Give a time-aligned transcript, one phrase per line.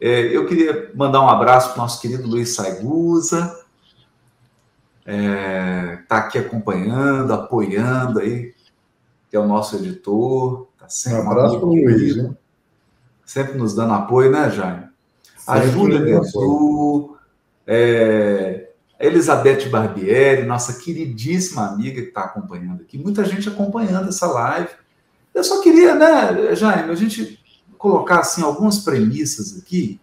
[0.00, 3.64] É, eu queria mandar um abraço para o nosso querido Luiz Saigusa,
[5.06, 8.54] é, está aqui acompanhando, apoiando aí,
[9.30, 10.68] que é o nosso editor.
[10.78, 12.34] Tá sempre um abraço para o Luiz, né?
[13.24, 14.88] Sempre nos dando apoio, né, Jaime?
[15.46, 17.16] A Júlia Guezu,
[17.66, 24.68] é, Elizabeth Barbieri, nossa queridíssima amiga que está acompanhando aqui, muita gente acompanhando essa live.
[25.34, 27.38] Eu só queria, né, Jaime, a gente
[27.84, 30.00] colocar assim algumas premissas aqui.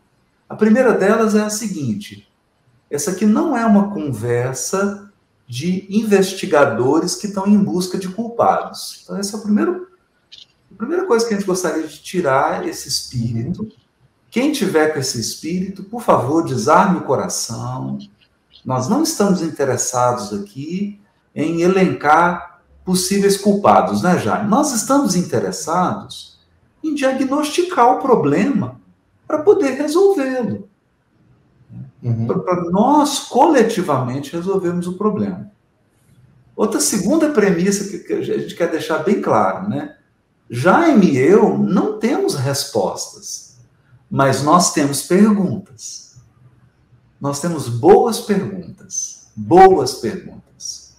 [0.48, 2.32] A primeira delas é a seguinte:
[2.92, 5.12] essa aqui não é uma conversa
[5.48, 9.02] de investigadores que estão em busca de culpados.
[9.04, 12.88] Então, essa é a primeira, a primeira coisa que a gente gostaria de tirar esse
[12.88, 13.68] espírito.
[14.30, 17.98] Quem tiver com esse espírito, por favor, desarme o coração.
[18.64, 21.02] Nós não estamos interessados aqui
[21.36, 24.48] em elencar possíveis culpados, né, Jaime?
[24.48, 26.31] Nós estamos interessados
[26.84, 28.80] em diagnosticar o problema
[29.28, 30.70] para poder resolvê-lo
[32.04, 32.28] uhum.
[32.28, 35.52] para nós coletivamente resolvermos o problema.
[36.56, 39.98] Outra segunda premissa que, que a gente quer deixar bem claro, né?
[40.50, 43.58] Jaime e eu não temos respostas,
[44.10, 46.18] mas nós temos perguntas.
[47.20, 50.98] Nós temos boas perguntas, boas perguntas.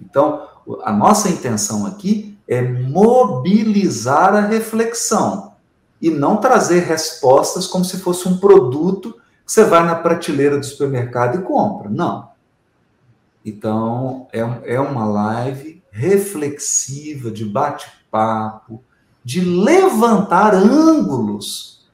[0.00, 0.48] Então,
[0.82, 5.54] a nossa intenção aqui é mobilizar a reflexão
[6.00, 9.14] e não trazer respostas como se fosse um produto
[9.46, 11.90] você vai na prateleira do supermercado e compra.
[11.90, 12.30] Não.
[13.44, 14.40] Então, é,
[14.74, 18.82] é uma live reflexiva, de bate-papo,
[19.22, 21.86] de levantar ângulos,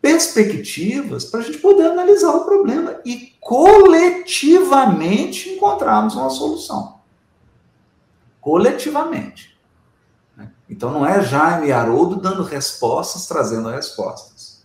[0.00, 6.95] perspectivas, para a gente poder analisar o problema e coletivamente encontrarmos uma solução.
[8.46, 9.58] Coletivamente.
[10.36, 10.52] Né?
[10.70, 14.64] Então, não é Jaime e Haroldo dando respostas, trazendo respostas.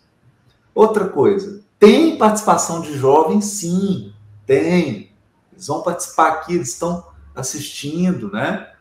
[0.71, 4.13] Outra coisa, tem participação de jovens, sim,
[4.45, 5.11] tem.
[5.51, 8.71] Eles vão participar aqui, eles estão assistindo, né?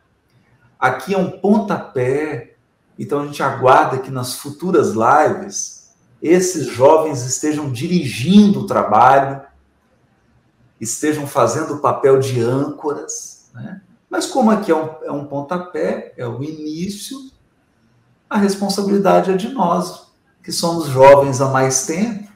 [0.78, 2.56] Aqui é um pontapé,
[2.98, 9.40] então a gente aguarda que nas futuras lives esses jovens estejam dirigindo o trabalho,
[10.78, 13.80] estejam fazendo o papel de âncoras, né?
[14.10, 17.16] Mas como aqui é um, é um pontapé, é o início,
[18.28, 20.08] a responsabilidade é de nós,
[20.42, 22.28] que somos jovens há mais tempo,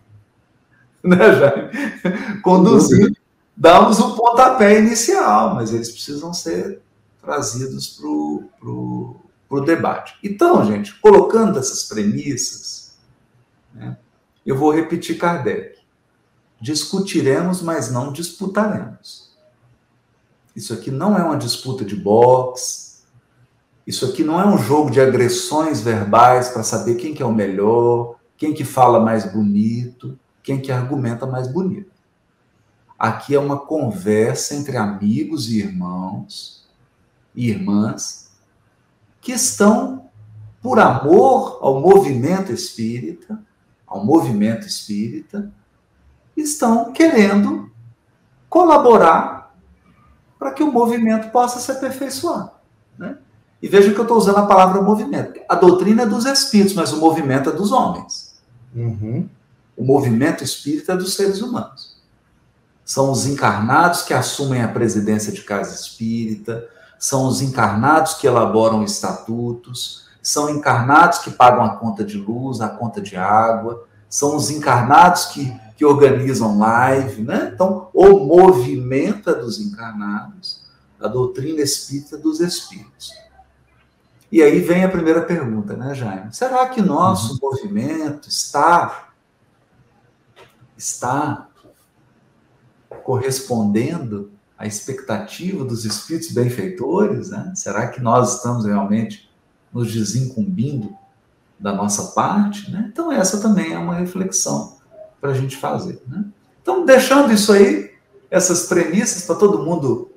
[1.02, 2.40] né, Jaime?
[2.42, 3.12] Conduzir,
[3.56, 6.80] damos o pontapé inicial, mas eles precisam ser
[7.20, 8.06] trazidos para
[8.70, 10.16] o debate.
[10.22, 12.96] Então, gente, colocando essas premissas,
[13.72, 13.96] né,
[14.46, 15.78] eu vou repetir Kardec.
[16.60, 19.23] Discutiremos, mas não disputaremos.
[20.54, 23.02] Isso aqui não é uma disputa de boxe.
[23.86, 27.32] Isso aqui não é um jogo de agressões verbais para saber quem que é o
[27.32, 31.90] melhor, quem que fala mais bonito quem que argumenta mais bonito.
[32.96, 36.68] Aqui é uma conversa entre amigos e irmãos
[37.34, 38.30] e irmãs
[39.20, 40.10] que estão,
[40.60, 43.42] por amor ao movimento espírita,
[43.86, 45.50] ao movimento espírita,
[46.36, 47.72] estão querendo
[48.48, 49.33] colaborar
[50.38, 52.52] para que o movimento possa se aperfeiçoar.
[52.98, 53.16] Né?
[53.62, 55.40] E veja que eu estou usando a palavra movimento.
[55.48, 58.34] A doutrina é dos espíritos, mas o movimento é dos homens.
[58.74, 59.28] Uhum.
[59.76, 61.96] O movimento espírita é dos seres humanos.
[62.84, 66.68] São os encarnados que assumem a presidência de casa espírita,
[66.98, 72.68] são os encarnados que elaboram estatutos, são encarnados que pagam a conta de luz, a
[72.68, 77.50] conta de água, são os encarnados que, que organizam live, né?
[77.52, 80.62] Então, o movimento é dos encarnados,
[81.00, 83.12] a doutrina espírita dos espíritos.
[84.30, 86.34] E aí vem a primeira pergunta, né, Jaime?
[86.34, 87.38] Será que nosso uhum.
[87.42, 89.10] movimento está
[90.76, 91.48] está
[93.02, 97.30] correspondendo à expectativa dos espíritos benfeitores?
[97.30, 97.52] Né?
[97.54, 99.30] Será que nós estamos realmente
[99.72, 100.96] nos desincumbindo
[101.58, 102.70] da nossa parte?
[102.70, 102.88] Né?
[102.92, 104.73] Então, essa também é uma reflexão
[105.24, 106.02] para a gente fazer.
[106.06, 106.22] Né?
[106.60, 107.90] Então, deixando isso aí,
[108.30, 110.10] essas premissas para todo mundo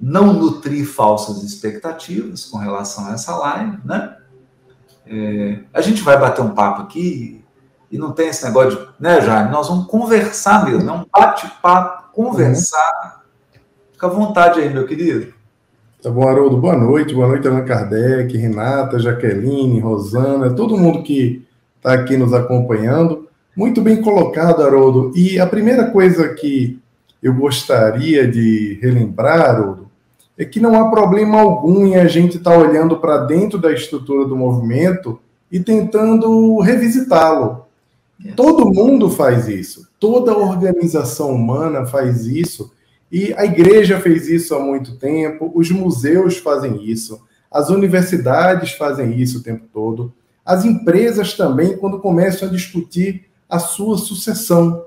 [0.00, 4.16] não nutrir falsas expectativas com relação a essa live, né?
[5.06, 7.44] É, a gente vai bater um papo aqui
[7.92, 9.52] e não tem esse negócio de, né, Jaime?
[9.52, 13.22] Nós vamos conversar mesmo, é um bate-papo, conversar.
[13.54, 13.60] Uhum.
[13.92, 15.32] Fica à vontade aí, meu querido.
[16.02, 16.56] Tá bom, Haroldo.
[16.56, 17.14] Boa noite.
[17.14, 21.46] Boa noite, Allan Kardec, Renata, Jaqueline, Rosana, todo mundo que
[21.76, 23.23] está aqui nos acompanhando.
[23.56, 25.12] Muito bem colocado, Haroldo.
[25.14, 26.78] E a primeira coisa que
[27.22, 29.88] eu gostaria de relembrar, Haroldo,
[30.36, 33.72] é que não há problema algum em a gente estar tá olhando para dentro da
[33.72, 35.20] estrutura do movimento
[35.50, 37.64] e tentando revisitá-lo.
[38.20, 38.34] Yes.
[38.34, 39.88] Todo mundo faz isso.
[40.00, 42.72] Toda organização humana faz isso.
[43.10, 49.16] E a igreja fez isso há muito tempo, os museus fazem isso, as universidades fazem
[49.20, 50.12] isso o tempo todo,
[50.44, 54.86] as empresas também, quando começam a discutir a sua sucessão.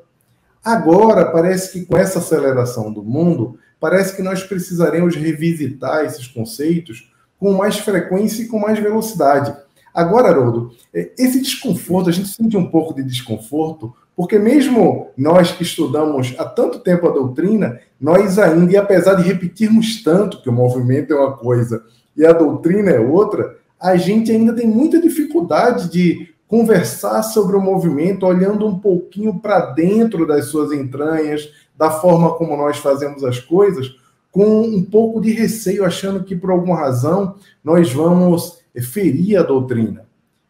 [0.63, 7.09] Agora, parece que com essa aceleração do mundo, parece que nós precisaremos revisitar esses conceitos
[7.39, 9.55] com mais frequência e com mais velocidade.
[9.93, 15.51] Agora, Haroldo, é, esse desconforto, a gente sente um pouco de desconforto, porque mesmo nós
[15.51, 20.49] que estudamos há tanto tempo a doutrina, nós ainda, e apesar de repetirmos tanto que
[20.49, 21.85] o movimento é uma coisa
[22.17, 27.61] e a doutrina é outra, a gente ainda tem muita dificuldade de conversar sobre o
[27.61, 33.39] movimento olhando um pouquinho para dentro das suas entranhas, da forma como nós fazemos as
[33.39, 33.95] coisas,
[34.31, 40.05] com um pouco de receio, achando que por alguma razão nós vamos ferir a doutrina.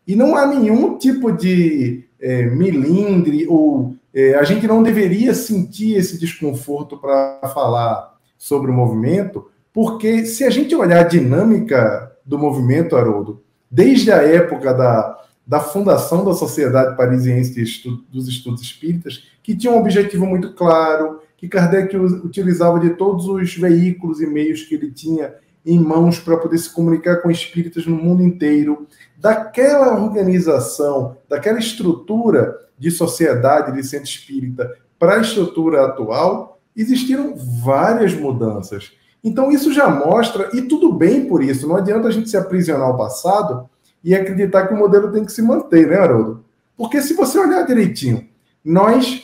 [0.06, 2.50] E não há nenhum tipo de é,
[3.48, 10.26] ou é, a gente não deveria sentir esse desconforto para falar sobre o movimento, porque
[10.26, 15.18] se a gente olhar a dinâmica do movimento, Haroldo, desde a época da,
[15.48, 17.54] da fundação da Sociedade Parisiense
[18.12, 23.56] dos Estudos Espíritas, que tinha um objetivo muito claro, que Kardec utilizava de todos os
[23.56, 25.34] veículos e meios que ele tinha
[25.66, 32.58] em mãos para poder se comunicar com espíritas no mundo inteiro, daquela organização, daquela estrutura
[32.78, 34.70] de sociedade de centro espírita
[35.00, 38.92] para a estrutura atual, existiram várias mudanças.
[39.24, 42.88] Então, isso já mostra, e tudo bem por isso, não adianta a gente se aprisionar
[42.88, 43.70] ao passado
[44.04, 46.44] e acreditar que o modelo tem que se manter, né, Haroldo?
[46.76, 48.28] Porque se você olhar direitinho,
[48.64, 49.24] nós,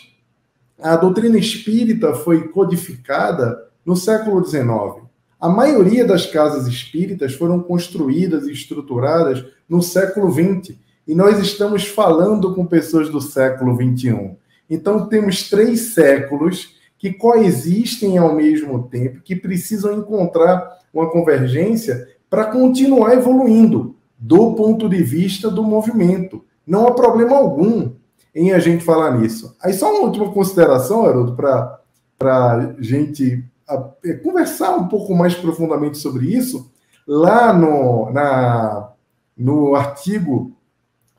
[0.82, 5.04] a doutrina espírita foi codificada no século XIX.
[5.40, 10.78] A maioria das casas espíritas foram construídas e estruturadas no século XX.
[11.06, 14.32] E nós estamos falando com pessoas do século XXI.
[14.70, 22.46] Então, temos três séculos que coexistem ao mesmo tempo, que precisam encontrar uma convergência para
[22.46, 26.46] continuar evoluindo do ponto de vista do movimento.
[26.66, 27.92] Não há problema algum
[28.34, 29.54] em a gente falar nisso.
[29.62, 31.82] Aí, só uma última consideração, Haroldo, para
[32.22, 33.44] a gente
[34.02, 36.72] é, conversar um pouco mais profundamente sobre isso.
[37.06, 38.94] Lá no, na,
[39.38, 40.56] no artigo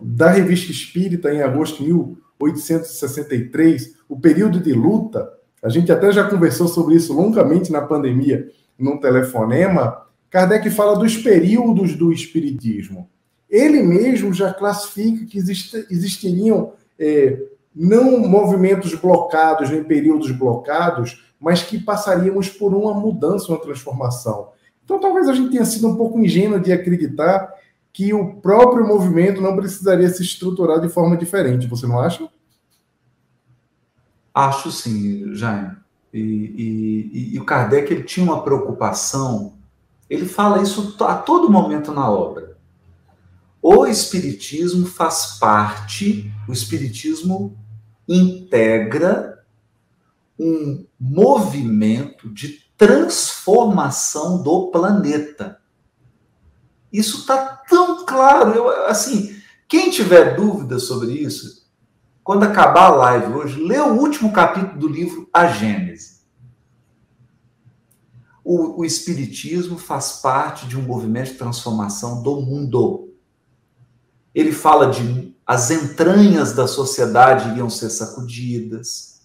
[0.00, 5.30] da Revista Espírita, em agosto de 1863, o período de luta,
[5.62, 8.48] a gente até já conversou sobre isso longamente na pandemia,
[8.78, 10.04] num telefonema.
[10.34, 13.08] Kardec fala dos períodos do Espiritismo.
[13.48, 17.40] Ele mesmo já classifica que existiriam é,
[17.72, 24.48] não movimentos blocados, nem períodos blocados, mas que passaríamos por uma mudança, uma transformação.
[24.84, 27.54] Então, talvez a gente tenha sido um pouco ingênuo de acreditar
[27.92, 31.68] que o próprio movimento não precisaria se estruturar de forma diferente.
[31.68, 32.28] Você não acha?
[34.34, 35.76] Acho sim, Jaime.
[36.12, 39.52] E, e, e, o Kardec ele tinha uma preocupação,
[40.08, 42.56] ele fala isso a todo momento na obra.
[43.60, 47.56] O Espiritismo faz parte, o Espiritismo
[48.06, 49.42] integra
[50.38, 55.60] um movimento de transformação do planeta.
[56.92, 58.52] Isso está tão claro.
[58.52, 59.34] Eu, assim,
[59.66, 61.66] quem tiver dúvidas sobre isso,
[62.22, 66.13] quando acabar a live hoje, lê o último capítulo do livro A Gênese.
[68.44, 73.08] O, o Espiritismo faz parte de um movimento de transformação do mundo.
[74.34, 79.22] Ele fala de as entranhas da sociedade iriam ser sacudidas.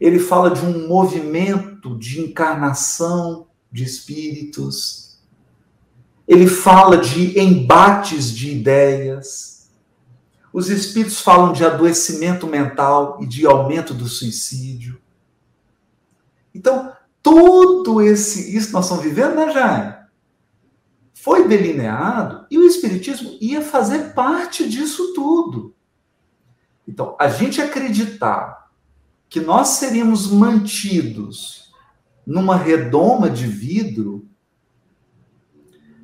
[0.00, 5.12] Ele fala de um movimento de encarnação de espíritos
[6.26, 9.70] ele fala de embates de ideias.
[10.52, 15.00] Os espíritos falam de adoecimento mental e de aumento do suicídio.
[16.54, 19.94] Então, tudo esse isso nós estamos vivendo, né, Jaime?
[21.14, 25.74] Foi delineado e o espiritismo ia fazer parte disso tudo.
[26.86, 28.70] Então, a gente acreditar
[29.28, 31.72] que nós seríamos mantidos
[32.26, 34.28] numa redoma de vidro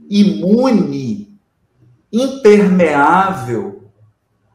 [0.09, 1.39] imune,
[2.13, 3.91] impermeável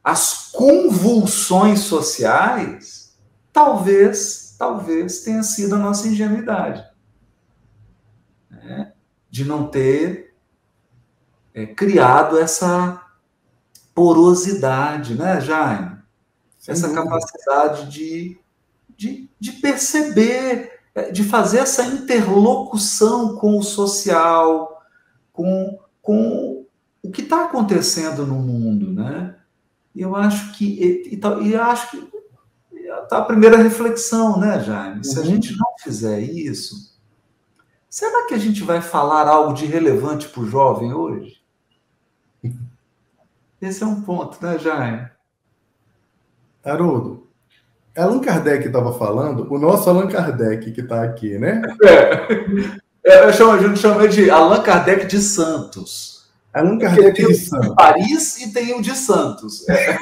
[0.03, 3.15] às convulsões sociais,
[3.51, 6.81] talvez, talvez tenha sido a nossa ingenuidade.
[8.49, 8.93] Né?
[9.29, 10.33] De não ter
[11.53, 13.01] é, criado essa
[13.93, 15.97] porosidade, né, Jaime?
[16.65, 18.39] Essa capacidade de,
[18.95, 24.81] de, de perceber, é, de fazer essa interlocução com o social,
[25.33, 26.65] com, com
[27.01, 29.35] o que está acontecendo no mundo, né?
[29.93, 30.65] E eu acho que.
[30.65, 32.12] E, e, e acho que.
[33.09, 35.03] Tá a primeira reflexão, né, Jaime?
[35.03, 35.27] Se a uhum.
[35.27, 36.95] gente não fizer isso,
[37.89, 41.41] será que a gente vai falar algo de relevante para o jovem hoje?
[43.61, 45.07] Esse é um ponto, né, Jaime?
[46.63, 47.27] Haroldo,
[47.95, 51.61] Allan Kardec estava falando, o nosso Allan Kardec que está aqui, né?
[53.05, 53.25] É.
[53.27, 56.12] Eu chamo, a gente chama de Allan Kardec de Santos.
[56.53, 57.69] Allan Kardec de Santos.
[57.69, 59.67] De Paris e tem o de Santos.
[59.67, 59.97] É.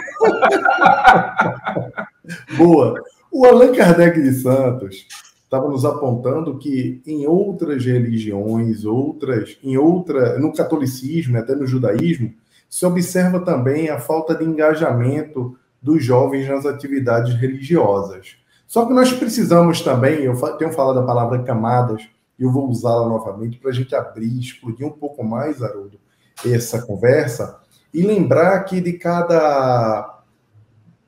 [2.58, 3.01] Boa.
[3.31, 5.08] O Allan Kardec de Santos
[5.43, 12.34] estava nos apontando que em outras religiões, outras, em outra, no catolicismo, até no judaísmo,
[12.70, 18.36] se observa também a falta de engajamento dos jovens nas atividades religiosas.
[18.65, 22.08] Só que nós precisamos também, eu tenho falado a palavra camadas,
[22.39, 26.00] e eu vou usá-la novamente para a gente abrir, explodir um pouco mais, Haroldo,
[26.45, 27.60] essa conversa,
[27.93, 30.24] e lembrar que de cada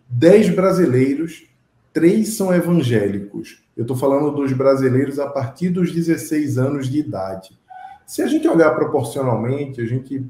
[0.09, 1.47] dez brasileiros,
[1.91, 3.63] três são evangélicos.
[3.75, 7.57] Eu estou falando dos brasileiros a partir dos 16 anos de idade.
[8.05, 10.25] Se a gente olhar proporcionalmente, a gente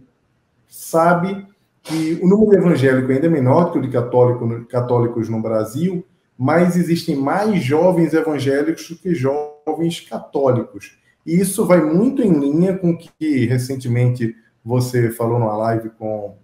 [0.68, 1.46] sabe
[1.82, 6.06] que o número evangélico ainda é menor que o de católico, católicos no Brasil,
[6.38, 10.98] mas existem mais jovens evangélicos do que jovens católicos.
[11.26, 16.36] E isso vai muito em linha com o que recentemente você falou numa live com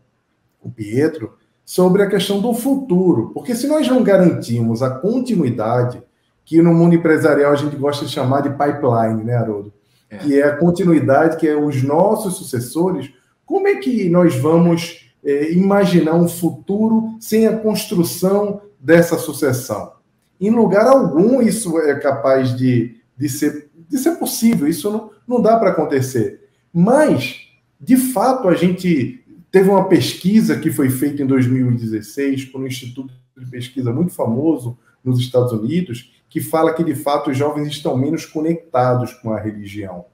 [0.62, 1.34] o Pietro
[1.64, 3.32] sobre a questão do futuro.
[3.34, 6.02] Porque se nós não garantimos a continuidade,
[6.44, 9.72] que no mundo empresarial a gente gosta de chamar de pipeline, né, Haroldo?
[10.10, 10.18] É.
[10.18, 13.14] Que é a continuidade, que é os nossos sucessores,
[13.46, 19.94] como é que nós vamos é, imaginar um futuro sem a construção dessa sucessão.
[20.40, 25.42] Em lugar algum, isso é capaz de, de, ser, de ser possível, isso não, não
[25.42, 26.48] dá para acontecer.
[26.74, 27.49] Mas,
[27.80, 33.14] de fato, a gente teve uma pesquisa que foi feita em 2016 por um instituto
[33.38, 37.98] de pesquisa muito famoso nos Estados Unidos, que fala que, de fato, os jovens estão
[37.98, 40.06] menos conectados com a religião.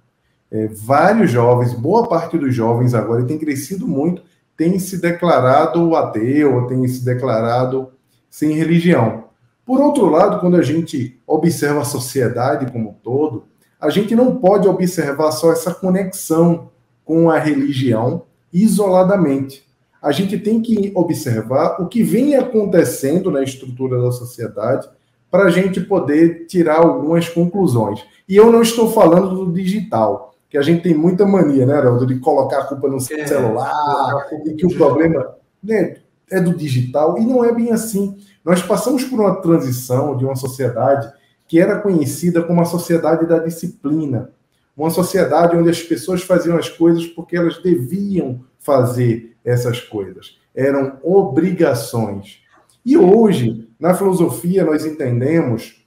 [0.52, 4.22] É, vários jovens, boa parte dos jovens agora, tem crescido muito
[4.58, 7.92] tem se declarado ateu, tem se declarado
[8.30, 9.26] sem religião.
[9.66, 13.46] Por outro lado, quando a gente observa a sociedade como um todo,
[13.80, 16.72] a gente não pode observar só essa conexão
[17.06, 19.64] com a religião isoladamente.
[20.02, 24.90] A gente tem que observar o que vem acontecendo na estrutura da sociedade
[25.32, 28.04] para a gente poder tirar algumas conclusões.
[28.28, 32.06] E eu não estou falando do digital que a gente tem muita mania, né, Haroldo,
[32.06, 35.98] de colocar a culpa no é, celular, e que o problema né,
[36.32, 38.18] é do digital, e não é bem assim.
[38.44, 41.12] Nós passamos por uma transição de uma sociedade
[41.48, 44.30] que era conhecida como a sociedade da disciplina,
[44.76, 50.98] uma sociedade onde as pessoas faziam as coisas porque elas deviam fazer essas coisas, eram
[51.04, 52.40] obrigações.
[52.86, 55.86] E hoje, na filosofia, nós entendemos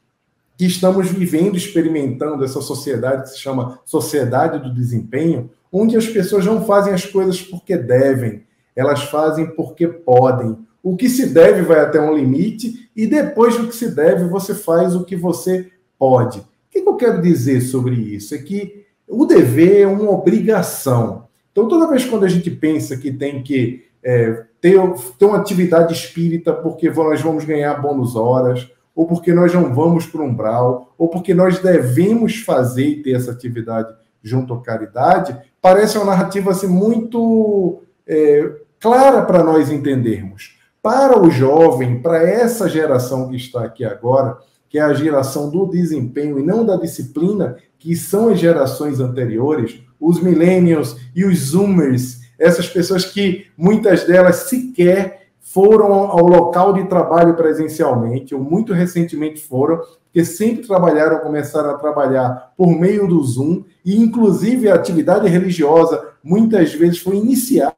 [0.57, 6.45] que estamos vivendo, experimentando essa sociedade que se chama sociedade do desempenho, onde as pessoas
[6.45, 8.43] não fazem as coisas porque devem,
[8.75, 10.59] elas fazem porque podem.
[10.83, 14.55] O que se deve vai até um limite e depois do que se deve você
[14.55, 16.43] faz o que você pode.
[16.69, 18.35] O que eu quero dizer sobre isso?
[18.35, 21.27] É que o dever é uma obrigação.
[21.51, 24.79] Então, toda vez quando a gente pensa que tem que é, ter,
[25.19, 30.07] ter uma atividade espírita porque nós vamos ganhar bônus horas, ou porque nós não vamos
[30.07, 35.39] para o umbral, ou porque nós devemos fazer e ter essa atividade junto à caridade,
[35.63, 40.59] parece uma narrativa assim, muito é, clara para nós entendermos.
[40.83, 45.67] Para o jovem, para essa geração que está aqui agora, que é a geração do
[45.67, 52.21] desempenho e não da disciplina, que são as gerações anteriores, os millennials e os zoomers,
[52.39, 59.41] essas pessoas que muitas delas sequer foram ao local de trabalho presencialmente, ou muito recentemente
[59.41, 65.27] foram, porque sempre trabalharam, começaram a trabalhar por meio do Zoom, e inclusive a atividade
[65.27, 67.73] religiosa muitas vezes foi iniciada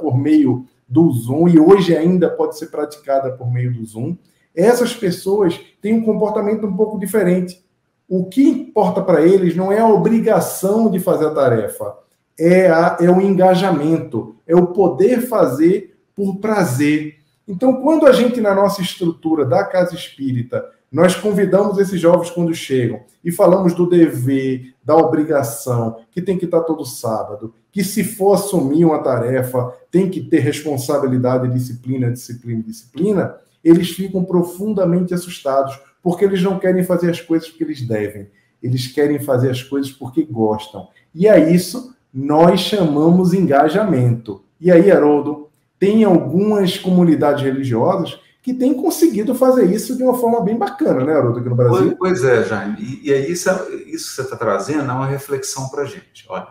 [0.00, 4.16] por meio do Zoom e hoje ainda pode ser praticada por meio do Zoom.
[4.54, 7.64] Essas pessoas têm um comportamento um pouco diferente.
[8.08, 11.96] O que importa para eles não é a obrigação de fazer a tarefa,
[12.38, 17.16] é, a, é o engajamento, é o poder fazer por prazer.
[17.48, 22.54] Então, quando a gente, na nossa estrutura da casa espírita, nós convidamos esses jovens quando
[22.54, 28.04] chegam e falamos do dever, da obrigação, que tem que estar todo sábado, que se
[28.04, 35.78] for assumir uma tarefa, tem que ter responsabilidade, disciplina, disciplina, disciplina, eles ficam profundamente assustados,
[36.02, 38.28] porque eles não querem fazer as coisas porque eles devem,
[38.62, 40.88] eles querem fazer as coisas porque gostam.
[41.14, 44.44] E a isso nós chamamos engajamento.
[44.60, 50.40] E aí, Haroldo, tem algumas comunidades religiosas que têm conseguido fazer isso de uma forma
[50.40, 51.96] bem bacana, né, Haroldo, aqui no Brasil?
[51.96, 52.76] Pois, é, Jaime.
[52.80, 53.48] E, e aí, isso,
[53.86, 56.26] isso que você está trazendo é uma reflexão para a gente.
[56.28, 56.48] Olha,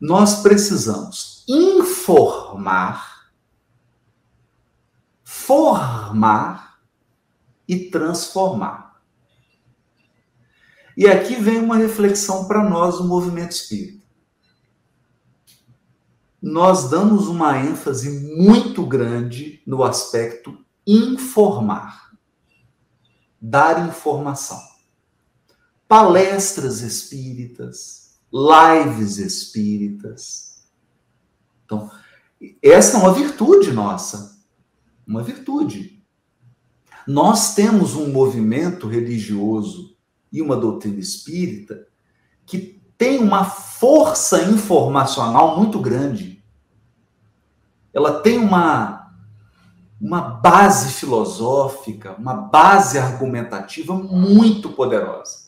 [0.00, 3.11] nós precisamos informar,
[5.46, 6.78] formar
[7.66, 9.00] e transformar.
[10.96, 14.02] E aqui vem uma reflexão para nós do movimento espírita.
[16.40, 22.12] Nós damos uma ênfase muito grande no aspecto informar,
[23.40, 24.60] dar informação.
[25.88, 30.64] Palestras espíritas, lives espíritas.
[31.64, 31.90] Então,
[32.60, 34.31] essa é uma virtude nossa,
[35.06, 36.02] uma virtude.
[37.06, 39.96] Nós temos um movimento religioso
[40.32, 41.86] e uma doutrina espírita
[42.46, 46.42] que tem uma força informacional muito grande.
[47.92, 49.12] Ela tem uma,
[50.00, 55.42] uma base filosófica, uma base argumentativa muito poderosa.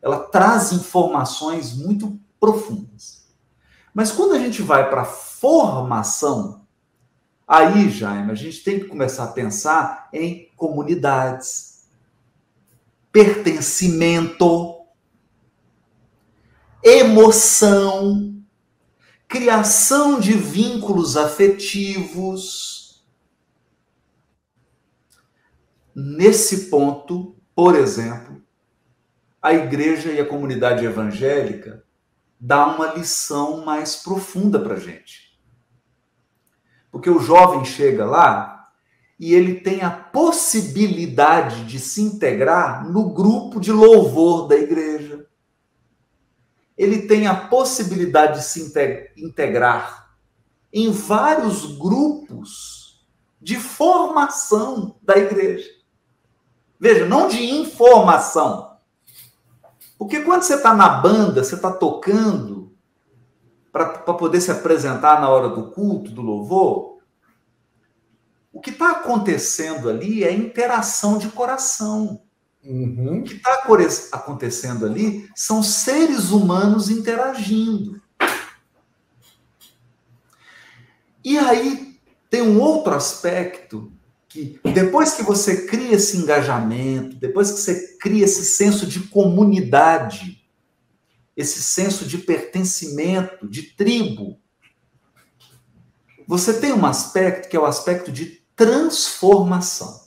[0.00, 3.26] Ela traz informações muito profundas.
[3.92, 6.57] Mas quando a gente vai para a formação,
[7.48, 11.88] aí, Jaime, a gente tem que começar a pensar em comunidades,
[13.10, 14.76] pertencimento,
[16.82, 18.36] emoção,
[19.26, 23.04] criação de vínculos afetivos.
[25.94, 28.40] Nesse ponto, por exemplo,
[29.42, 31.84] a igreja e a comunidade evangélica
[32.38, 35.27] dá uma lição mais profunda para gente.
[36.90, 38.68] Porque o jovem chega lá
[39.18, 45.26] e ele tem a possibilidade de se integrar no grupo de louvor da igreja.
[46.76, 48.72] Ele tem a possibilidade de se
[49.16, 50.14] integrar
[50.72, 53.04] em vários grupos
[53.40, 55.68] de formação da igreja.
[56.78, 58.76] Veja, não de informação.
[59.98, 62.57] Porque quando você está na banda, você está tocando
[63.84, 66.98] para poder se apresentar na hora do culto, do louvor,
[68.52, 72.22] o que está acontecendo ali é interação de coração.
[72.64, 73.20] Uhum.
[73.20, 73.62] O que está
[74.12, 78.00] acontecendo ali são seres humanos interagindo.
[81.24, 81.98] E aí
[82.30, 83.92] tem um outro aspecto
[84.28, 90.37] que depois que você cria esse engajamento, depois que você cria esse senso de comunidade,
[91.38, 94.40] esse senso de pertencimento, de tribo,
[96.26, 100.00] você tem um aspecto que é o aspecto de transformação.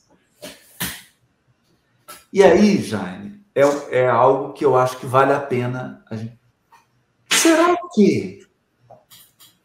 [2.34, 3.62] E aí, Jaime, é,
[4.02, 6.38] é algo que eu acho que vale a pena a gente.
[7.30, 8.46] Será que.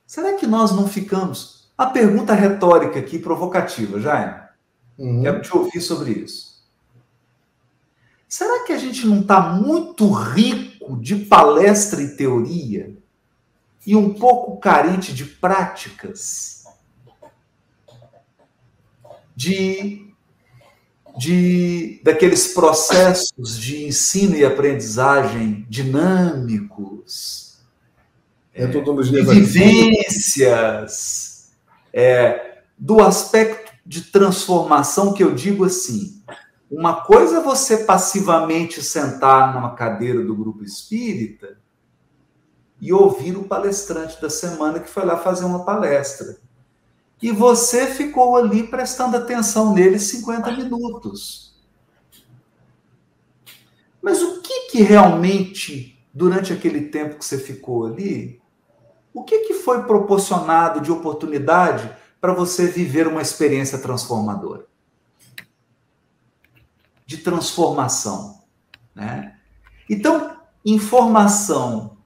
[0.07, 1.69] Será que nós não ficamos.
[1.77, 4.41] A pergunta retórica aqui, provocativa, Jaime.
[4.97, 5.21] Uhum.
[5.21, 6.65] Quero te ouvir sobre isso.
[8.29, 12.95] Será que a gente não está muito rico de palestra e teoria
[13.87, 16.57] e um pouco carente de práticas?
[19.37, 20.09] de,
[21.19, 27.59] de daqueles processos de ensino e aprendizagem dinâmicos,
[28.55, 28.67] é,
[29.35, 30.73] vivências,
[31.93, 36.16] é, do aspecto de transformação que eu digo assim.
[36.71, 41.59] Uma coisa é você passivamente sentar numa cadeira do grupo espírita
[42.81, 46.39] e ouvir o palestrante da semana que foi lá fazer uma palestra
[47.23, 51.55] e você ficou ali prestando atenção nele 50 minutos.
[54.03, 58.41] Mas o que, que realmente, durante aquele tempo que você ficou ali,
[59.15, 64.67] o que, que foi proporcionado de oportunidade para você viver uma experiência transformadora?
[67.07, 68.43] De transformação.
[68.95, 69.39] Né?
[69.89, 71.97] Então, informação,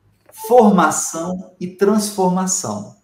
[0.46, 2.96] formação e transformação.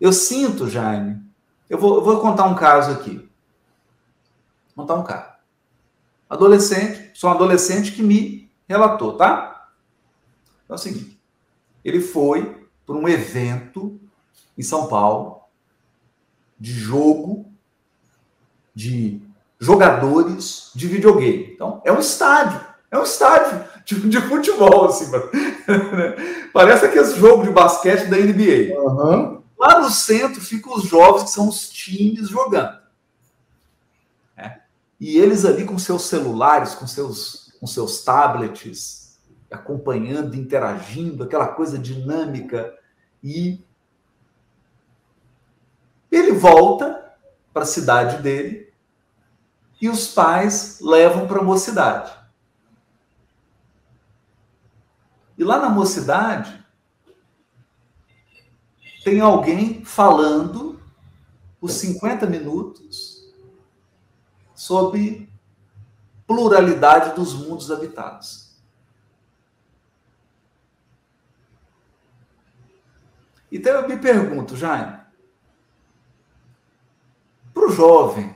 [0.00, 1.20] Eu sinto, Jaime,
[1.68, 3.16] eu vou, eu vou contar um caso aqui.
[4.74, 5.34] Vou contar um caso.
[6.28, 9.70] Adolescente, sou um adolescente que me relatou, tá?
[10.64, 11.20] Então é o seguinte:
[11.84, 14.00] ele foi para um evento
[14.56, 15.40] em São Paulo
[16.58, 17.52] de jogo
[18.74, 19.20] de
[19.64, 21.52] jogadores de videogame.
[21.54, 22.60] Então, é um estádio.
[22.90, 25.10] É um estádio de, de futebol, assim.
[26.52, 28.78] Parece aquele jogo de basquete da NBA.
[28.78, 29.42] Uhum.
[29.58, 32.78] Lá no centro ficam os jovens, que são os times jogando.
[34.36, 34.58] É.
[35.00, 39.18] E eles ali com seus celulares, com seus, com seus tablets,
[39.50, 42.74] acompanhando, interagindo, aquela coisa dinâmica.
[43.22, 43.64] E
[46.14, 47.12] Ele volta
[47.52, 48.63] para a cidade dele
[49.80, 52.12] e os pais levam para a mocidade.
[55.36, 56.64] E lá na mocidade
[59.02, 60.80] tem alguém falando
[61.60, 63.32] os 50 minutos
[64.54, 65.28] sobre
[66.26, 68.54] pluralidade dos mundos habitados.
[73.50, 74.98] Então eu me pergunto, Jaime,
[77.52, 78.34] para o jovem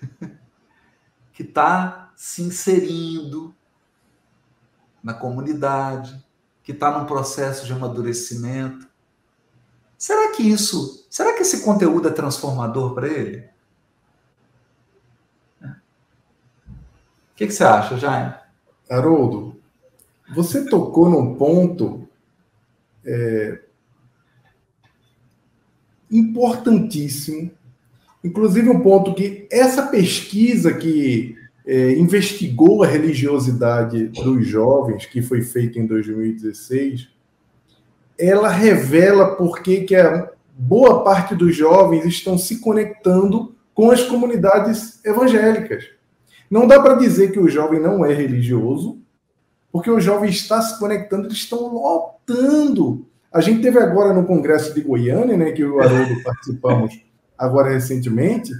[1.34, 3.54] que está se inserindo
[5.02, 6.24] na comunidade,
[6.62, 8.88] que está num processo de amadurecimento,
[9.98, 13.52] será que isso, será que esse conteúdo é transformador para ele?
[15.60, 18.32] O que, que, você acha, Jaime?
[18.88, 19.60] Haroldo,
[20.32, 22.08] você tocou num ponto
[23.04, 23.60] é,
[26.08, 27.50] importantíssimo,
[28.24, 35.42] inclusive um ponto que essa pesquisa que é, investigou a religiosidade dos jovens, que foi
[35.42, 37.08] feita em 2016,
[38.18, 45.04] ela revela por que, a boa parte dos jovens estão se conectando com as comunidades
[45.04, 45.84] evangélicas.
[46.50, 48.98] Não dá para dizer que o jovem não é religioso,
[49.72, 53.06] porque o jovem está se conectando, eles estão lotando.
[53.32, 57.03] A gente teve agora no Congresso de Goiânia, né, que eu e o Haroldo participamos
[57.38, 58.52] agora recentemente,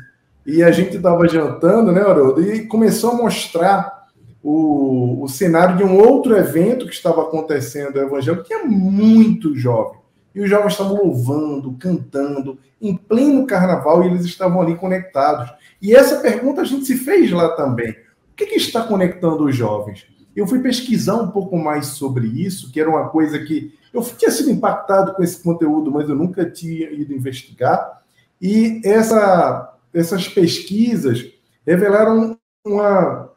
[0.46, 4.08] e a gente estava jantando, né, Haroldo, e começou a mostrar
[4.42, 9.56] o, o cenário de um outro evento que estava acontecendo no Evangelho, que é muito
[9.56, 9.98] jovem.
[10.34, 15.50] E os jovens estavam louvando, cantando, em pleno carnaval, e eles estavam ali conectados.
[15.80, 17.90] E essa pergunta a gente se fez lá também.
[17.90, 20.06] O que, que está conectando os jovens?
[20.34, 24.30] Eu fui pesquisar um pouco mais sobre isso, que era uma coisa que eu tinha
[24.30, 28.02] sido impactado com esse conteúdo, mas eu nunca tinha ido investigar.
[28.46, 31.32] E essa, essas pesquisas
[31.66, 33.30] revelaram uma,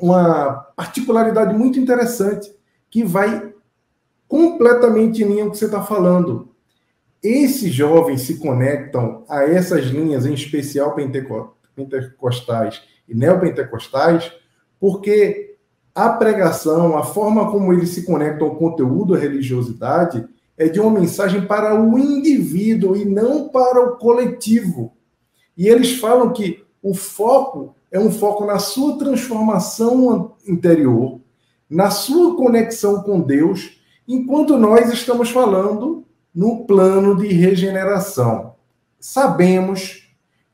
[0.00, 2.50] uma particularidade muito interessante
[2.88, 3.52] que vai
[4.26, 6.48] completamente em linha com o que você está falando.
[7.22, 10.94] Esses jovens se conectam a essas linhas, em especial
[11.76, 14.32] pentecostais e neopentecostais,
[14.80, 15.58] porque
[15.94, 20.90] a pregação, a forma como eles se conectam ao conteúdo, à religiosidade, é de uma
[20.90, 24.92] mensagem para o indivíduo e não para o coletivo.
[25.56, 31.20] E eles falam que o foco é um foco na sua transformação interior,
[31.68, 38.54] na sua conexão com Deus, enquanto nós estamos falando no plano de regeneração.
[38.98, 40.08] Sabemos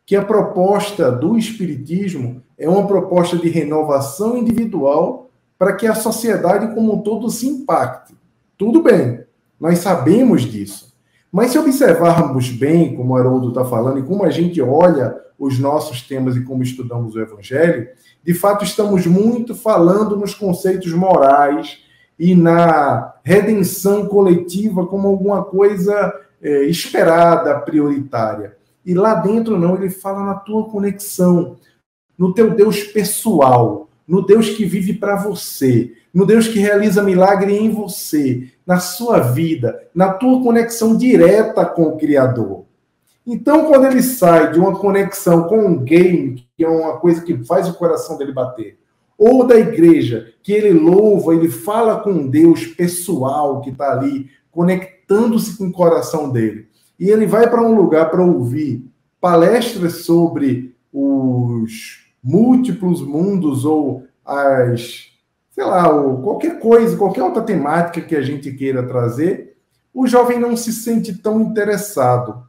[0.05, 6.75] que a proposta do Espiritismo é uma proposta de renovação individual para que a sociedade
[6.75, 8.15] como um todo se impacte.
[8.59, 9.25] Tudo bem,
[9.61, 10.91] nós sabemos disso.
[11.31, 15.59] Mas se observarmos bem, como o Haroldo está falando, e como a gente olha os
[15.59, 17.89] nossos temas e como estudamos o Evangelho,
[18.23, 21.79] de fato estamos muito falando nos conceitos morais
[22.19, 28.57] e na redenção coletiva como alguma coisa é, esperada, prioritária.
[28.85, 31.57] E lá dentro não, ele fala na tua conexão,
[32.19, 37.57] no teu Deus pessoal, no Deus que vive para você, no Deus que realiza milagre
[37.57, 42.65] em você, na sua vida, na tua conexão direta com o Criador.
[43.25, 47.45] Então, quando ele sai de uma conexão com um game, que é uma coisa que
[47.45, 48.79] faz o coração dele bater,
[49.17, 55.57] ou da igreja, que ele louva, ele fala com Deus pessoal que está ali, conectando-se
[55.57, 56.67] com o coração dele,
[56.99, 58.85] e ele vai para um lugar para ouvir
[59.21, 65.07] palestras sobre os múltiplos mundos ou as,
[65.51, 69.57] sei lá, ou qualquer coisa, qualquer outra temática que a gente queira trazer,
[69.93, 72.49] o jovem não se sente tão interessado.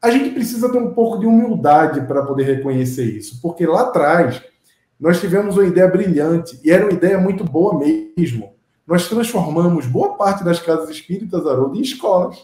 [0.00, 4.42] A gente precisa ter um pouco de humildade para poder reconhecer isso, porque lá atrás
[4.98, 7.78] nós tivemos uma ideia brilhante e era uma ideia muito boa
[8.16, 8.54] mesmo.
[8.86, 12.38] Nós transformamos boa parte das casas espíritas, Haroldo, em escolas.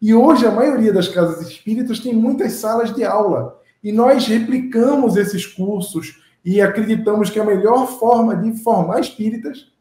[0.00, 3.60] E hoje a maioria das casas espíritas tem muitas salas de aula.
[3.82, 9.72] E nós replicamos esses cursos e acreditamos que a melhor forma de formar espíritas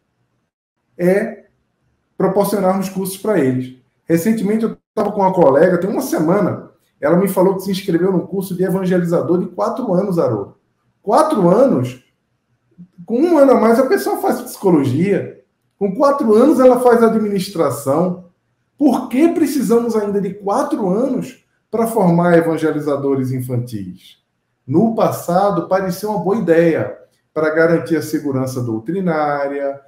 [0.98, 1.46] é
[2.18, 3.76] proporcionarmos cursos para eles.
[4.06, 8.12] Recentemente eu estava com uma colega, tem uma semana, ela me falou que se inscreveu
[8.12, 10.56] num curso de evangelizador de quatro anos, Haroldo.
[11.02, 12.04] Quatro anos,
[13.06, 15.44] com um ano a mais a pessoa faz psicologia,
[15.80, 18.26] com quatro anos ela faz administração,
[18.78, 24.20] por que precisamos ainda de quatro anos para formar evangelizadores infantis?
[24.68, 26.98] No passado, parecia uma boa ideia
[27.34, 29.80] para garantir a segurança doutrinária,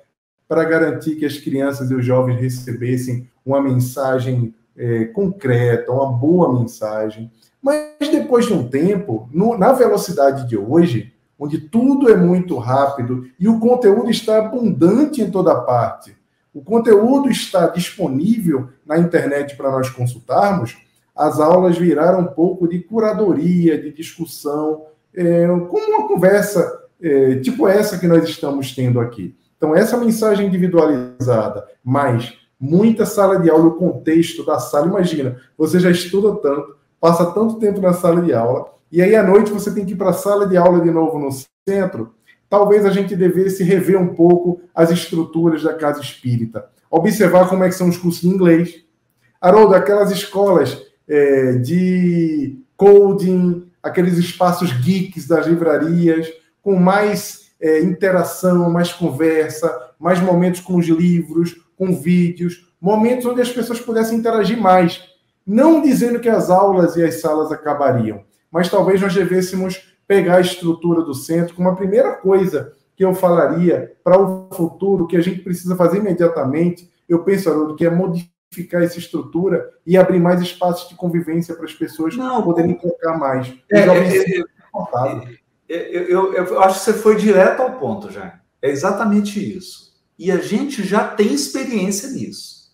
[0.48, 6.58] para garantir que as crianças e os jovens recebessem uma mensagem é, concreta, uma boa
[6.60, 7.30] mensagem.
[7.62, 13.28] Mas depois de um tempo, no, na velocidade de hoje, onde tudo é muito rápido
[13.38, 16.16] e o conteúdo está abundante em toda parte,
[16.54, 20.78] o conteúdo está disponível na internet para nós consultarmos,
[21.16, 27.68] as aulas viraram um pouco de curadoria, de discussão, é, como uma conversa é, tipo
[27.68, 29.36] essa que nós estamos tendo aqui.
[29.58, 34.88] Então, essa mensagem individualizada, mais muita sala de aula, o contexto da sala.
[34.88, 39.24] Imagina, você já estuda tanto, passa tanto tempo na sala de aula, e aí à
[39.24, 41.30] noite você tem que ir para a sala de aula de novo no
[41.68, 42.14] centro.
[42.50, 47.70] Talvez a gente devesse rever um pouco as estruturas da casa espírita, observar como é
[47.70, 48.86] que são os cursos de inglês.
[49.42, 58.70] Haroldo, aquelas escolas é, de coding, aqueles espaços geeks das livrarias, com mais é, interação,
[58.70, 64.58] mais conversa, mais momentos com os livros, com vídeos, momentos onde as pessoas pudessem interagir
[64.58, 65.04] mais.
[65.46, 70.42] Não dizendo que as aulas e as salas acabariam, mas talvez nós devêssemos pegar a
[70.42, 75.22] estrutura do centro como a primeira coisa que eu falaria para o futuro, que a
[75.22, 76.90] gente precisa fazer imediatamente.
[77.10, 78.33] Eu penso, Haroldo, que é modificar
[78.74, 83.54] essa estrutura e abrir mais espaços de convivência para as pessoas Não, poderem tocar mais.
[83.72, 84.40] É, é,
[85.70, 88.40] é, eu, eu, eu, acho que você foi direto ao ponto, já.
[88.62, 89.94] É exatamente isso.
[90.18, 92.72] E a gente já tem experiência nisso.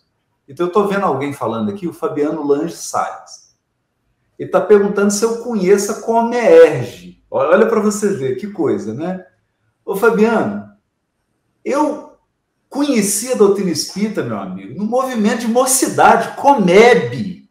[0.48, 3.56] Então, eu estou vendo alguém falando aqui, o Fabiano Lange Salles.
[4.38, 7.22] Ele está perguntando se eu conheço a Comerge.
[7.30, 9.24] Olha para você ver, que coisa, né?
[9.84, 10.68] Ô, Fabiano,
[11.64, 12.09] eu
[12.70, 17.46] conheci a doutrina espírita, meu amigo, no movimento de mocidade, Comeb.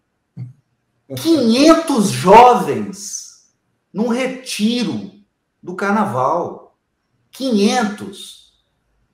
[1.16, 3.50] 500 jovens
[3.94, 5.12] num retiro
[5.62, 6.78] do carnaval.
[7.32, 8.54] 500.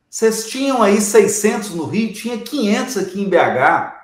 [0.09, 3.95] Vocês tinham aí 600 no Rio, tinha 500 aqui em BH.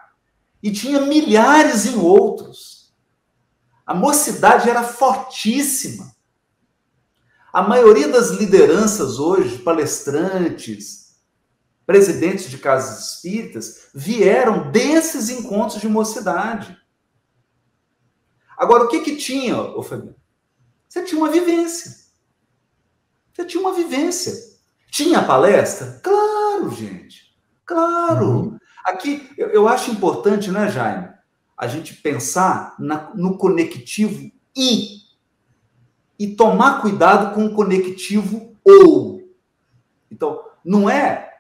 [0.64, 2.94] E tinha milhares em outros.
[3.86, 6.16] A mocidade era fortíssima.
[7.54, 11.01] A maioria das lideranças hoje, palestrantes,
[11.86, 16.78] presidentes de casas espíritas, vieram desses encontros de mocidade.
[18.58, 20.16] Agora, o que que tinha, ô Fabiano?
[20.88, 21.92] Você tinha uma vivência.
[23.34, 24.34] Você tinha uma vivência.
[24.92, 26.00] Tinha palestra?
[26.04, 27.36] Claro, gente.
[27.66, 28.28] Claro.
[28.28, 28.58] Uhum.
[28.86, 31.10] Aqui, eu, eu, acho importante, né, Jaime,
[31.58, 35.02] a gente pensar na, no conectivo e
[36.22, 39.28] e tomar cuidado com o conectivo ou.
[40.12, 41.31] Então, não é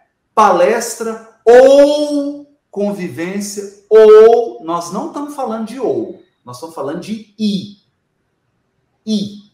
[0.41, 4.63] palestra ou convivência ou.
[4.63, 7.77] Nós não estamos falando de ou, nós estamos falando de i.
[9.05, 9.51] I.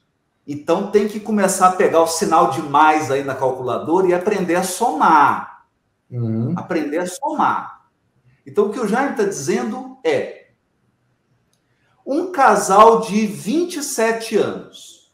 [0.48, 4.56] Então tem que começar a pegar o sinal de mais aí na calculadora e aprender
[4.56, 5.66] a somar.
[6.10, 6.54] Uhum.
[6.56, 7.90] Aprender a somar.
[8.46, 10.52] Então o que o Jaime está dizendo é
[12.06, 15.12] um casal de 27 anos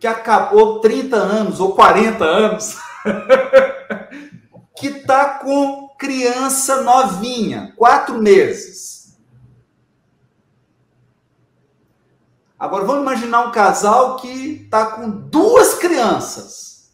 [0.00, 2.78] que acabou 30 anos ou 40 anos
[4.76, 8.94] que está com criança novinha, quatro meses
[12.64, 16.90] Agora vamos imaginar um casal que está com duas crianças.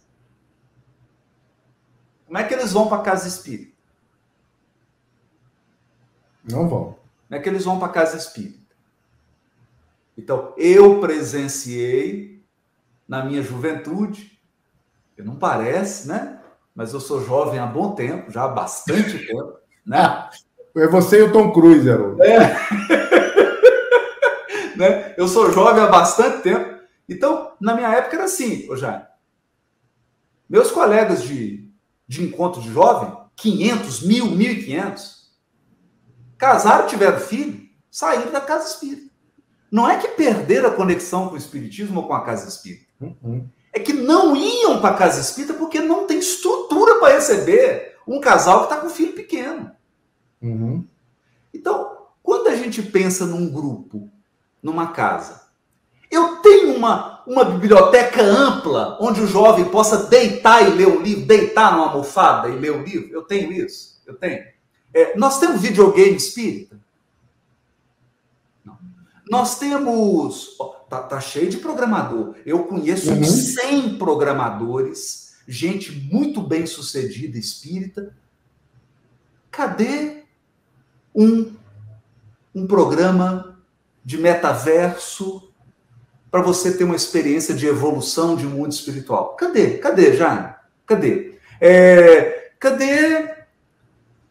[2.26, 3.76] Como é que eles vão para a casa espírita?
[6.42, 6.96] Não vão.
[7.28, 8.74] Como é que eles vão para a casa espírita?
[10.18, 12.44] Então, eu presenciei
[13.06, 14.29] na minha juventude,
[15.20, 16.40] que não parece, né?
[16.74, 19.54] Mas eu sou jovem há bom tempo, já há bastante tempo,
[19.86, 20.28] né?
[20.76, 22.22] É você e o Tom Cruise, Haroldo.
[22.22, 22.38] É.
[24.78, 25.14] né?
[25.16, 26.80] Eu sou jovem há bastante tempo.
[27.08, 29.04] Então, na minha época era assim, ô Jair.
[30.48, 31.68] Meus colegas de,
[32.06, 35.10] de encontro de jovem, 500, mil, 1.500,
[36.38, 39.10] casaram, tiveram filho, saíram da casa espírita.
[39.72, 42.86] Não é que perderam a conexão com o espiritismo ou com a casa espírita.
[43.00, 43.48] Uhum.
[43.72, 48.20] É que não iam para a casa espírita porque não tem estrutura para receber um
[48.20, 49.70] casal que está com filho pequeno.
[50.42, 50.84] Uhum.
[51.54, 54.10] Então, quando a gente pensa num grupo
[54.62, 55.40] numa casa.
[56.10, 61.26] Eu tenho uma, uma biblioteca ampla onde o jovem possa deitar e ler um livro,
[61.26, 63.12] deitar numa almofada e ler um livro.
[63.12, 64.44] Eu tenho isso, eu tenho.
[64.92, 66.80] É, nós temos videogame espírita?
[69.30, 70.58] Nós temos.
[70.88, 72.34] Tá, tá, cheio de programador.
[72.44, 73.22] Eu conheço uhum.
[73.22, 78.12] 100 programadores, gente muito bem sucedida espírita.
[79.48, 80.24] Cadê
[81.14, 81.54] um,
[82.52, 83.56] um programa
[84.04, 85.48] de metaverso
[86.28, 89.36] para você ter uma experiência de evolução de mundo espiritual.
[89.36, 89.78] Cadê?
[89.78, 90.54] Cadê, Jaime?
[90.84, 91.38] Cadê?
[91.60, 93.30] É, cadê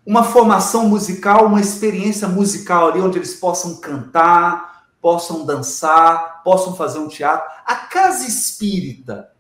[0.06, 7.00] uma formação musical, uma experiência musical ali onde eles possam cantar, possam dançar, possam fazer
[7.00, 7.50] um teatro.
[7.66, 9.32] A casa espírita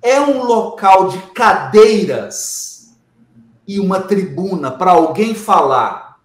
[0.00, 2.94] é um local de cadeiras
[3.66, 6.20] e uma tribuna para alguém falar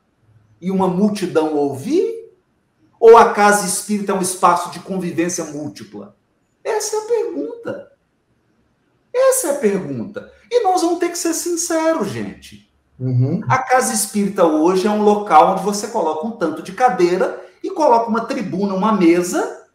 [0.60, 2.18] e uma multidão ouvir?
[3.00, 6.16] Ou a casa espírita é um espaço de convivência múltipla?
[6.64, 7.92] Essa é a pergunta.
[9.14, 10.32] Essa é a pergunta.
[10.50, 12.68] E nós vamos ter que ser sinceros, gente.
[13.00, 13.42] Uhum.
[13.48, 17.70] A casa espírita hoje é um local onde você coloca um tanto de cadeira e
[17.70, 19.66] coloca uma tribuna, uma mesa.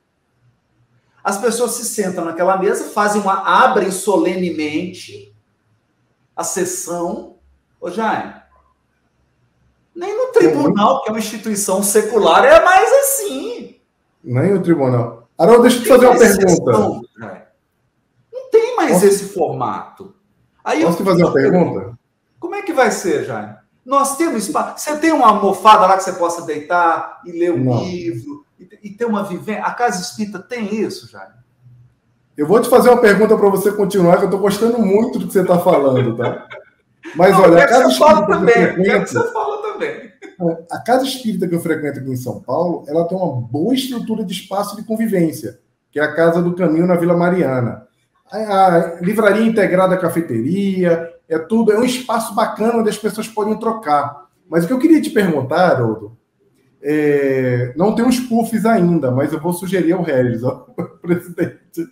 [1.22, 3.64] As pessoas se sentam naquela mesa, fazem uma.
[3.64, 5.32] abrem solenemente
[6.34, 7.36] a sessão.
[7.80, 8.34] Ô, Jaime,
[9.94, 13.76] nem no tribunal, que é uma instituição secular, é mais assim.
[14.24, 15.28] Nem no tribunal.
[15.38, 17.06] Haroldo, deixa eu te fazer uma pergunta.
[18.32, 19.06] Não tem mais Posso...
[19.06, 20.14] esse formato.
[20.64, 21.98] Aí Posso te fazer uma pergunta?
[22.38, 23.56] Como é que vai ser, Jaime?
[23.84, 24.84] Nós temos espaço.
[24.84, 27.84] Você tem uma almofada lá que você possa deitar e ler um Não.
[27.84, 28.44] livro
[28.82, 29.64] e, ter uma vivência.
[29.64, 31.34] A casa espírita tem isso, Jaime?
[32.36, 35.26] Eu vou te fazer uma pergunta para você continuar, que eu estou gostando muito do
[35.26, 36.46] que você está falando, tá?
[37.14, 40.12] Mas Não, olha, a casa espírita também, que frequento, você fala também.
[40.70, 44.24] A casa espírita que eu frequento aqui em São Paulo, ela tem uma boa estrutura
[44.24, 45.58] de espaço de convivência,
[45.90, 47.86] que é a Casa do Caminho na Vila Mariana.
[48.30, 53.28] A, a livraria integrada à cafeteria, é tudo, é um espaço bacana onde as pessoas
[53.28, 54.26] podem trocar.
[54.48, 56.16] Mas o que eu queria te perguntar, Haroldo,
[56.82, 60.66] é, não tem uns puffs ainda, mas eu vou sugerir ao Regis, ó,
[61.00, 61.86] presidente,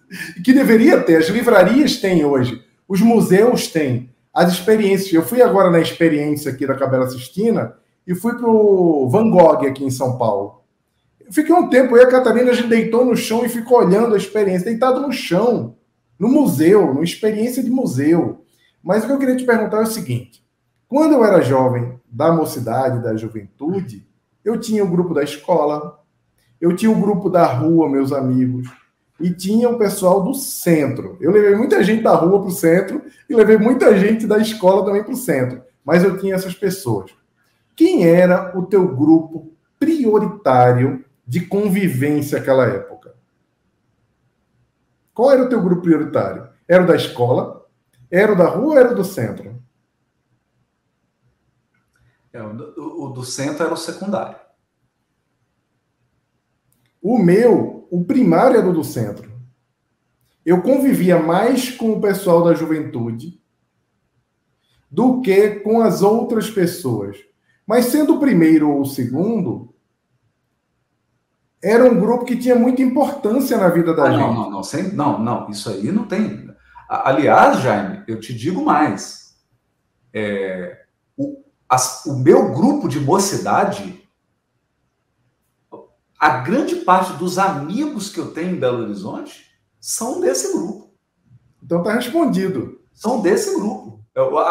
[0.44, 1.16] que deveria ter.
[1.16, 5.12] As livrarias têm hoje, os museus têm, as experiências.
[5.12, 7.74] Eu fui agora na experiência aqui da Cabela Sistina
[8.06, 10.60] e fui para o Van Gogh aqui em São Paulo.
[11.30, 14.14] Fiquei um tempo, eu e a Catarina, a gente deitou no chão e ficou olhando
[14.14, 15.76] a experiência, deitado no chão,
[16.18, 18.44] no museu, numa experiência de museu.
[18.82, 20.44] Mas o que eu queria te perguntar é o seguinte:
[20.88, 24.06] quando eu era jovem, da mocidade, da juventude,
[24.44, 26.00] eu tinha o grupo da escola,
[26.60, 28.68] eu tinha o grupo da rua, meus amigos,
[29.20, 31.16] e tinha o pessoal do centro.
[31.20, 34.84] Eu levei muita gente da rua para o centro e levei muita gente da escola
[34.84, 35.62] também para o centro.
[35.84, 37.12] Mas eu tinha essas pessoas.
[37.76, 43.14] Quem era o teu grupo prioritário de convivência naquela época?
[45.14, 46.48] Qual era o teu grupo prioritário?
[46.66, 47.59] Era o da escola?
[48.10, 49.62] Era o da rua ou era o do centro?
[52.32, 54.38] É, o, do, o do centro era o secundário.
[57.00, 59.30] O meu, o primário era o do centro.
[60.44, 63.40] Eu convivia mais com o pessoal da juventude
[64.90, 67.16] do que com as outras pessoas.
[67.66, 69.72] Mas sendo o primeiro ou o segundo,
[71.62, 74.20] era um grupo que tinha muita importância na vida da ah, gente.
[74.20, 76.49] Não, não, não, sem, não, não, isso aí não tem.
[76.92, 79.36] Aliás, Jaime, eu te digo mais.
[80.12, 84.04] É, o, as, o meu grupo de mocidade,
[86.18, 89.46] a grande parte dos amigos que eu tenho em Belo Horizonte
[89.78, 90.90] são desse grupo.
[91.62, 92.80] Então tá respondido.
[92.92, 94.04] São desse grupo.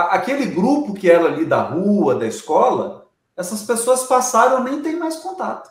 [0.10, 5.18] Aquele grupo que era ali da rua, da escola, essas pessoas passaram, nem tenho mais
[5.18, 5.70] contato.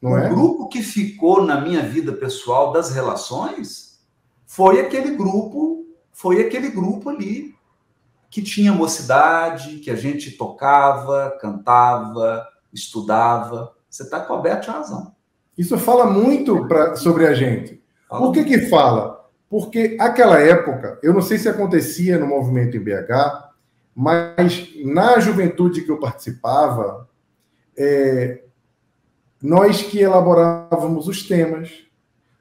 [0.00, 0.28] Não o é?
[0.28, 3.91] grupo que ficou na minha vida pessoal das relações
[4.54, 7.54] foi aquele grupo, foi aquele grupo ali
[8.28, 13.74] que tinha mocidade, que a gente tocava, cantava, estudava.
[13.88, 15.14] Você está coberto de razão.
[15.56, 17.82] Isso fala muito pra, sobre a gente.
[18.06, 19.26] Fala Por que que fala?
[19.48, 23.48] Porque aquela época, eu não sei se acontecia no movimento em BH,
[23.94, 27.08] mas na juventude que eu participava,
[27.74, 28.42] é,
[29.42, 31.90] nós que elaborávamos os temas,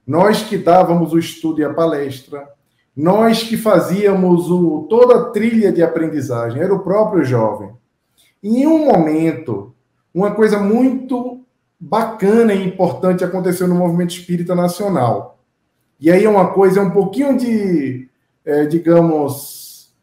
[0.06, 2.48] nós que dávamos o estudo e a palestra,
[2.96, 7.72] nós que fazíamos o, toda a trilha de aprendizagem, era o próprio jovem.
[8.44, 9.74] em um momento,
[10.14, 11.42] uma coisa muito
[11.80, 15.40] bacana e importante aconteceu no movimento espírita nacional.
[16.00, 18.10] E aí é uma coisa, é um pouquinho de,
[18.44, 19.94] é, digamos,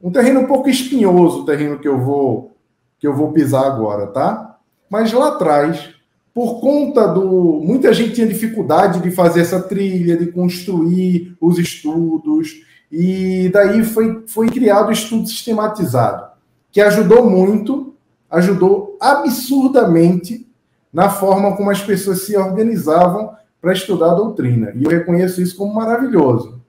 [0.00, 2.56] um terreno um pouco espinhoso, o terreno que eu vou
[2.98, 4.58] que eu vou pisar agora, tá?
[4.90, 5.94] Mas lá atrás,
[6.38, 7.60] por conta do.
[7.64, 12.62] Muita gente tinha dificuldade de fazer essa trilha, de construir os estudos,
[12.92, 16.28] e daí foi, foi criado o estudo sistematizado,
[16.70, 17.92] que ajudou muito,
[18.30, 20.48] ajudou absurdamente
[20.92, 24.72] na forma como as pessoas se organizavam para estudar a doutrina.
[24.76, 26.62] E eu reconheço isso como maravilhoso.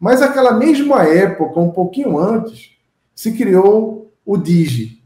[0.00, 2.72] Mas aquela mesma época, um pouquinho antes,
[3.14, 5.00] se criou o DIGE,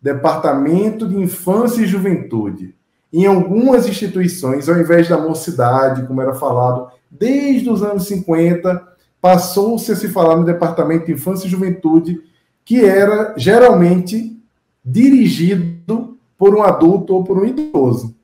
[0.00, 2.74] Departamento de Infância e Juventude
[3.16, 8.82] em algumas instituições, ao invés da mocidade, como era falado, desde os anos 50,
[9.20, 12.20] passou-se a se falar no Departamento de Infância e Juventude,
[12.64, 14.36] que era geralmente
[14.84, 18.16] dirigido por um adulto ou por um idoso.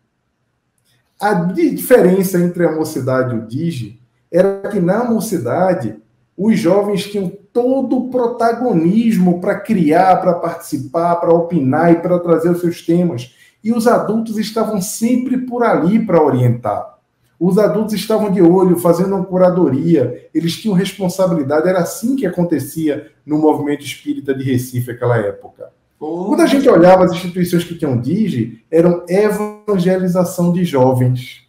[1.21, 5.97] A diferença entre a mocidade e o DIGE era que na mocidade
[6.37, 12.51] os jovens tinham todo o protagonismo para criar, para participar, para opinar e para trazer
[12.51, 13.37] os seus temas.
[13.63, 16.99] E os adultos estavam sempre por ali para orientar.
[17.39, 23.11] Os adultos estavam de olho, fazendo uma curadoria, eles tinham responsabilidade, era assim que acontecia
[23.25, 25.71] no movimento espírita de Recife naquela época.
[25.99, 31.47] Quando a gente olhava as instituições que tinham DIGE, eram evangelização de jovens.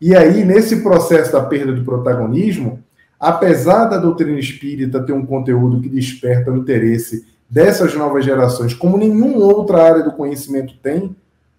[0.00, 2.82] E aí, nesse processo da perda do protagonismo,
[3.18, 8.98] apesar da doutrina espírita ter um conteúdo que desperta o interesse dessas novas gerações, como
[8.98, 11.14] nenhuma outra área do conhecimento tem,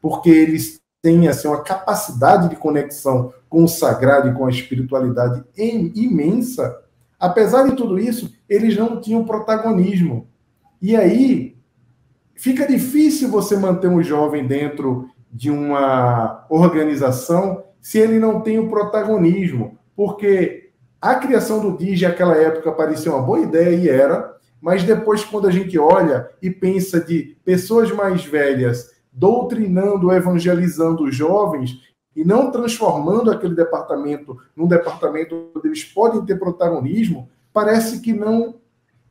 [0.05, 5.43] porque eles têm assim, uma capacidade de conexão com o sagrado e com a espiritualidade
[5.57, 6.79] imensa,
[7.19, 10.27] apesar de tudo isso, eles não tinham protagonismo.
[10.79, 11.57] E aí
[12.35, 18.69] fica difícil você manter um jovem dentro de uma organização se ele não tem o
[18.69, 20.69] protagonismo, porque
[21.01, 25.47] a criação do DIG naquela época parecia uma boa ideia e era, mas depois, quando
[25.47, 31.79] a gente olha e pensa de pessoas mais velhas doutrinando, evangelizando os jovens
[32.13, 38.55] e não transformando aquele departamento num departamento onde eles podem ter protagonismo, parece que não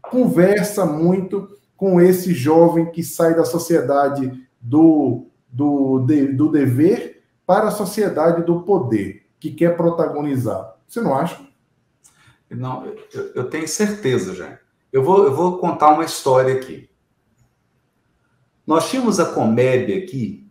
[0.02, 7.68] conversa muito com esse jovem que sai da sociedade do, do, de, do dever para
[7.68, 10.76] a sociedade do poder, que quer protagonizar.
[10.86, 11.40] Você não acha?
[12.50, 14.58] Não, eu, eu tenho certeza, já.
[14.92, 16.88] Eu vou, eu vou contar uma história aqui.
[18.66, 20.48] Nós tínhamos a comédia aqui,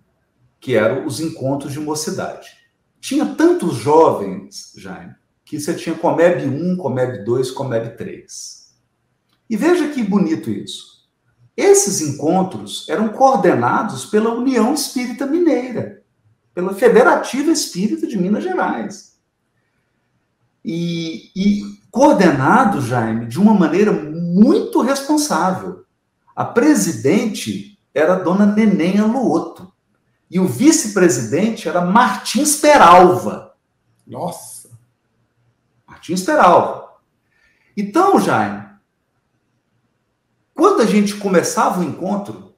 [0.59, 2.49] que eram os encontros de mocidade.
[3.01, 8.73] Tinha tantos jovens, Jaime, que você tinha Comeb 1, Comeb 2, Comeb 3.
[9.49, 10.93] E veja que bonito isso.
[11.55, 16.03] Esses encontros eram coordenados pela União Espírita Mineira,
[16.53, 19.19] pela Federativa Espírita de Minas Gerais.
[20.63, 21.61] E, e
[21.91, 25.83] coordenado, Jaime, de uma maneira muito responsável.
[26.35, 29.71] A presidente era a dona Neném Luoto.
[30.29, 33.55] E o vice-presidente era Martins Peralva.
[34.05, 34.71] Nossa!
[35.87, 36.93] Martins Peralva.
[37.77, 38.67] Então, Jaime,
[40.53, 42.55] quando a gente começava o encontro,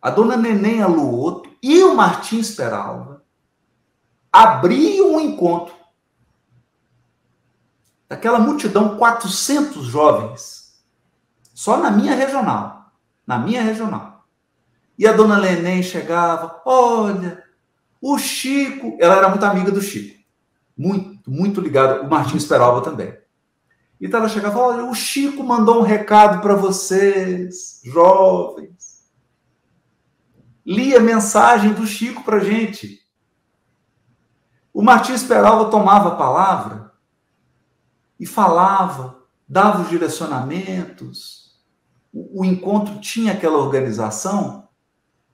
[0.00, 3.24] a dona Neném Luoto e o Martins Peralva
[4.32, 5.74] abriam o encontro
[8.08, 10.82] daquela multidão, 400 jovens,
[11.52, 12.92] só na minha regional,
[13.26, 14.17] na minha regional.
[14.98, 17.44] E a dona Leném chegava, olha,
[18.02, 20.18] o Chico, ela era muito amiga do Chico,
[20.76, 23.16] muito, muito ligada, o Martins Peralva também.
[24.00, 29.08] Então ela chegava, olha, o Chico mandou um recado para vocês, jovens.
[30.64, 33.00] Lia a mensagem do Chico para gente.
[34.72, 36.92] O Martins Peralva tomava a palavra
[38.20, 41.58] e falava, dava os direcionamentos.
[42.12, 44.67] O, o encontro tinha aquela organização.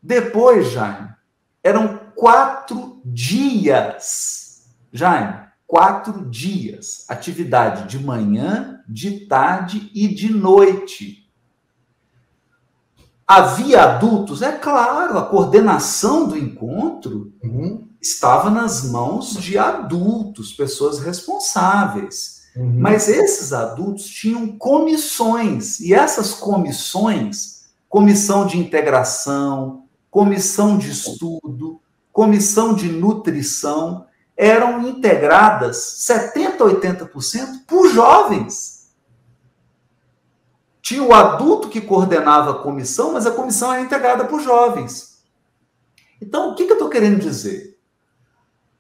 [0.05, 1.09] Depois, Jaime,
[1.63, 4.67] eram quatro dias.
[4.93, 7.07] Jaime, quatro dias.
[7.09, 11.27] Atividade de manhã, de tarde e de noite.
[13.27, 17.89] Havia adultos, é claro, a coordenação do encontro uhum.
[17.99, 22.43] estava nas mãos de adultos, pessoas responsáveis.
[22.55, 22.75] Uhum.
[22.77, 29.84] Mas esses adultos tinham comissões, e essas comissões, comissão de integração,
[30.15, 34.07] comissão de estudo, comissão de nutrição,
[34.37, 35.77] eram integradas
[36.09, 38.95] 70%, 80% por jovens.
[40.81, 45.21] Tinha o adulto que coordenava a comissão, mas a comissão era integrada por jovens.
[46.23, 47.77] Então, o que, que eu estou querendo dizer?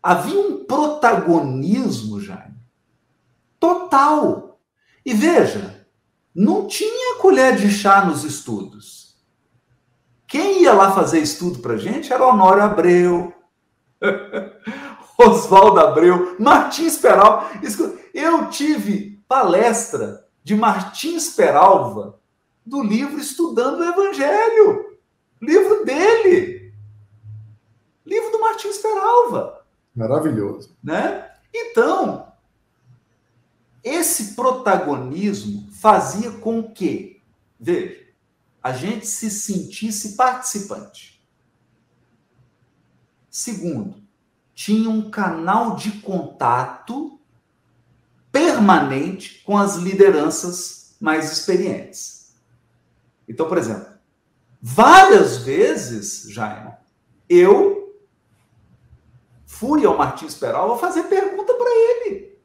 [0.00, 2.54] Havia um protagonismo, Jaime,
[3.58, 4.60] total.
[5.04, 5.84] E veja,
[6.32, 8.93] não tinha colher de chá nos estudos.
[10.34, 13.32] Quem ia lá fazer estudo para gente era Honório Abreu,
[15.16, 17.52] Oswaldo Abreu, Martins Peralva.
[18.12, 22.18] Eu tive palestra de Martins Peralva
[22.66, 24.98] do livro Estudando o Evangelho.
[25.40, 26.74] Livro dele.
[28.04, 29.64] Livro do Martins Peralva.
[29.94, 30.76] Maravilhoso.
[30.82, 31.30] Né?
[31.54, 32.26] Então,
[33.84, 37.22] esse protagonismo fazia com que,
[37.60, 38.03] veja,
[38.64, 41.24] a gente se sentisse participante.
[43.30, 44.02] Segundo,
[44.52, 47.20] tinha um canal de contato
[48.32, 52.34] permanente com as lideranças mais experientes.
[53.28, 53.94] Então, por exemplo,
[54.66, 56.72] Várias vezes, Jaime,
[57.28, 57.94] eu
[59.44, 62.38] fui ao Martins Peral fazer pergunta para ele.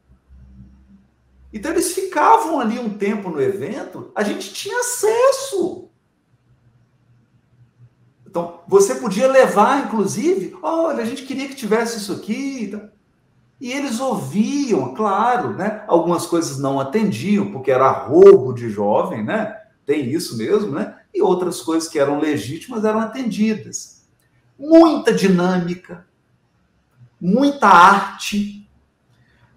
[1.50, 5.89] Então eles ficavam ali um tempo no evento, a gente tinha acesso.
[8.30, 12.80] Então, você podia levar, inclusive, olha, a gente queria que tivesse isso aqui.
[13.60, 15.82] E eles ouviam, claro, né?
[15.88, 19.56] Algumas coisas não atendiam, porque era roubo de jovem, né?
[19.84, 20.96] Tem isso mesmo, né?
[21.12, 24.06] E outras coisas que eram legítimas eram atendidas.
[24.56, 26.06] Muita dinâmica,
[27.20, 28.64] muita arte,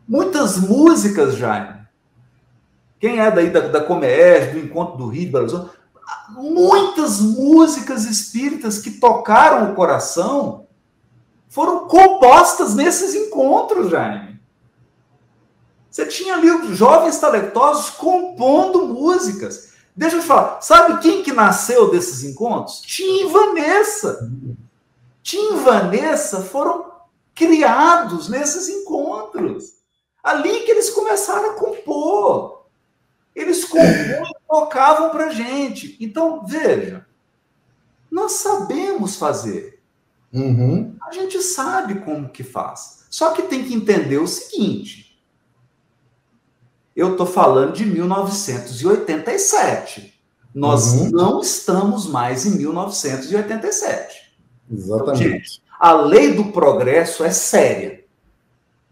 [0.08, 1.84] muitas músicas, Jaime.
[3.00, 5.72] Quem é daí da, da Comércio, do Encontro do Rio Belo Horizonte,
[6.30, 10.68] muitas músicas espíritas que tocaram o coração
[11.50, 14.42] foram compostas nesses encontros, Jaime.
[15.90, 19.74] Você tinha ali jovens talentosos compondo músicas.
[19.96, 22.82] Deixa eu te falar, sabe quem que nasceu desses encontros?
[22.82, 24.32] Tim e Vanessa.
[25.22, 26.92] Tim e Vanessa foram
[27.36, 29.74] criados nesses encontros.
[30.24, 32.64] Ali que eles começaram a compor.
[33.36, 35.98] Eles compunham tocavam para gente.
[36.00, 37.04] Então, veja,
[38.12, 39.82] nós sabemos fazer.
[40.32, 40.96] Uhum.
[41.02, 43.08] A gente sabe como que faz.
[43.10, 45.20] Só que tem que entender o seguinte.
[46.96, 50.14] Eu estou falando de 1987.
[50.54, 51.10] Nós uhum.
[51.10, 54.36] não estamos mais em 1987.
[54.72, 55.02] Exatamente.
[55.02, 58.06] Então, gente, a lei do progresso é séria.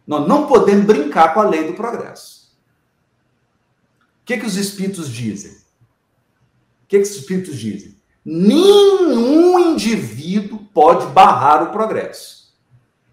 [0.07, 2.40] Nós não podemos brincar com a lei do progresso
[4.32, 5.51] que, que os espíritos dizem?
[5.51, 7.97] O que, que os espíritos dizem?
[8.23, 12.53] Nenhum indivíduo pode barrar o progresso.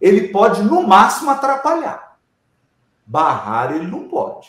[0.01, 2.19] Ele pode, no máximo, atrapalhar.
[3.05, 4.49] Barrar, ele não pode.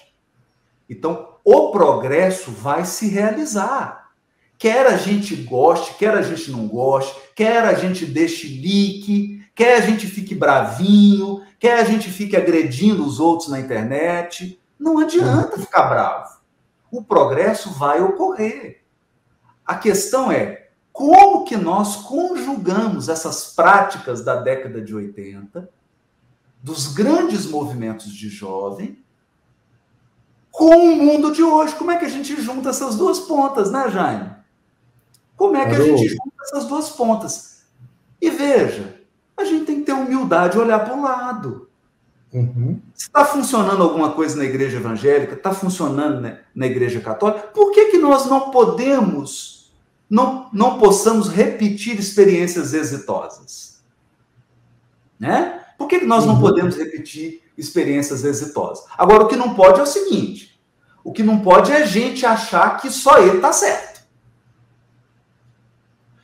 [0.88, 4.12] Então, o progresso vai se realizar.
[4.58, 9.78] Quer a gente goste, quer a gente não goste, quer a gente deixe like, quer
[9.78, 14.62] a gente fique bravinho, quer a gente fique agredindo os outros na internet.
[14.78, 16.39] Não adianta ficar bravo
[16.92, 18.84] o progresso vai ocorrer.
[19.66, 25.70] A questão é como que nós conjugamos essas práticas da década de 80,
[26.62, 29.04] dos grandes movimentos de jovem,
[30.52, 31.76] com o mundo de hoje.
[31.76, 34.32] Como é que a gente junta essas duas pontas, né, Jaime?
[35.38, 37.64] Como é que a gente junta essas duas pontas?
[38.20, 39.00] E veja,
[39.38, 41.69] a gente tem que ter humildade e olhar para o lado.
[42.32, 42.80] Uhum.
[42.96, 47.86] Está funcionando alguma coisa na igreja evangélica, está funcionando né, na igreja católica, por que,
[47.86, 49.72] que nós não podemos,
[50.10, 53.84] não, não possamos repetir experiências exitosas?
[55.20, 55.66] Né?
[55.78, 56.34] Por que, que nós uhum.
[56.34, 58.86] não podemos repetir experiências exitosas?
[58.98, 60.62] Agora, o que não pode é o seguinte:
[61.04, 63.90] o que não pode é a gente achar que só ele está certo.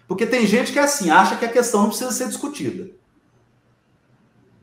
[0.08, 2.92] Porque tem gente que é assim, acha que a questão não precisa ser discutida.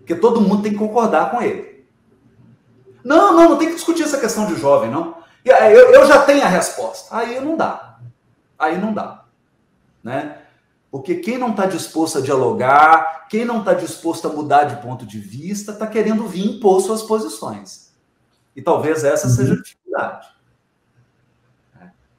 [0.03, 1.87] Porque todo mundo tem que concordar com ele.
[3.05, 5.17] Não, não, não tem que discutir essa questão de jovem, não.
[5.45, 7.17] Eu, eu já tenho a resposta.
[7.17, 7.99] Aí não dá.
[8.59, 9.25] Aí não dá.
[10.03, 10.39] Né?
[10.91, 15.07] Porque quem não está disposto a dialogar, quem não está disposto a mudar de ponto
[15.07, 17.93] de vista, está querendo vir impor suas posições.
[18.55, 19.35] E talvez essa uhum.
[19.35, 20.29] seja a dificuldade.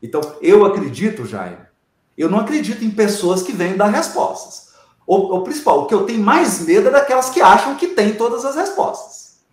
[0.01, 1.69] Então, eu acredito, Jair,
[2.17, 4.72] eu não acredito em pessoas que vêm dar respostas.
[5.05, 8.15] O, o, principal, o que eu tenho mais medo é daquelas que acham que tem
[8.15, 9.43] todas as respostas.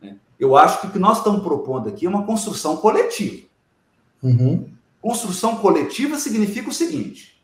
[0.00, 0.16] Né?
[0.38, 3.46] Eu acho que o que nós estamos propondo aqui é uma construção coletiva.
[4.22, 4.70] Uhum.
[5.02, 7.40] Construção coletiva significa o seguinte: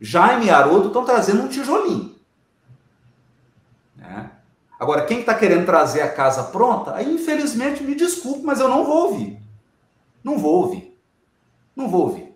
[0.00, 2.14] Jaime e Haroldo estão trazendo um tijolinho.
[3.96, 4.30] Né?
[4.78, 8.84] Agora, quem está querendo trazer a casa pronta, aí infelizmente me desculpe, mas eu não
[8.84, 9.40] vou ouvir.
[10.22, 10.96] Não vou ouvir.
[11.74, 12.34] Não vou ouvir.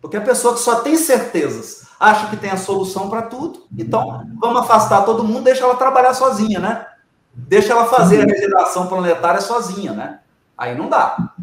[0.00, 3.66] Porque a pessoa que só tem certezas acha que tem a solução para tudo.
[3.76, 6.86] Então, vamos afastar todo mundo, deixa ela trabalhar sozinha, né?
[7.34, 10.20] Deixa ela fazer a regeneração planetária sozinha, né?
[10.56, 11.34] Aí não dá.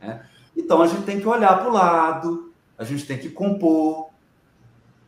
[0.00, 0.22] Né?
[0.56, 4.10] Então, a gente tem que olhar para o lado, a gente tem que compor.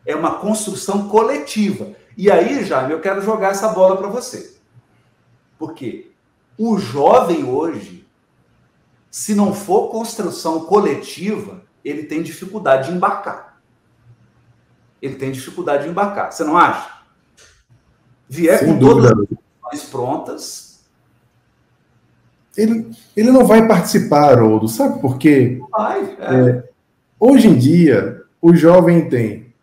[0.05, 1.91] É uma construção coletiva.
[2.17, 4.57] E aí, Jaime, eu quero jogar essa bola para você.
[5.57, 6.11] Porque
[6.57, 8.05] o jovem hoje,
[9.09, 13.52] se não for construção coletiva, ele tem dificuldade de embarcar
[15.03, 16.31] ele tem dificuldade de embarcar.
[16.31, 16.89] Você não acha?
[18.29, 19.09] Vier Sem com dúvida.
[19.09, 19.27] todas
[19.73, 20.79] as prontas.
[22.55, 25.59] Ele, ele não vai participar, Haroldo, sabe por quê?
[25.71, 26.49] Vai, é.
[26.49, 26.69] É,
[27.19, 29.53] hoje em dia, o jovem tem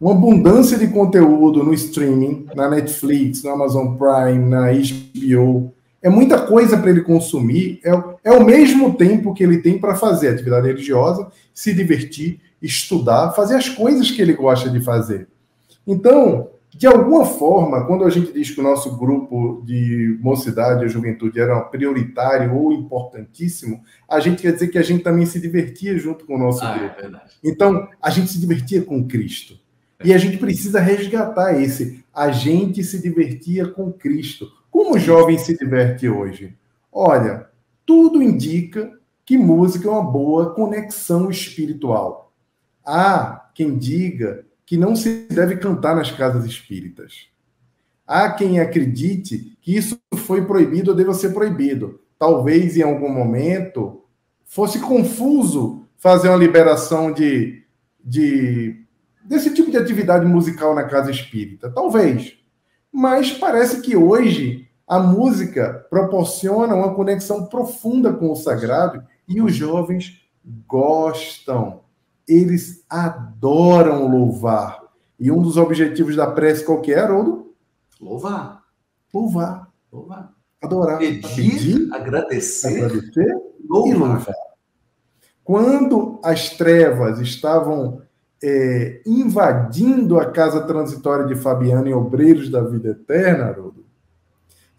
[0.00, 5.72] uma abundância de conteúdo no streaming, na Netflix, no Amazon Prime, na HBO.
[6.02, 7.80] É muita coisa para ele consumir.
[7.84, 13.32] É, é o mesmo tempo que ele tem para fazer atividade religiosa, se divertir estudar,
[13.32, 15.28] fazer as coisas que ele gosta de fazer.
[15.86, 20.88] Então, de alguma forma, quando a gente diz que o nosso grupo de mocidade e
[20.88, 25.98] juventude era prioritário ou importantíssimo, a gente quer dizer que a gente também se divertia
[25.98, 27.16] junto com o nosso ah, é grupo.
[27.16, 29.60] É então, a gente se divertia com Cristo.
[30.04, 32.02] E a gente precisa resgatar esse.
[32.12, 34.48] A gente se divertia com Cristo.
[34.70, 36.56] Como o jovem se diverte hoje?
[36.90, 37.46] Olha,
[37.84, 38.90] tudo indica
[39.24, 42.31] que música é uma boa conexão espiritual.
[42.84, 47.28] Há quem diga que não se deve cantar nas casas espíritas.
[48.06, 52.00] Há quem acredite que isso foi proibido ou deva ser proibido.
[52.18, 54.02] Talvez em algum momento
[54.44, 57.64] fosse confuso fazer uma liberação de,
[58.04, 58.84] de
[59.24, 61.70] desse tipo de atividade musical na casa espírita.
[61.70, 62.36] Talvez.
[62.92, 69.54] Mas parece que hoje a música proporciona uma conexão profunda com o sagrado e os
[69.54, 70.20] jovens
[70.66, 71.81] gostam.
[72.32, 74.82] Eles adoram louvar.
[75.18, 77.52] E um dos objetivos da prece qual que é, Haroldo?
[78.00, 78.62] Louvar.
[79.12, 79.68] Louvar.
[79.92, 80.32] Louvar.
[80.60, 80.98] Adorar.
[80.98, 83.36] Pedir, pedir agradecer, agradecer
[83.68, 83.90] louvar.
[83.90, 84.34] e louvar.
[85.44, 88.00] Quando as trevas estavam
[88.42, 93.84] é, invadindo a casa transitória de Fabiano em Obreiros da Vida Eterna, Haroldo,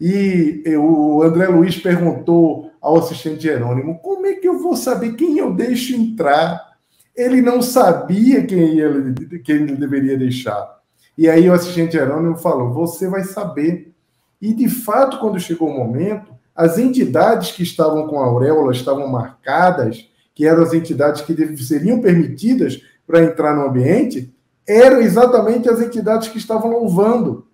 [0.00, 5.38] e o André Luiz perguntou ao assistente Jerônimo: como é que eu vou saber quem
[5.38, 6.73] eu deixo entrar?
[7.16, 10.80] Ele não sabia quem ele, quem ele deveria deixar.
[11.16, 13.92] E aí o assistente Jerônimo falou: você vai saber.
[14.40, 19.08] E de fato, quando chegou o momento, as entidades que estavam com a auréola estavam
[19.08, 24.34] marcadas, que eram as entidades que seriam permitidas para entrar no ambiente,
[24.66, 27.46] eram exatamente as entidades que estavam louvando.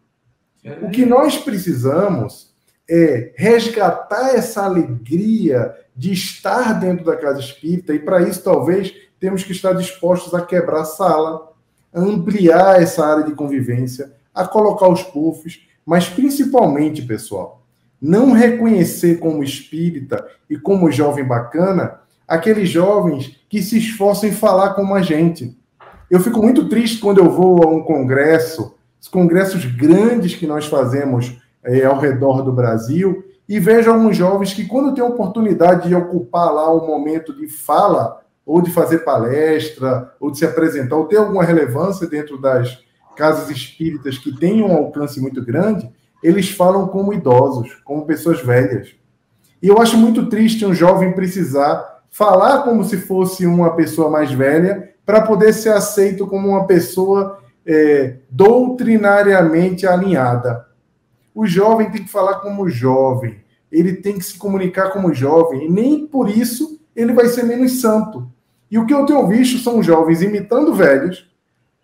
[0.82, 2.50] O que nós precisamos
[2.88, 9.44] é resgatar essa alegria de estar dentro da casa espírita, e para isso, talvez, temos
[9.44, 11.52] que estar dispostos a quebrar sala,
[11.94, 17.62] a ampliar essa área de convivência, a colocar os puffs, mas principalmente, pessoal,
[18.00, 24.74] não reconhecer como espírita e como jovem bacana aqueles jovens que se esforçam em falar
[24.74, 25.56] como a gente.
[26.10, 30.66] Eu fico muito triste quando eu vou a um congresso os congressos grandes que nós
[30.66, 35.88] fazemos é, ao redor do Brasil, e vejo alguns jovens que, quando têm a oportunidade
[35.88, 38.19] de ocupar lá o momento de fala,
[38.50, 42.80] ou de fazer palestra, ou de se apresentar, ou ter alguma relevância dentro das
[43.14, 45.88] casas espíritas que têm um alcance muito grande,
[46.20, 48.88] eles falam como idosos, como pessoas velhas.
[49.62, 54.32] E eu acho muito triste um jovem precisar falar como se fosse uma pessoa mais
[54.32, 60.66] velha para poder ser aceito como uma pessoa é, doutrinariamente alinhada.
[61.32, 65.70] O jovem tem que falar como jovem, ele tem que se comunicar como jovem, e
[65.70, 68.28] nem por isso ele vai ser menos santo.
[68.70, 71.28] E o que eu tenho visto são jovens imitando velhos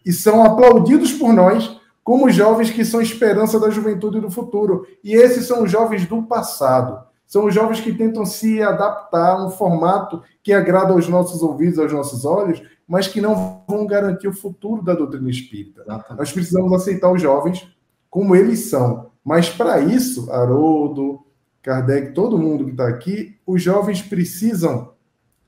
[0.05, 4.87] e são aplaudidos por nós como jovens que são esperança da juventude do futuro.
[5.03, 7.05] E esses são os jovens do passado.
[7.27, 11.81] São os jovens que tentam se adaptar a um formato que agrada aos nossos ouvidos,
[11.81, 15.83] aos nossos olhos, mas que não vão garantir o futuro da doutrina espírita.
[15.83, 16.19] Exatamente.
[16.19, 17.69] Nós precisamos aceitar os jovens
[18.09, 19.11] como eles são.
[19.25, 21.21] Mas para isso, Haroldo,
[21.61, 24.93] Kardec, todo mundo que está aqui, os jovens precisam,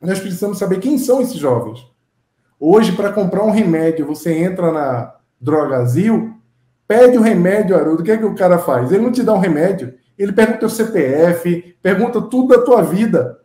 [0.01, 1.87] nós precisamos saber quem são esses jovens.
[2.59, 6.35] Hoje, para comprar um remédio, você entra na Drogazil,
[6.87, 8.91] pede o um remédio, Haroldo, o que é que o cara faz?
[8.91, 13.39] Ele não te dá um remédio, ele pergunta o CPF, pergunta tudo da tua vida.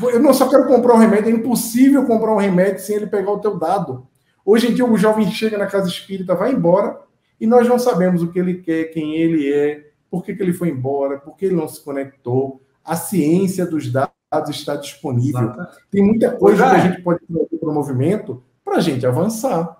[0.00, 3.32] Eu não só quero comprar um remédio, é impossível comprar um remédio sem ele pegar
[3.32, 4.06] o teu dado.
[4.44, 6.98] Hoje em dia, o jovem chega na casa espírita, vai embora,
[7.40, 10.52] e nós não sabemos o que ele quer, quem ele é, por que, que ele
[10.52, 12.60] foi embora, por que ele não se conectou.
[12.84, 14.19] A ciência dos dados
[14.50, 15.40] está disponível.
[15.40, 15.76] Exatamente.
[15.90, 19.76] Tem muita coisa que a gente pode trazer para o movimento para a gente avançar.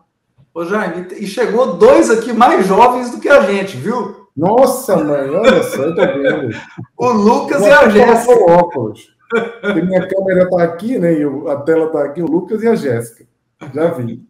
[0.53, 4.29] Ô Jaime, e chegou dois aqui mais jovens do que a gente, viu?
[4.37, 6.57] Nossa, mãe, olha só, eu tô vendo.
[6.99, 8.53] o Lucas e a Jéssica.
[8.53, 9.15] óculos.
[9.29, 11.13] Porque minha câmera está aqui, né?
[11.13, 13.27] E a tela está aqui, o Lucas e a Jéssica.
[13.73, 14.27] Já vi.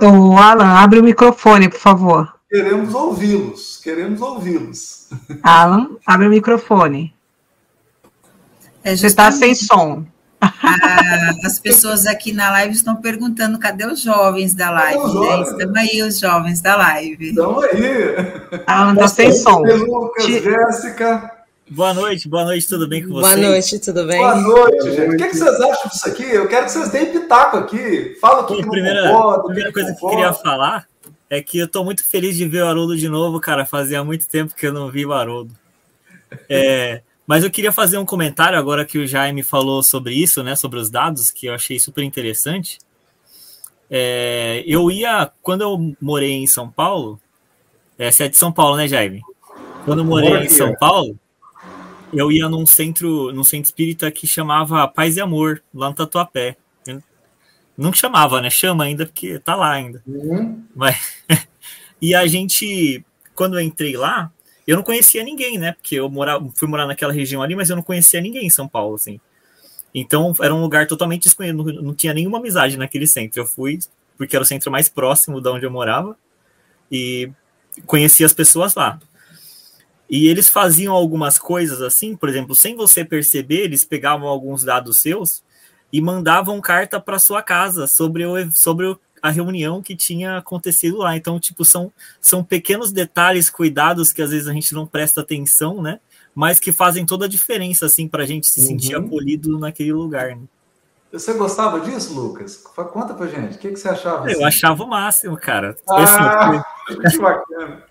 [0.00, 2.36] O Alan, abre o microfone, por favor.
[2.48, 5.08] Queremos ouvi-los, queremos ouvi-los.
[5.42, 7.12] Alan, abre o microfone.
[8.86, 10.04] É Você está sem som.
[10.40, 15.02] Ah, as pessoas aqui na live estão perguntando cadê os jovens da live.
[15.02, 15.12] Né?
[15.12, 15.48] Jovens?
[15.48, 17.28] Estamos aí, os jovens da live.
[17.30, 18.62] Estão aí.
[18.64, 19.62] Alan, está sem som.
[19.62, 21.32] Lucas, Jéssica.
[21.68, 23.34] Boa noite, boa noite, tudo bem com vocês?
[23.34, 24.20] Boa noite, tudo bem?
[24.20, 25.14] Boa noite, gente.
[25.14, 26.22] O que, é que, vocês acham disso aqui?
[26.22, 28.16] Eu quero que vocês deem pitaco aqui.
[28.20, 30.86] Fala o que, que primeira, concorda, A primeira coisa que, que eu queria falar
[31.28, 33.66] é que eu estou muito feliz de ver o Haroldo de novo, cara.
[33.66, 35.52] Fazia muito tempo que eu não vi o Haroldo.
[36.48, 40.54] É, mas eu queria fazer um comentário agora que o Jaime falou sobre isso, né?
[40.54, 42.78] Sobre os dados, que eu achei super interessante.
[43.90, 47.20] É, eu ia, quando eu morei em São Paulo,
[47.98, 49.22] essa é de São Paulo, né, Jaime?
[49.84, 51.18] Quando eu morei em São Paulo,
[52.12, 56.56] eu ia num centro, num centro espírita que chamava Paz e Amor, lá no Tatuapé.
[57.76, 58.48] Não chamava, né?
[58.48, 60.02] Chama ainda, porque tá lá ainda.
[60.06, 60.64] Uhum.
[60.74, 61.22] Mas,
[62.00, 63.04] e a gente,
[63.34, 64.32] quando eu entrei lá,
[64.66, 65.72] eu não conhecia ninguém, né?
[65.72, 68.66] Porque eu morava, fui morar naquela região ali, mas eu não conhecia ninguém em São
[68.66, 69.20] Paulo, assim.
[69.94, 73.40] Então, era um lugar totalmente desconhecido, não, não tinha nenhuma amizade naquele centro.
[73.40, 73.78] Eu fui
[74.16, 76.16] porque era o centro mais próximo de onde eu morava
[76.90, 77.30] e
[77.84, 78.98] conheci as pessoas lá.
[80.08, 84.98] E eles faziam algumas coisas assim, por exemplo, sem você perceber, eles pegavam alguns dados
[84.98, 85.42] seus
[85.92, 91.16] e mandavam carta para sua casa sobre, o, sobre a reunião que tinha acontecido lá.
[91.16, 95.82] Então, tipo, são, são pequenos detalhes, cuidados que às vezes a gente não presta atenção,
[95.82, 96.00] né?
[96.34, 98.66] Mas que fazem toda a diferença, assim, para a gente se uhum.
[98.66, 100.36] sentir acolhido naquele lugar.
[100.36, 100.42] Né?
[101.12, 102.56] Você gostava disso, Lucas?
[102.56, 103.56] Conta pra gente.
[103.56, 104.26] O que, que você achava?
[104.26, 104.44] Eu assim?
[104.44, 105.76] achava o máximo, cara.
[105.88, 107.82] Ah, assim, que bacana.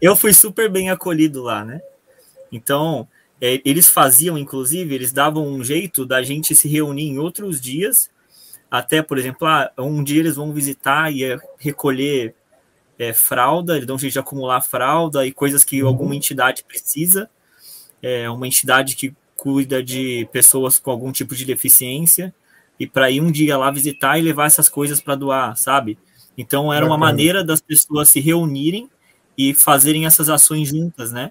[0.00, 1.80] Eu fui super bem acolhido lá, né?
[2.50, 3.06] Então,
[3.40, 8.10] é, eles faziam, inclusive, eles davam um jeito da gente se reunir em outros dias.
[8.72, 12.34] Até, por exemplo, ah, um dia eles vão visitar e recolher
[12.98, 15.88] é, fralda, eles dão um jeito de acumular fralda e coisas que uhum.
[15.90, 17.28] alguma entidade precisa.
[18.02, 22.34] É, uma entidade que cuida de pessoas com algum tipo de deficiência
[22.80, 25.98] e para ir um dia lá visitar e levar essas coisas para doar, sabe?
[26.38, 28.88] Então era uma maneira das pessoas se reunirem
[29.36, 31.30] e fazerem essas ações juntas, né?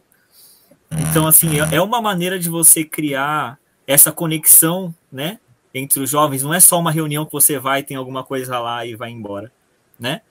[0.91, 5.39] Então assim é, é uma maneira de você criar essa conexão, né?
[5.73, 8.85] Entre os jovens, não é só uma reunião que você vai, tem alguma coisa lá
[8.85, 9.51] e vai embora,
[9.99, 10.21] né?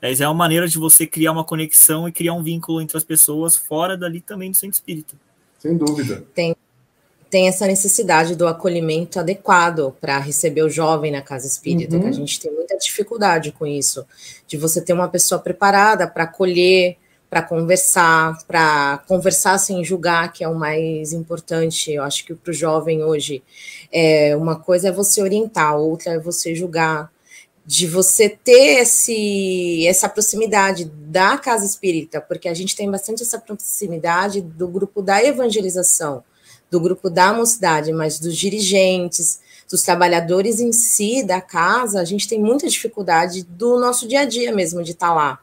[0.00, 3.04] Mas é uma maneira de você criar uma conexão e criar um vínculo entre as
[3.04, 5.14] pessoas fora dali também do centro espírita.
[5.58, 6.24] Sem dúvida.
[6.34, 6.54] Tem
[7.30, 12.02] tem essa necessidade do acolhimento adequado para receber o jovem na casa espírita, uhum.
[12.02, 14.04] que a gente tem muita dificuldade com isso,
[14.48, 16.96] de você ter uma pessoa preparada para acolher,
[17.30, 21.92] para conversar, para conversar sem julgar, que é o mais importante.
[21.92, 23.42] Eu acho que para o jovem hoje,
[23.92, 27.10] é, uma coisa é você orientar, outra é você julgar,
[27.64, 33.38] de você ter esse, essa proximidade da casa espírita, porque a gente tem bastante essa
[33.38, 36.24] proximidade do grupo da evangelização
[36.70, 42.28] do grupo da mocidade, mas dos dirigentes, dos trabalhadores em si da casa, a gente
[42.28, 45.40] tem muita dificuldade do nosso dia a dia mesmo de estar tá lá.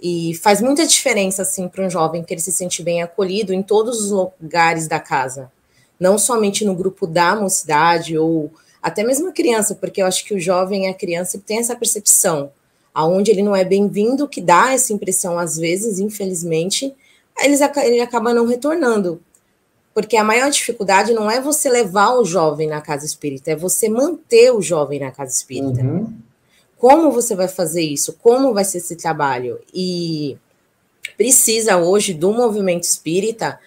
[0.00, 3.62] E faz muita diferença, assim, para um jovem que ele se sente bem acolhido em
[3.62, 5.50] todos os lugares da casa.
[5.98, 10.34] Não somente no grupo da mocidade ou até mesmo a criança, porque eu acho que
[10.34, 12.52] o jovem e a criança tem essa percepção,
[12.94, 16.94] aonde ele não é bem-vindo, que dá essa impressão às vezes, infelizmente,
[17.40, 19.20] eles, ele acaba não retornando.
[19.92, 23.88] Porque a maior dificuldade não é você levar o jovem na casa espírita, é você
[23.88, 25.82] manter o jovem na casa espírita.
[25.82, 26.12] Uhum.
[26.78, 28.12] Como você vai fazer isso?
[28.22, 29.60] Como vai ser esse trabalho?
[29.74, 30.38] E
[31.16, 33.58] precisa hoje do movimento espírita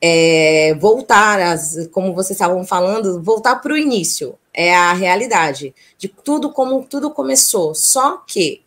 [0.00, 4.36] é, voltar, as, como vocês estavam falando, voltar para o início.
[4.52, 7.74] É a realidade de tudo como tudo começou.
[7.74, 8.62] Só que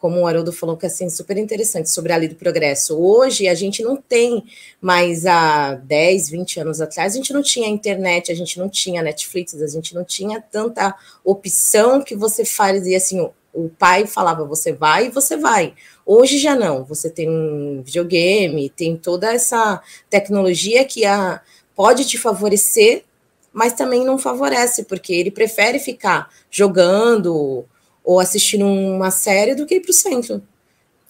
[0.00, 2.96] como o Haroldo falou que é assim, super interessante sobre a lei do progresso.
[2.96, 4.44] Hoje a gente não tem
[4.80, 9.02] mais há 10, 20 anos atrás, a gente não tinha internet, a gente não tinha
[9.02, 10.94] Netflix, a gente não tinha tanta
[11.24, 13.28] opção que você fazia assim,
[13.64, 15.74] o pai falava você vai e você vai.
[16.06, 21.40] Hoje já não, você tem um videogame, tem toda essa tecnologia que a,
[21.74, 23.04] pode te favorecer,
[23.52, 27.64] mas também não favorece, porque ele prefere ficar jogando
[28.04, 30.42] ou assistindo uma série do que ir para o centro.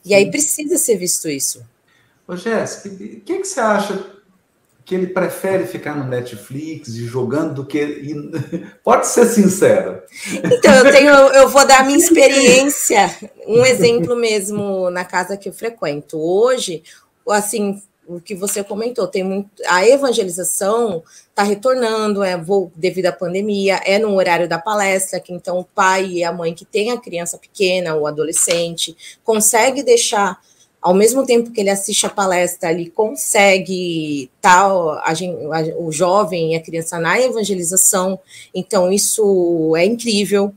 [0.05, 1.65] E aí precisa ser visto isso.
[2.27, 4.18] Ô, Jéssica, o que, que você acha
[4.89, 8.11] que ele prefere ficar no Netflix e jogando do que.
[8.83, 10.01] Pode ser sincero.
[10.33, 13.15] Então, eu tenho, eu vou dar a minha experiência,
[13.47, 16.19] um exemplo mesmo na casa que eu frequento.
[16.19, 16.83] Hoje,
[17.29, 23.13] assim, o que você comentou, tem muito, a evangelização está retornando, é vou, devido à
[23.13, 26.93] pandemia, é no horário da palestra, que então o pai e a mãe que tem
[26.93, 30.41] a criança pequena, o adolescente, consegue deixar,
[30.89, 35.15] ao mesmo tempo que ele assiste a palestra, ele consegue tal tá,
[35.77, 38.19] o jovem e a criança na evangelização,
[38.55, 40.51] então isso é incrível.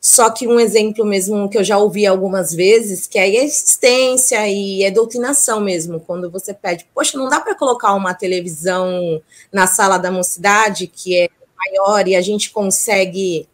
[0.00, 4.48] Só que um exemplo mesmo que eu já ouvi algumas vezes, que é a existência
[4.48, 9.20] e é doutrinação mesmo, quando você pede, poxa, não dá para colocar uma televisão
[9.52, 13.48] na sala da mocidade, que é maior, e a gente consegue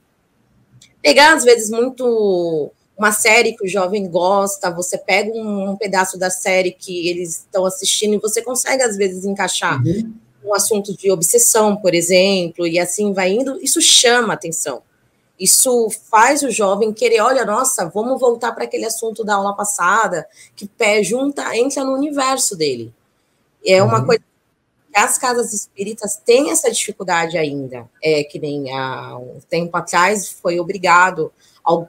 [1.00, 6.18] pegar, às vezes, muito uma série que o jovem gosta, você pega um, um pedaço
[6.18, 10.12] da série que eles estão assistindo e você consegue, às vezes, encaixar uhum.
[10.44, 14.82] um assunto de obsessão, por exemplo, e assim vai indo, isso chama atenção.
[15.38, 20.26] Isso faz o jovem querer, olha, nossa, vamos voltar para aquele assunto da aula passada,
[20.57, 22.92] que pé junta, entra no universo dele.
[23.64, 24.07] É uma uhum.
[24.07, 24.22] coisa
[24.92, 27.88] que as casas espíritas têm essa dificuldade ainda.
[28.03, 31.32] É que nem há um tempo atrás foi obrigado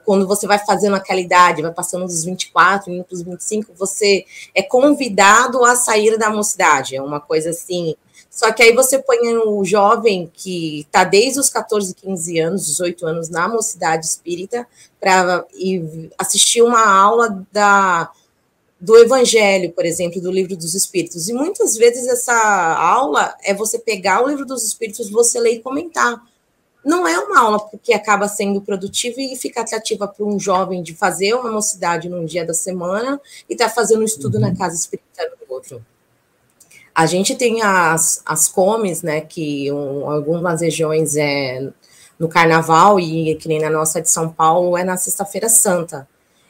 [0.04, 4.24] quando você vai fazendo aquela idade, vai passando dos 24, indo para os 25, você
[4.54, 6.96] é convidado a sair da mocidade.
[6.96, 7.94] É uma coisa assim,
[8.30, 13.06] só que aí você põe o jovem que está desde os 14, 15 anos, 18
[13.06, 14.66] anos na mocidade espírita
[15.00, 15.44] para
[16.18, 18.10] assistir uma aula da,
[18.80, 21.28] do Evangelho, por exemplo, do Livro dos Espíritos.
[21.28, 22.34] E muitas vezes essa
[22.76, 26.22] aula é você pegar o Livro dos Espíritos, você ler e comentar.
[26.84, 30.94] Não é uma aula que acaba sendo produtiva e fica atrativa para um jovem de
[30.94, 34.40] fazer uma mocidade num dia da semana e estar tá fazendo um estudo uhum.
[34.40, 35.84] na casa espírita no outro.
[36.94, 41.70] A gente tem as, as comes, né, que um, algumas regiões é
[42.18, 46.08] no carnaval e que nem na nossa de São Paulo é na sexta-feira santa.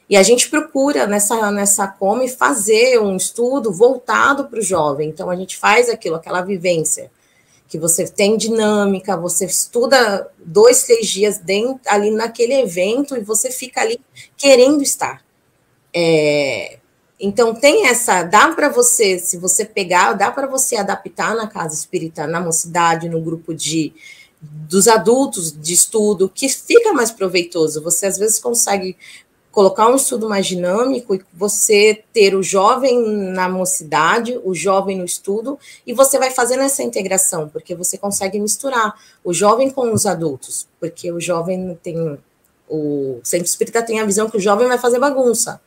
[0.09, 5.09] E a gente procura nessa, nessa come fazer um estudo voltado para o jovem.
[5.09, 7.11] Então a gente faz aquilo, aquela vivência
[7.71, 13.49] que você tem dinâmica, você estuda dois, três dias dentro, ali naquele evento e você
[13.49, 14.01] fica ali
[14.37, 15.25] querendo estar.
[15.95, 16.81] É,
[17.19, 21.73] então tem essa, dá para você, se você pegar, dá para você adaptar na casa
[21.73, 23.95] espírita, na mocidade, no grupo de
[24.43, 27.83] dos adultos de estudo, que fica mais proveitoso.
[27.83, 28.97] Você às vezes consegue
[29.51, 35.05] colocar um estudo mais dinâmico e você ter o jovem na mocidade, o jovem no
[35.05, 38.95] estudo, e você vai fazendo essa integração, porque você consegue misturar
[39.25, 42.19] o jovem com os adultos, porque o jovem tem
[42.69, 45.61] o centro espírita tem a visão que o jovem vai fazer bagunça.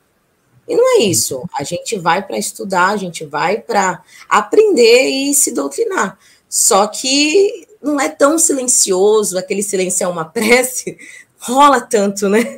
[0.66, 1.44] E não é isso.
[1.54, 6.18] A gente vai para estudar, a gente vai para aprender e se doutrinar.
[6.48, 10.98] Só que não é tão silencioso, aquele silêncio é uma prece,
[11.38, 12.58] rola tanto, né?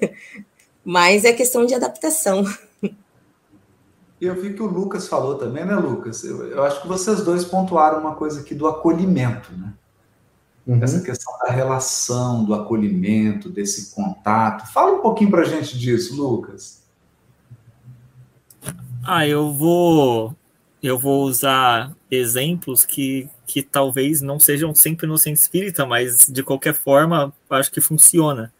[0.85, 2.45] Mas é questão de adaptação.
[4.21, 6.23] E eu vi que o Lucas falou também, né, Lucas?
[6.23, 9.73] Eu, eu, acho que vocês dois pontuaram uma coisa aqui do acolhimento, né?
[10.65, 10.81] Uhum.
[10.81, 14.71] Essa questão da relação, do acolhimento, desse contato.
[14.71, 16.81] Fala um pouquinho para a gente disso, Lucas.
[19.03, 20.33] Ah, eu vou
[20.81, 26.43] eu vou usar exemplos que, que talvez não sejam sempre no centro espírita, mas de
[26.43, 28.53] qualquer forma acho que funciona.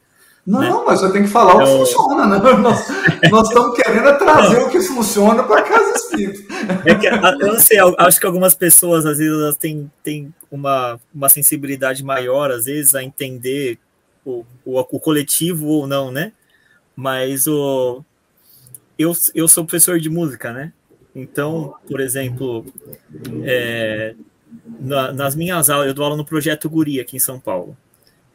[0.46, 0.84] Não, né?
[0.86, 1.60] mas eu tenho que falar eu...
[1.60, 2.38] o que funciona, né?
[2.62, 2.88] Nós,
[3.32, 6.54] nós estamos querendo trazer o que funciona para casa espírita.
[6.86, 11.00] É que, eu não sei, acho que algumas pessoas, às vezes, elas têm, têm uma,
[11.14, 13.80] uma sensibilidade maior, às vezes, a entender
[14.24, 16.32] o, o, o coletivo ou não, né?
[16.96, 18.04] Mas o,
[18.98, 20.72] eu, eu sou professor de música, né?
[21.16, 22.66] Então, por exemplo,
[23.44, 24.14] é,
[24.80, 27.76] na, nas minhas aulas, eu dou aula no Projeto Guri aqui em São Paulo.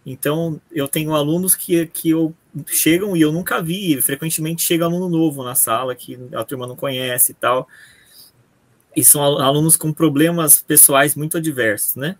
[0.04, 2.34] Então, eu tenho alunos que, que eu,
[2.66, 6.76] chegam e eu nunca vi, frequentemente chega aluno novo na sala que a turma não
[6.76, 7.68] conhece e tal.
[8.96, 12.16] E são alunos com problemas pessoais muito adversos, né?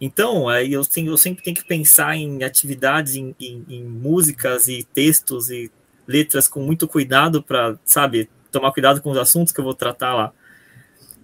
[0.00, 4.66] Então, aí eu, tenho, eu sempre tenho que pensar em atividades, em, em, em músicas
[4.68, 5.70] e textos e
[6.06, 10.14] letras com muito cuidado para, sabe, tomar cuidado com os assuntos que eu vou tratar
[10.14, 10.32] lá.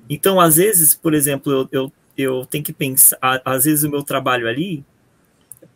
[0.09, 4.03] Então, às vezes, por exemplo, eu, eu, eu tenho que pensar, às vezes o meu
[4.03, 4.85] trabalho ali,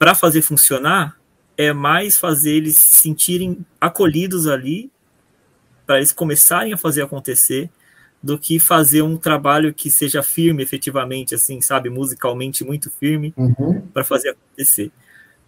[0.01, 1.21] para fazer funcionar,
[1.59, 4.91] é mais fazer eles se sentirem acolhidos ali,
[5.87, 7.69] para eles começarem a fazer acontecer,
[8.23, 13.83] do que fazer um trabalho que seja firme efetivamente, assim, sabe, musicalmente muito firme, uhum.
[13.93, 14.91] para fazer acontecer.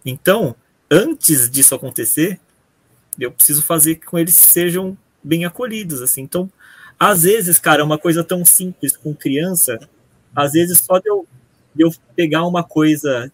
[0.05, 0.55] Então,
[0.89, 2.39] antes disso acontecer,
[3.19, 6.21] eu preciso fazer com eles sejam bem acolhidos, assim.
[6.21, 6.47] Então,
[6.99, 9.79] às vezes, cara, é uma coisa tão simples com criança,
[10.35, 11.25] às vezes só de eu,
[11.73, 13.31] de eu pegar uma coisa,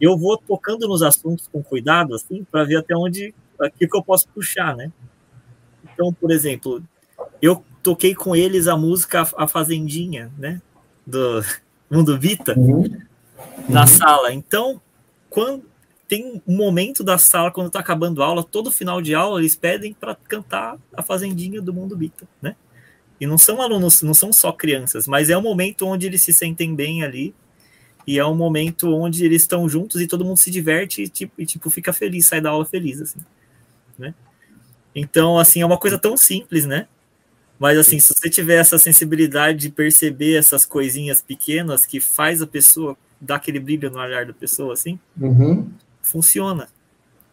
[0.00, 4.02] eu vou tocando nos assuntos com cuidado, assim, para ver até onde, aqui que eu
[4.02, 4.92] posso puxar, né?
[5.92, 6.82] Então, por exemplo,
[7.42, 10.60] eu toquei com eles a música A Fazendinha, né?
[11.06, 11.42] Do
[11.90, 12.84] Mundo Vita, uhum.
[13.68, 13.86] na uhum.
[13.86, 14.32] sala.
[14.32, 14.80] Então,
[15.30, 15.64] quando
[16.06, 19.54] tem um momento da sala, quando está acabando a aula, todo final de aula, eles
[19.54, 22.56] pedem para cantar a Fazendinha do Mundo Bita, né?
[23.20, 26.32] E não são alunos, não são só crianças, mas é um momento onde eles se
[26.32, 27.34] sentem bem ali,
[28.08, 31.32] e é um momento onde eles estão juntos e todo mundo se diverte e tipo,
[31.38, 33.20] e, tipo fica feliz, sai da aula feliz, assim,
[33.98, 34.14] né?
[34.94, 36.88] Então, assim, é uma coisa tão simples, né?
[37.58, 42.46] Mas, assim, se você tiver essa sensibilidade de perceber essas coisinhas pequenas que faz a
[42.46, 45.68] pessoa dar aquele brilho no olhar da pessoa, assim, uhum
[46.08, 46.68] funciona,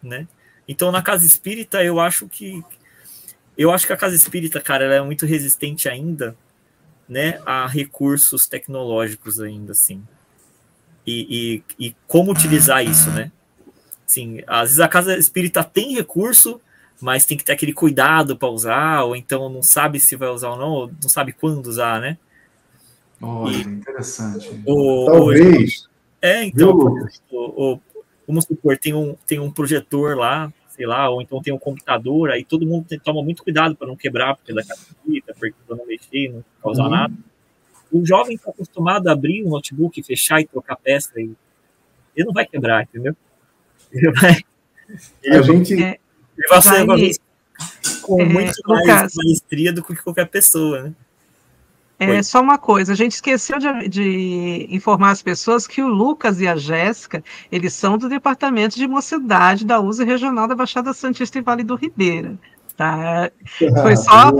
[0.03, 0.27] né?
[0.67, 2.63] Então na casa espírita eu acho que
[3.57, 6.35] eu acho que a casa espírita, cara, ela é muito resistente ainda,
[7.07, 10.03] né, a recursos tecnológicos ainda assim.
[11.05, 13.31] E, e, e como utilizar isso, né?
[14.07, 16.59] Assim, às vezes a casa espírita tem recurso,
[17.01, 20.51] mas tem que ter aquele cuidado para usar, ou então não sabe se vai usar
[20.51, 22.17] ou não, ou não sabe quando usar, né?
[23.21, 24.49] Olha, e, interessante.
[24.65, 25.87] O, Talvez.
[26.21, 26.77] é, então,
[27.31, 27.79] o, o,
[28.27, 32.31] vamos supor, tem um, tem um projetor lá, sei lá, ou então tem um computador,
[32.31, 35.55] aí todo mundo tem, toma muito cuidado para não quebrar, porque é da capita, porque
[35.67, 36.89] para não mexer, não causar uhum.
[36.89, 37.13] nada.
[37.97, 41.31] O jovem está acostumado a abrir o um notebook, fechar e trocar peça, e
[42.15, 43.15] ele não vai quebrar, entendeu?
[43.91, 44.41] Ele vai.
[45.23, 45.73] Ele a gente.
[45.81, 45.99] É,
[46.37, 47.11] ele vai ser vai,
[48.01, 50.93] com é, muito mais caso, maestria do que qualquer pessoa, né?
[51.97, 56.41] É só uma coisa, a gente esqueceu de, de, informar as pessoas que o Lucas
[56.41, 61.37] e a Jéssica, eles são do Departamento de Mocidade da USA Regional da Baixada Santista
[61.37, 62.37] e Vale do Ribeira.
[62.75, 63.31] Tá?
[63.81, 64.33] Foi só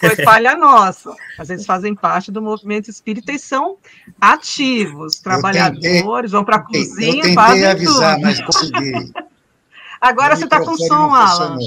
[0.00, 3.78] foi falha nossa, mas eles fazem parte do movimento espírita e são
[4.20, 8.22] ativos, trabalhadores, vão para a cozinha, eu fazem avisar, tudo.
[8.22, 9.12] mas consegui.
[9.98, 11.58] Agora você está com som, Alan.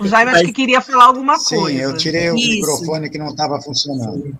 [0.00, 1.76] O Jaime acho que queria falar alguma Sim, coisa.
[1.76, 2.48] Sim, eu tirei o Isso.
[2.48, 4.36] microfone que não estava funcionando.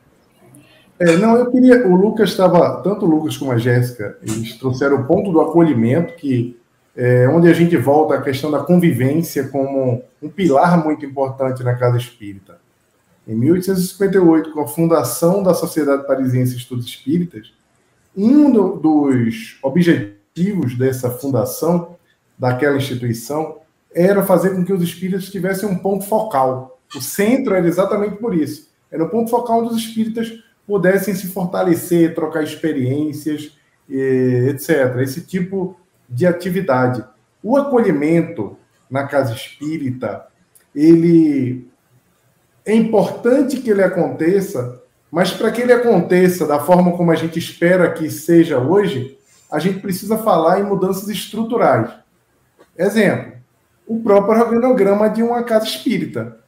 [0.98, 1.86] É, não, eu queria.
[1.86, 2.82] O Lucas estava.
[2.82, 6.59] Tanto o Lucas como a Jéssica, eles trouxeram o ponto do acolhimento, que
[7.03, 11.74] é onde a gente volta à questão da convivência como um pilar muito importante na
[11.74, 12.61] casa espírita.
[13.26, 17.55] Em 1858, com a fundação da Sociedade Parisiense de Estudos Espíritas,
[18.14, 21.96] um do, dos objetivos dessa fundação,
[22.38, 23.61] daquela instituição,
[23.94, 26.78] era fazer com que os espíritas tivessem um ponto focal.
[26.94, 28.68] O centro era exatamente por isso.
[28.90, 30.30] Era um ponto focal onde os espíritas
[30.66, 33.57] pudessem se fortalecer, trocar experiências,
[33.88, 34.96] etc.
[34.98, 35.80] Esse tipo
[36.11, 37.04] de atividade.
[37.42, 38.56] O acolhimento
[38.90, 40.26] na casa espírita,
[40.74, 41.70] ele
[42.66, 47.38] é importante que ele aconteça, mas para que ele aconteça da forma como a gente
[47.38, 49.16] espera que seja hoje,
[49.50, 51.90] a gente precisa falar em mudanças estruturais.
[52.76, 53.32] Exemplo,
[53.86, 56.38] o próprio organograma de uma casa espírita.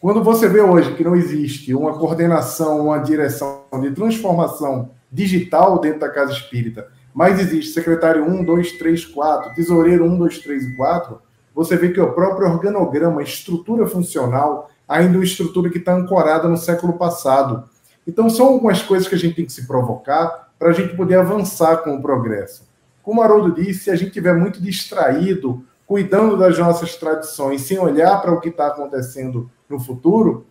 [0.00, 6.00] Quando você vê hoje que não existe uma coordenação, uma direção de transformação digital dentro
[6.00, 10.76] da casa espírita, mas existe secretário 1, 2, 3, 4, tesoureiro 1, 2, 3 e
[10.76, 11.18] 4,
[11.54, 16.46] você vê que o próprio organograma, estrutura funcional, ainda é uma estrutura que está ancorada
[16.46, 17.64] no século passado.
[18.06, 21.16] Então, são algumas coisas que a gente tem que se provocar para a gente poder
[21.16, 22.68] avançar com o progresso.
[23.02, 28.20] Como Haroldo disse, se a gente estiver muito distraído cuidando das nossas tradições, sem olhar
[28.20, 30.44] para o que está acontecendo no futuro,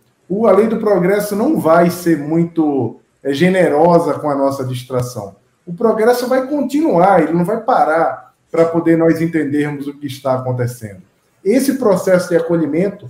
[0.48, 5.36] a lei do progresso não vai ser muito é, generosa com a nossa distração.
[5.66, 10.34] O progresso vai continuar, ele não vai parar para poder nós entendermos o que está
[10.34, 11.02] acontecendo.
[11.44, 13.08] Esse processo de acolhimento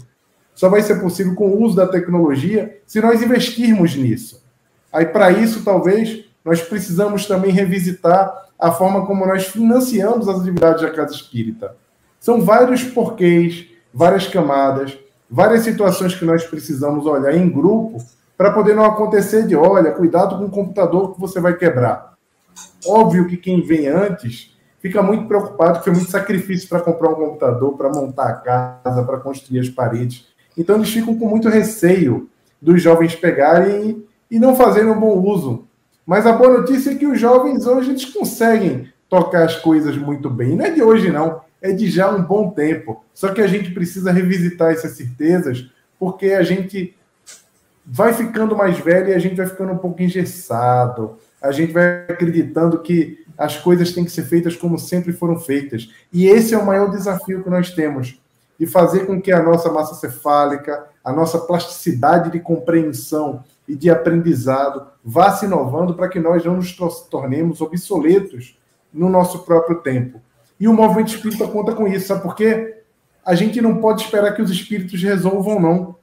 [0.54, 4.42] só vai ser possível com o uso da tecnologia se nós investirmos nisso.
[4.90, 10.80] Aí, para isso, talvez, nós precisamos também revisitar a forma como nós financiamos as atividades
[10.80, 11.76] da Casa Espírita.
[12.18, 14.98] São vários porquês, várias camadas,
[15.30, 18.02] várias situações que nós precisamos olhar em grupo
[18.34, 22.15] para poder não acontecer de, olha, cuidado com o computador que você vai quebrar.
[22.86, 27.14] Óbvio que quem vem antes fica muito preocupado, que foi muito sacrifício para comprar um
[27.14, 30.26] computador, para montar a casa, para construir as paredes.
[30.56, 32.28] Então eles ficam com muito receio
[32.60, 35.66] dos jovens pegarem e não fazerem um bom uso.
[36.06, 40.30] Mas a boa notícia é que os jovens hoje eles conseguem tocar as coisas muito
[40.30, 40.56] bem.
[40.56, 43.04] Não é de hoje, não é de já um bom tempo.
[43.12, 46.94] Só que a gente precisa revisitar essas certezas, porque a gente
[47.84, 51.18] vai ficando mais velho e a gente vai ficando um pouco engessado.
[51.40, 55.90] A gente vai acreditando que as coisas têm que ser feitas como sempre foram feitas.
[56.12, 58.18] E esse é o maior desafio que nós temos,
[58.58, 63.90] de fazer com que a nossa massa cefálica, a nossa plasticidade de compreensão e de
[63.90, 66.72] aprendizado vá se inovando para que nós não nos
[67.10, 68.58] tornemos obsoletos
[68.92, 70.20] no nosso próprio tempo.
[70.58, 72.78] E o movimento espírita conta com isso, sabe por quê?
[73.24, 75.96] A gente não pode esperar que os espíritos resolvam, não.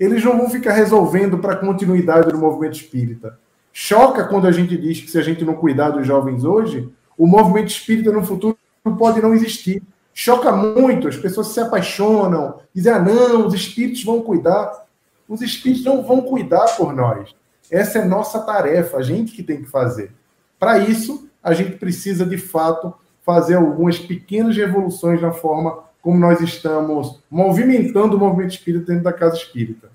[0.00, 3.38] Eles não vão ficar resolvendo para a continuidade do movimento espírita.
[3.72, 7.26] Choca quando a gente diz que se a gente não cuidar dos jovens hoje, o
[7.26, 8.56] movimento espírita no futuro
[8.98, 9.82] pode não existir.
[10.12, 14.84] Choca muito, as pessoas se apaixonam, dizem, ah, não, os espíritos vão cuidar.
[15.26, 17.34] Os espíritos não vão cuidar por nós.
[17.70, 20.12] Essa é nossa tarefa, a gente que tem que fazer.
[20.58, 22.92] Para isso, a gente precisa, de fato,
[23.24, 29.12] fazer algumas pequenas revoluções na forma como nós estamos movimentando o movimento espírita dentro da
[29.12, 29.90] casa espírita.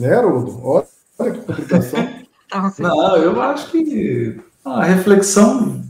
[0.00, 0.60] Né, Haroldo?
[0.64, 2.20] Olha que complicação.
[2.78, 5.84] Não, eu acho que a reflexão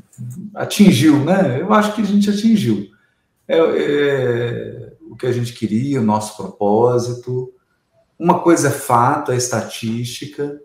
[0.55, 1.61] atingiu, né?
[1.61, 2.89] Eu acho que a gente atingiu.
[3.47, 7.55] É, é, o que a gente queria, o nosso propósito.
[8.19, 10.61] Uma coisa é fato, é estatística.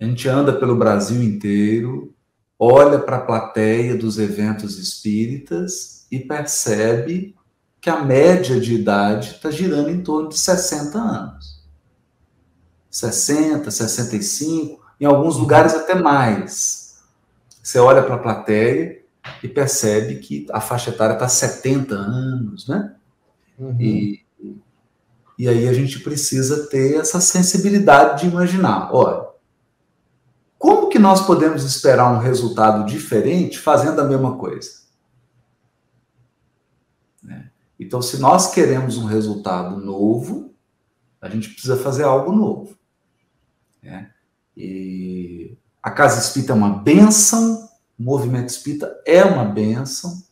[0.00, 2.14] A gente anda pelo Brasil inteiro,
[2.58, 7.36] olha para a plateia dos eventos espíritas e percebe
[7.80, 11.55] que a média de idade está girando em torno de 60 anos.
[12.96, 17.02] 60, 65, em alguns lugares até mais.
[17.62, 19.02] Você olha para a plateia
[19.42, 22.94] e percebe que a faixa etária está 70 anos, né?
[23.58, 23.76] Uhum.
[23.78, 24.24] E,
[25.38, 29.26] e aí a gente precisa ter essa sensibilidade de imaginar, olha,
[30.58, 34.70] como que nós podemos esperar um resultado diferente fazendo a mesma coisa?
[37.22, 37.50] Né?
[37.78, 40.54] Então, se nós queremos um resultado novo,
[41.20, 42.75] a gente precisa fazer algo novo.
[43.86, 44.10] Né?
[44.56, 47.68] E a casa espírita é uma benção,
[47.98, 50.22] o movimento espírita é uma benção.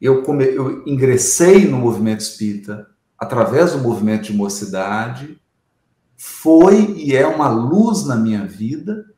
[0.00, 2.86] Eu, come, eu ingressei no movimento espírita
[3.18, 5.40] através do movimento de mocidade,
[6.18, 9.10] foi e é uma luz na minha vida.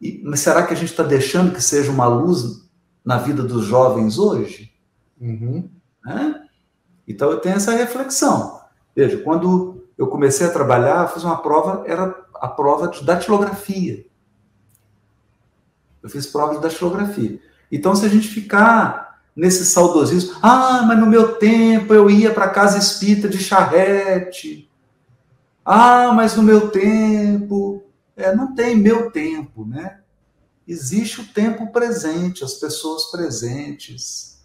[0.00, 2.68] E, mas será que a gente está deixando que seja uma luz
[3.04, 4.72] na vida dos jovens hoje?
[5.20, 5.68] Uhum.
[6.04, 6.46] Né?
[7.08, 8.60] Então eu tenho essa reflexão.
[8.94, 14.04] Veja, quando eu comecei a trabalhar, fiz uma prova, era a prova de datilografia.
[16.02, 17.40] Eu fiz prova de datilografia.
[17.70, 22.50] Então, se a gente ficar nesse saudosismo, ah, mas no meu tempo eu ia para
[22.50, 24.70] casa espírita de charrete,
[25.64, 27.82] ah, mas no meu tempo.
[28.16, 30.00] É, não tem meu tempo, né?
[30.68, 34.40] Existe o tempo presente, as pessoas presentes,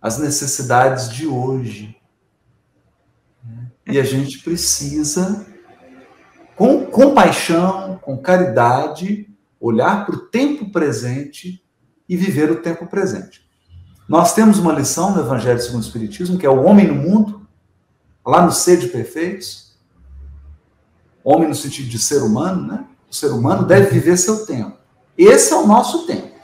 [0.00, 1.95] as necessidades de hoje.
[3.86, 5.46] E a gente precisa,
[6.56, 9.28] com compaixão, com caridade,
[9.60, 11.62] olhar para o tempo presente
[12.08, 13.46] e viver o tempo presente.
[14.08, 17.46] Nós temos uma lição no Evangelho segundo o Espiritismo, que é o homem no mundo,
[18.24, 19.76] lá no Sede Perfeitos,
[21.22, 22.86] homem no sentido de ser humano, né?
[23.10, 24.78] O ser humano deve viver seu tempo.
[25.16, 26.36] Esse é o nosso tempo.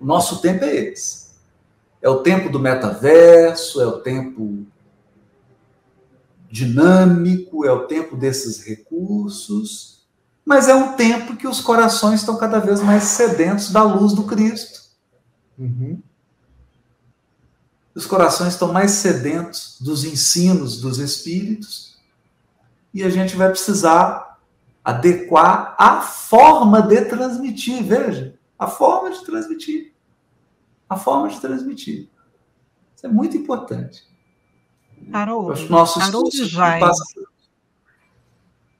[0.00, 1.32] O nosso tempo é esse.
[2.00, 4.66] É o tempo do metaverso, é o tempo
[6.52, 10.06] dinâmico, é o tempo desses recursos,
[10.44, 14.24] mas é um tempo que os corações estão cada vez mais sedentos da luz do
[14.24, 14.82] Cristo.
[15.58, 16.02] Uhum.
[17.94, 21.98] Os corações estão mais sedentos dos ensinos dos Espíritos
[22.92, 24.38] e a gente vai precisar
[24.84, 29.94] adequar a forma de transmitir, veja, a forma de transmitir.
[30.86, 32.10] A forma de transmitir.
[32.94, 34.11] Isso é muito importante.
[35.12, 36.30] Haroldo, Os nossos Haroldo.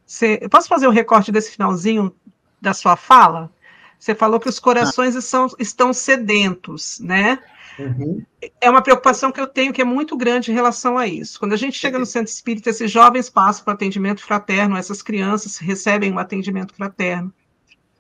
[0.06, 2.14] Você, posso fazer um recorte desse finalzinho
[2.60, 3.50] da sua fala?
[3.98, 5.20] Você falou que os corações ah.
[5.20, 7.38] são, estão sedentos, né?
[7.78, 8.22] Uhum.
[8.60, 11.38] É uma preocupação que eu tenho que é muito grande em relação a isso.
[11.38, 15.56] Quando a gente chega no centro espírita, esses jovens passam para atendimento fraterno, essas crianças
[15.56, 17.32] recebem um atendimento fraterno.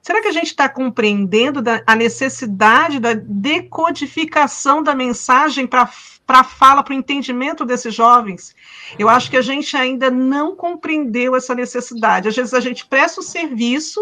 [0.02, 5.88] Será que a gente está compreendendo da, a necessidade da decodificação da mensagem para
[6.26, 8.52] a fala, para o entendimento desses jovens?
[8.98, 12.26] Eu acho que a gente ainda não compreendeu essa necessidade.
[12.26, 14.00] Às vezes a gente presta o serviço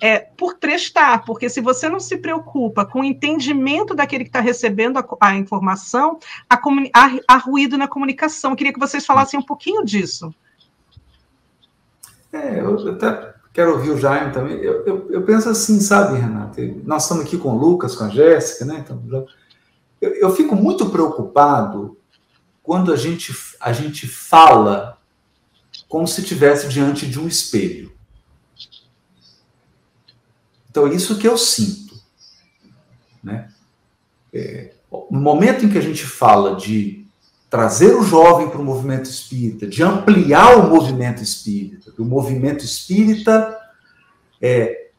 [0.00, 4.40] é, por prestar, porque se você não se preocupa com o entendimento daquele que está
[4.40, 6.18] recebendo a, a informação,
[6.50, 8.50] há, ruído na comunicação.
[8.50, 10.34] Eu queria que vocês falassem um pouquinho disso.
[12.32, 14.58] É, eu até quero ouvir o Jaime também.
[14.58, 16.60] Eu, eu, eu, penso assim, sabe, Renata?
[16.84, 18.84] Nós estamos aqui com o Lucas, com a Jéssica, né?
[18.84, 19.26] Então,
[19.98, 21.96] eu, eu fico muito preocupado
[22.62, 24.98] quando a gente, a gente fala
[25.88, 27.90] como se estivesse diante de um espelho.
[30.68, 31.98] Então, isso que eu sinto.
[33.24, 33.50] Né?
[34.34, 34.74] É,
[35.10, 37.05] no momento em que a gente fala de
[37.48, 43.56] trazer o jovem para o movimento espírita, de ampliar o movimento espírita, o movimento espírita
[44.42, 44.90] é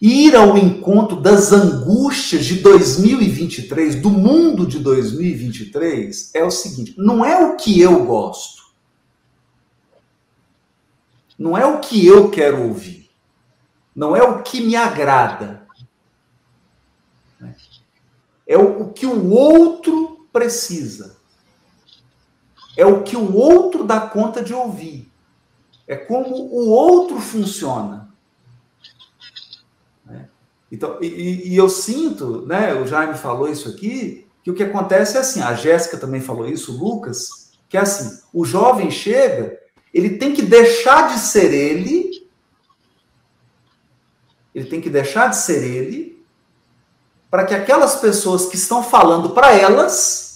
[0.00, 7.24] ir ao encontro das angústias de 2023, do mundo de 2023, é o seguinte: não
[7.24, 8.64] é o que eu gosto,
[11.38, 13.08] não é o que eu quero ouvir,
[13.96, 15.66] não é o que me agrada,
[18.46, 21.13] é o que o outro precisa
[22.76, 25.10] é o que o outro dá conta de ouvir.
[25.86, 28.08] É como o outro funciona.
[30.04, 30.28] Né?
[30.72, 32.74] Então, e, e, eu sinto, né?
[32.74, 36.48] O Jaime falou isso aqui, que o que acontece é assim, a Jéssica também falou
[36.48, 39.58] isso, o Lucas, que é assim, o jovem chega,
[39.92, 42.28] ele tem que deixar de ser ele,
[44.54, 46.22] ele tem que deixar de ser ele,
[47.30, 50.33] para que aquelas pessoas que estão falando para elas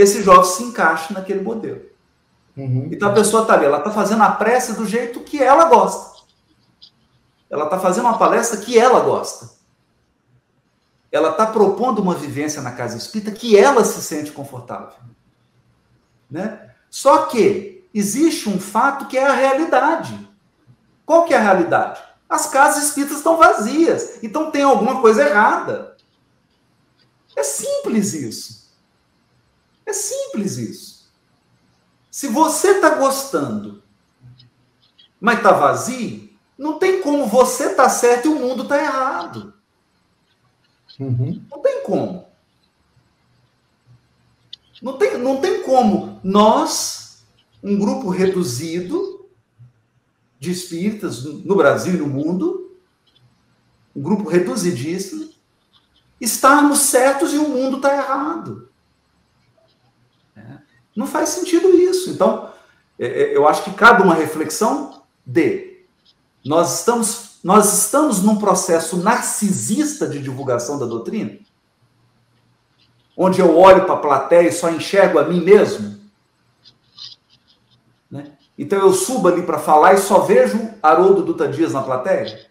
[0.00, 1.82] esse jovem se encaixe naquele modelo.
[2.56, 2.88] Uhum.
[2.90, 6.20] Então a pessoa está ali, ela está fazendo a prece do jeito que ela gosta.
[7.48, 9.50] Ela está fazendo uma palestra que ela gosta.
[11.10, 14.94] Ela está propondo uma vivência na casa espírita que ela se sente confortável.
[16.30, 16.70] Né?
[16.88, 20.28] Só que existe um fato que é a realidade.
[21.04, 22.00] Qual que é a realidade?
[22.28, 24.22] As casas espíritas estão vazias.
[24.22, 25.96] Então tem alguma coisa errada.
[27.34, 28.59] É simples isso.
[29.90, 31.10] É simples isso.
[32.12, 33.82] Se você está gostando,
[35.20, 39.52] mas está vazio, não tem como você estar tá certo e o mundo está errado.
[40.98, 41.44] Uhum.
[41.50, 42.28] Não tem como.
[44.80, 47.24] Não tem, não tem como nós,
[47.60, 49.28] um grupo reduzido
[50.38, 52.76] de espíritas no Brasil e no mundo,
[53.94, 55.30] um grupo reduzidíssimo,
[56.20, 58.69] estarmos certos e o mundo está errado.
[61.00, 62.10] Não faz sentido isso.
[62.10, 62.50] Então,
[62.98, 65.78] é, é, eu acho que cabe uma reflexão de
[66.44, 71.38] nós estamos, nós estamos num processo narcisista de divulgação da doutrina?
[73.16, 75.98] Onde eu olho para a plateia e só enxergo a mim mesmo?
[78.10, 78.32] Né?
[78.58, 82.46] Então eu subo ali para falar e só vejo Haroldo Duta Dias na plateia?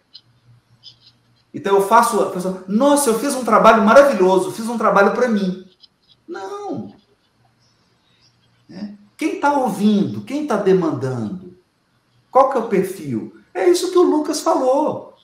[1.53, 5.27] Então eu faço a pessoa, nossa, eu fiz um trabalho maravilhoso, fiz um trabalho para
[5.27, 5.69] mim.
[6.27, 6.97] Não.
[8.69, 8.95] Né?
[9.17, 10.21] Quem está ouvindo?
[10.21, 11.57] Quem está demandando?
[12.31, 13.33] Qual que é o perfil?
[13.53, 15.15] É isso que o Lucas falou.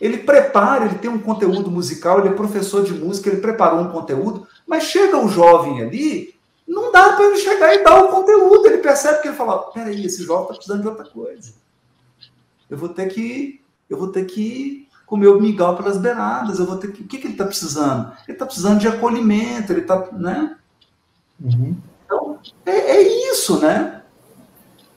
[0.00, 3.90] Ele prepara, ele tem um conteúdo musical, ele é professor de música, ele preparou um
[3.90, 6.34] conteúdo, mas chega o jovem ali,
[6.68, 8.66] não dá para ele chegar e dar o conteúdo.
[8.66, 11.54] Ele percebe que ele fala: peraí, esse jovem está precisando de outra coisa.
[12.68, 16.58] Eu vou ter que, eu vou ter que comer o mingau pelas beiradas.
[16.58, 18.12] Eu vou ter que, o que, que ele está precisando?
[18.28, 19.72] Ele está precisando de acolhimento.
[19.72, 20.56] Ele está, né?
[21.40, 21.76] Uhum.
[22.64, 24.02] É, é isso, né?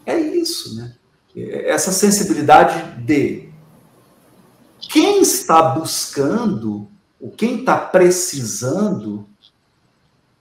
[0.06, 0.96] É isso, né?
[1.36, 3.50] essa sensibilidade de
[4.80, 6.90] quem está buscando,
[7.20, 9.28] ou quem está precisando,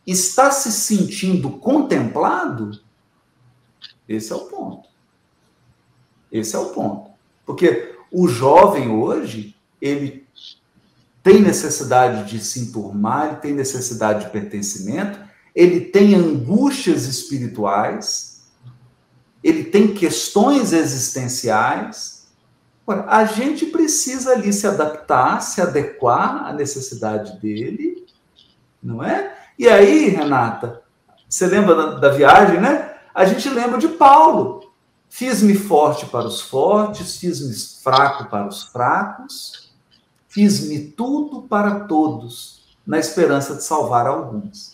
[0.07, 2.81] está se sentindo contemplado?
[4.09, 4.89] Esse é o ponto.
[6.33, 7.11] Esse é o ponto.
[7.47, 10.27] Porque o jovem hoje, ele
[11.23, 15.21] tem necessidade de se enturmar, ele tem necessidade de pertencimento,
[15.55, 18.51] ele tem angústias espirituais,
[19.43, 22.29] ele tem questões existenciais.
[22.87, 28.07] A gente precisa ali se adaptar, se adequar à necessidade dele,
[28.83, 29.37] não é?
[29.59, 30.83] E aí, Renata,
[31.29, 32.95] você lembra da, da viagem, né?
[33.15, 34.71] A gente lembra de Paulo.
[35.09, 37.53] Fiz-me forte para os fortes, fiz-me
[37.83, 39.73] fraco para os fracos,
[40.29, 44.70] fiz-me tudo para todos, na esperança de salvar alguns.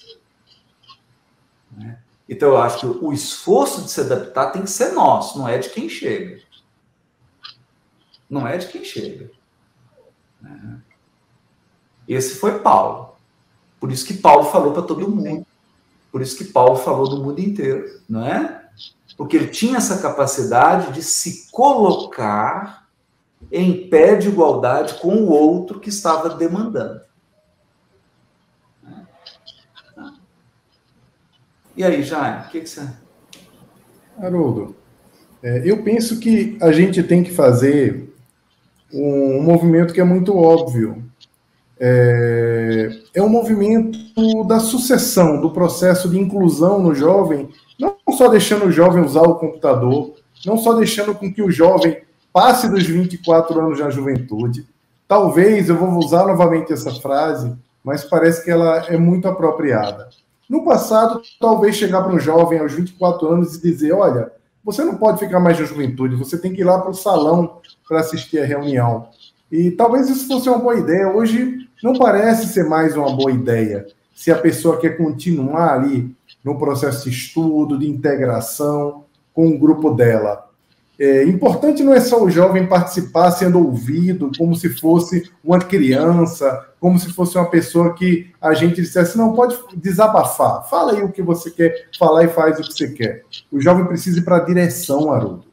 [1.77, 1.99] Né?
[2.29, 5.59] Então, eu acho que o esforço de se adaptar tem que ser nosso, não é
[5.59, 6.41] de quem chega.
[8.29, 9.31] Não é de quem chega.
[10.41, 10.81] Né?
[12.09, 13.15] Esse foi Paulo.
[13.79, 15.47] Por isso que Paulo falou para todo mundo.
[16.11, 18.65] Por isso que Paulo falou do mundo inteiro, não é?
[19.17, 22.89] Porque ele tinha essa capacidade de se colocar
[23.51, 27.01] em pé de igualdade com o outro que estava demandando.
[31.77, 32.89] E aí, Jaime, o que, que você.
[34.19, 34.75] Haroldo,
[35.43, 38.15] é, eu penso que a gente tem que fazer
[38.93, 41.05] um, movimento que é muito óbvio.
[41.79, 43.99] É, é um movimento
[44.45, 49.35] da sucessão, do processo de inclusão no jovem, não só deixando o jovem usar o
[49.35, 50.15] computador,
[50.47, 51.99] não só deixando com que o jovem
[52.33, 54.67] passe dos 24 anos na juventude.
[55.07, 57.55] Talvez, eu vou usar novamente essa frase,
[57.85, 60.09] mas parece que ela é muito apropriada.
[60.49, 64.31] No passado, talvez chegar para um jovem aos 24 anos e dizer: olha,
[64.65, 67.61] você não pode ficar mais na juventude, você tem que ir lá para o salão
[67.89, 69.09] para assistir a reunião.
[69.51, 71.09] E talvez isso fosse uma boa ideia.
[71.09, 73.87] Hoje não parece ser mais uma boa ideia.
[74.15, 79.91] Se a pessoa quer continuar ali no processo de estudo, de integração com o grupo
[79.91, 80.46] dela.
[80.99, 86.71] É, importante não é só o jovem participar sendo ouvido, como se fosse uma criança,
[86.81, 91.13] como se fosse uma pessoa que a gente dissesse, não, pode desabafar, fala aí o
[91.13, 93.25] que você quer falar e faz o que você quer.
[93.53, 95.45] O jovem precisa ir para a direção, Haroldo.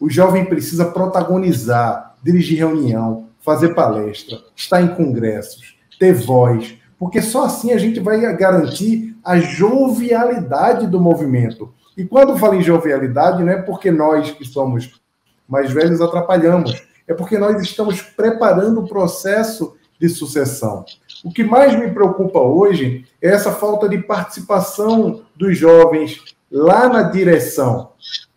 [0.00, 7.44] O jovem precisa protagonizar, dirigir reunião, fazer palestra, estar em congressos, ter voz, porque só
[7.44, 13.52] assim a gente vai garantir a jovialidade do movimento e quando falo em jovialidade, não
[13.52, 15.00] é porque nós que somos
[15.48, 20.84] mais velhos atrapalhamos, é porque nós estamos preparando o processo de sucessão.
[21.24, 26.20] o que mais me preocupa hoje é essa falta de participação dos jovens
[26.50, 27.92] lá na direção.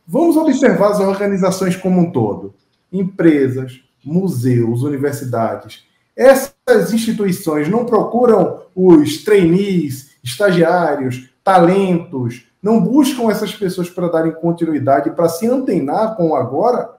[0.08, 2.54] Vamos observar as organizações como um todo:
[2.92, 5.84] empresas, museus, universidades.
[6.16, 15.12] Essas instituições não procuram os trainees, estagiários, talentos, não buscam essas pessoas para darem continuidade,
[15.12, 16.90] para se antenar com o agora?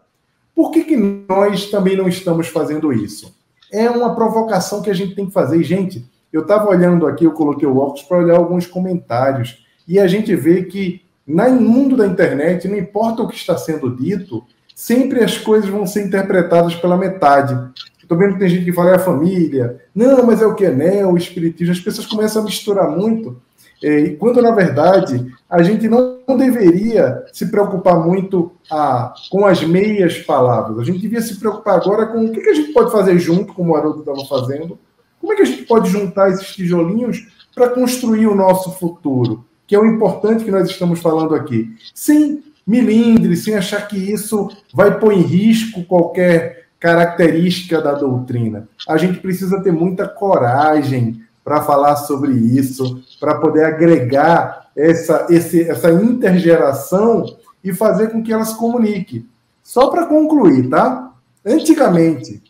[0.55, 3.35] Por que, que nós também não estamos fazendo isso?
[3.73, 5.61] É uma provocação que a gente tem que fazer.
[5.65, 10.07] gente, eu estava olhando aqui, eu coloquei o óculos para olhar alguns comentários, e a
[10.07, 15.25] gente vê que no mundo da internet, não importa o que está sendo dito, sempre
[15.25, 17.59] as coisas vão ser interpretadas pela metade.
[18.01, 20.65] Estou vendo que tem gente que fala é a família, não, mas é o que
[20.65, 21.73] é né, o espiritismo.
[21.73, 23.43] As pessoas começam a misturar muito,
[23.83, 30.19] e quando na verdade a gente não deveria se preocupar muito a, com as meias
[30.19, 30.79] palavras.
[30.79, 33.73] A gente devia se preocupar agora com o que, a gente pode fazer junto, como
[33.73, 34.79] o Haroldo estava fazendo.
[35.21, 39.45] Como é que a gente pode juntar esses tijolinhos para construir o nosso futuro?
[39.67, 41.71] Que é o importante que nós estamos falando aqui.
[41.95, 48.69] Sem milindre, sem achar que isso vai pôr em risco qualquer característica da doutrina.
[48.89, 55.63] A gente precisa ter muita coragem para falar sobre isso, para poder agregar essa, esse,
[55.63, 57.25] essa intergeração
[57.63, 59.27] e fazer com que elas comuniquem.
[59.63, 61.13] Só para concluir, tá?
[61.45, 62.43] Antigamente,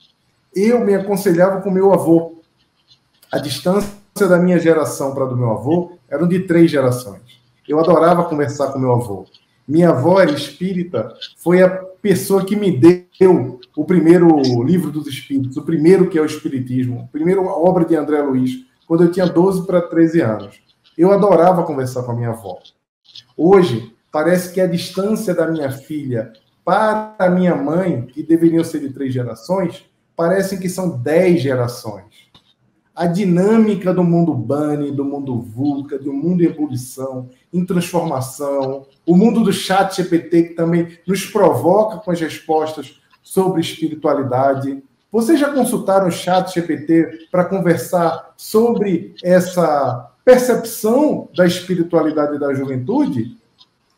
[0.55, 2.43] eu me aconselhava com meu avô.
[3.33, 3.91] A distância
[4.29, 7.21] da minha geração para do meu avô eram de três gerações.
[7.69, 9.27] Eu adorava conversar com meu avô.
[9.67, 11.69] Minha avó era espírita, foi a
[12.01, 17.01] pessoa que me deu o primeiro livro dos espíritos, o primeiro que é o Espiritismo,
[17.01, 20.61] a primeira obra de André Luiz, quando eu tinha 12 para 13 anos.
[20.97, 22.59] Eu adorava conversar com a minha avó.
[23.37, 26.33] Hoje, parece que a distância da minha filha
[26.65, 29.85] para a minha mãe, que deveriam ser de três gerações,
[30.17, 32.07] parecem que são dez gerações.
[32.95, 39.15] A dinâmica do mundo Bunny, do mundo VUCA, do mundo em ebulição, em transformação, o
[39.15, 45.53] mundo do chat GPT, que também nos provoca com as respostas sobre espiritualidade, vocês já
[45.53, 53.37] consultaram o chat GPT para conversar sobre essa percepção da espiritualidade da juventude?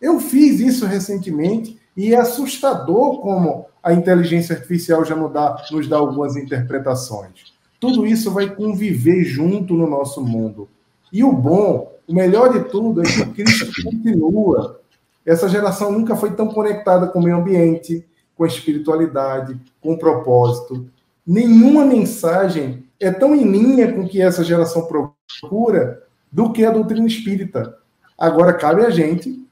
[0.01, 5.89] Eu fiz isso recentemente e é assustador como a inteligência artificial já nos dá, nos
[5.89, 7.53] dá algumas interpretações.
[7.81, 10.69] Tudo isso vai conviver junto no nosso mundo.
[11.13, 14.81] E o bom, o melhor de tudo, é que Cristo continua.
[15.25, 18.05] Essa geração nunca foi tão conectada com o meio ambiente,
[18.37, 20.89] com a espiritualidade, com o propósito
[21.29, 26.03] nenhuma mensagem é tão em linha com o que essa geração procura
[26.33, 27.77] do que a doutrina espírita.
[28.17, 29.47] Agora cabe a gente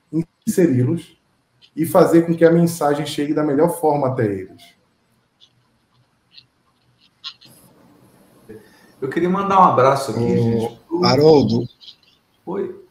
[0.47, 1.17] inseri-los
[1.77, 4.75] e fazer com que a mensagem chegue da melhor forma até eles.
[8.99, 10.27] Eu queria mandar um abraço aqui, o...
[10.27, 10.81] gente.
[11.05, 11.69] Haroldo.
[12.47, 12.83] Oi.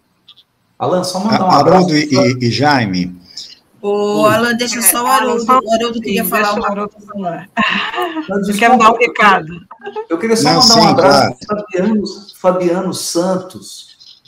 [0.77, 2.15] Alan, só mandar um Haroldo abraço.
[2.15, 3.19] Haroldo e, e Jaime,
[3.85, 5.45] Ô, Alan, deixa só o Haroldo.
[5.45, 7.47] O Haroldo queria sim, falar uma Haroldo falar.
[8.47, 9.61] Eu quero dar um recado.
[10.09, 12.03] Eu queria só Não, mandar sim, um abraço para Fabiano,
[12.35, 14.21] Fabiano Santos.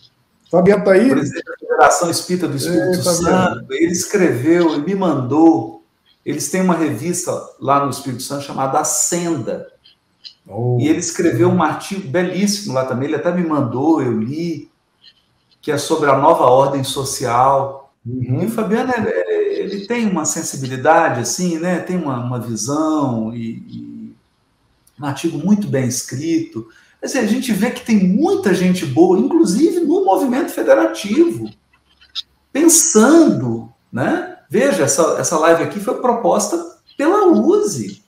[0.52, 1.10] Fabiano está aí?
[1.10, 3.74] Presidente da Federação Espírita do Espírito Ei, Santo.
[3.74, 5.84] Ele escreveu e me mandou.
[6.24, 9.68] Eles têm uma revista lá no Espírito Santo chamada Ascenda.
[10.48, 10.78] Oh.
[10.80, 13.08] E ele escreveu um artigo belíssimo lá também.
[13.08, 14.70] Ele até me mandou, eu li,
[15.64, 17.86] que é sobre a nova ordem social.
[18.08, 18.44] Uhum.
[18.44, 21.80] E o Fabiano é, é ele tem uma sensibilidade, assim, né?
[21.80, 24.16] Tem uma, uma visão e, e,
[25.00, 26.68] um artigo muito bem escrito.
[27.04, 31.50] Assim, a gente vê que tem muita gente boa, inclusive no movimento federativo,
[32.52, 34.38] pensando, né?
[34.50, 38.02] Veja, essa, essa live aqui foi proposta pela USE.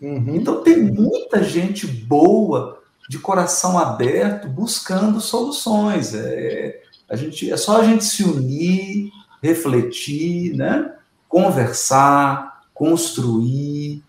[0.00, 0.36] Uhum.
[0.36, 6.14] Então tem muita gente boa, de coração aberto, buscando soluções.
[6.14, 9.10] É, a gente, é só a gente se unir,
[9.42, 10.92] refletir, né?
[11.28, 14.02] conversar, construir,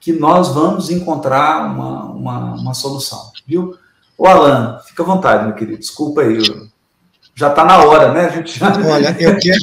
[0.00, 3.78] que nós vamos encontrar uma, uma, uma solução, viu?
[4.18, 6.38] O Alan, fica à vontade, meu querido, desculpa aí,
[7.34, 8.26] já está na hora, né?
[8.26, 8.68] A gente já...
[8.84, 9.60] Olha, eu quero,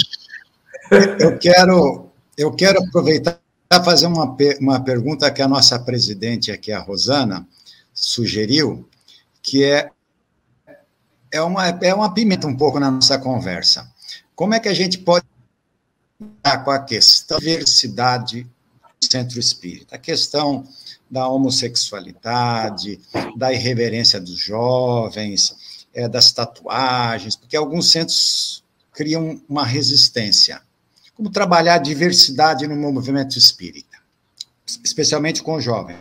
[1.20, 2.06] eu quero,
[2.38, 3.38] eu quero aproveitar
[3.68, 7.48] para fazer uma, uma pergunta que a nossa presidente aqui, a Rosana,
[7.94, 8.88] sugeriu,
[9.42, 9.90] que é,
[11.32, 13.90] é, uma, é uma pimenta um pouco na nossa conversa.
[14.42, 15.24] Como é que a gente pode
[16.66, 20.68] com a questão da diversidade do centro espírita, a questão
[21.08, 23.00] da homossexualidade,
[23.38, 30.60] da irreverência dos jovens, é, das tatuagens, porque alguns centros criam uma resistência.
[31.14, 33.96] Como trabalhar a diversidade no movimento espírita,
[34.84, 36.00] especialmente com jovens.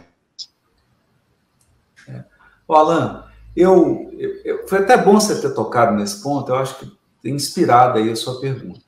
[2.08, 2.24] É.
[2.66, 4.10] O Alan, eu,
[4.42, 8.10] eu, foi até bom você ter tocado nesse ponto, eu acho que tem inspirado aí
[8.10, 8.80] a sua pergunta.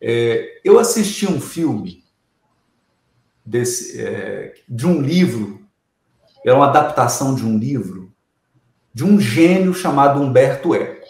[0.00, 2.04] É, eu assisti um filme
[3.44, 5.66] desse, é, de um livro,
[6.44, 8.12] é uma adaptação de um livro,
[8.92, 11.06] de um gênio chamado Humberto Eco.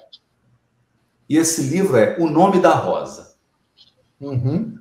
[1.29, 3.35] E esse livro é O Nome da Rosa.
[4.21, 4.79] Uhum.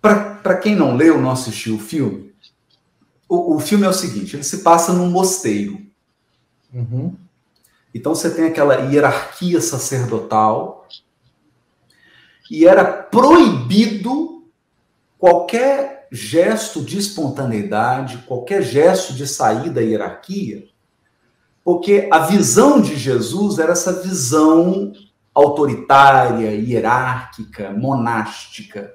[0.00, 2.34] Para quem não leu, não assistiu o filme,
[3.28, 5.84] o, o, filme é o seguinte: ele se passa num mosteiro.
[6.72, 7.16] Uhum.
[7.94, 10.86] Então você tem aquela hierarquia sacerdotal
[12.50, 14.44] e era proibido
[15.16, 20.64] qualquer gesto de espontaneidade, qualquer gesto de sair da hierarquia,
[21.64, 24.92] porque a visão de Jesus era essa visão
[25.32, 28.94] autoritária, hierárquica, monástica.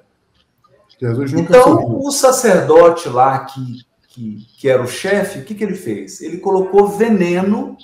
[1.36, 6.20] Então, o sacerdote lá que, que, que era o chefe, o que, que ele fez?
[6.20, 7.76] Ele colocou veneno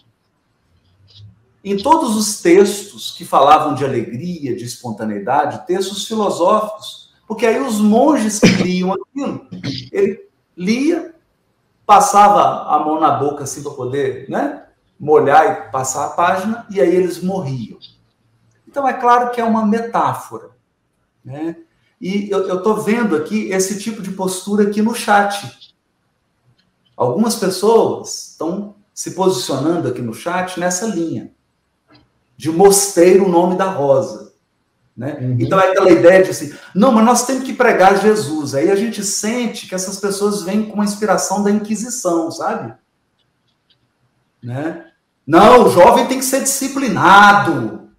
[1.68, 7.80] em todos os textos que falavam de alegria, de espontaneidade, textos filosóficos, porque aí os
[7.80, 9.48] monges que liam aquilo,
[9.90, 11.12] ele lia,
[11.84, 14.62] passava a mão na boca assim para poder, né,
[14.98, 17.80] molhar e passar a página, e aí eles morriam.
[18.68, 20.51] Então é claro que é uma metáfora,
[21.24, 21.56] né?
[22.01, 25.74] E eu estou vendo aqui esse tipo de postura aqui no chat.
[26.97, 31.34] Algumas pessoas estão se posicionando aqui no chat nessa linha
[32.36, 34.34] de mosteiro o nome da rosa.
[34.96, 35.18] Né?
[35.20, 35.36] Uhum.
[35.38, 38.54] Então é aquela ideia de assim, não, mas nós temos que pregar Jesus.
[38.54, 42.74] Aí a gente sente que essas pessoas vêm com uma inspiração da Inquisição, sabe?
[44.42, 44.90] Né?
[45.26, 47.90] Não, o jovem tem que ser disciplinado,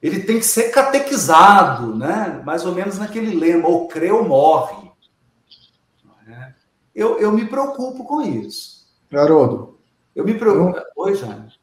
[0.00, 2.40] ele tem que ser catequizado, né?
[2.44, 4.90] mais ou menos naquele lema, ou crê ou morre.
[6.26, 6.54] Né?
[6.94, 8.86] Eu, eu me preocupo com isso.
[9.10, 9.78] Garoto.
[10.14, 10.80] Eu me preocupo.
[10.96, 11.53] Oi, Jaime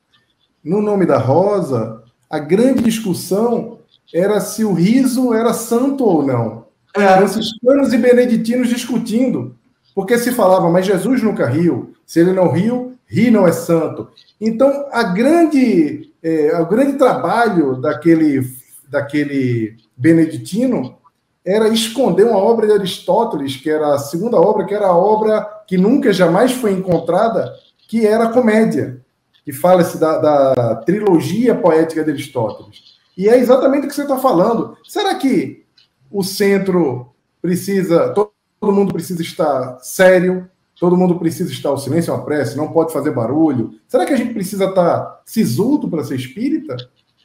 [0.63, 3.79] no nome da rosa, a grande discussão
[4.13, 6.65] era se o riso era santo ou não.
[6.95, 7.17] É.
[7.17, 9.55] Franciscanos e beneditinos discutindo,
[9.95, 11.93] porque se falava, mas Jesus nunca riu.
[12.05, 14.09] Se ele não riu, ri não é santo.
[14.39, 18.41] Então, a grande, é, o grande trabalho daquele,
[18.89, 20.97] daquele beneditino
[21.45, 25.47] era esconder uma obra de Aristóteles, que era a segunda obra, que era a obra
[25.67, 27.51] que nunca jamais foi encontrada,
[27.87, 29.00] que era a comédia
[29.43, 32.99] que fala-se da, da, trilogia poética de Aristóteles.
[33.17, 34.77] E é exatamente o que você está falando.
[34.87, 35.65] Será que
[36.09, 37.07] o centro
[37.41, 38.31] precisa, todo
[38.61, 40.49] mundo precisa estar sério,
[40.79, 43.75] todo mundo precisa estar, o silêncio é uma prece, não pode fazer barulho?
[43.87, 46.75] Será que a gente precisa estar sisudo para ser espírita?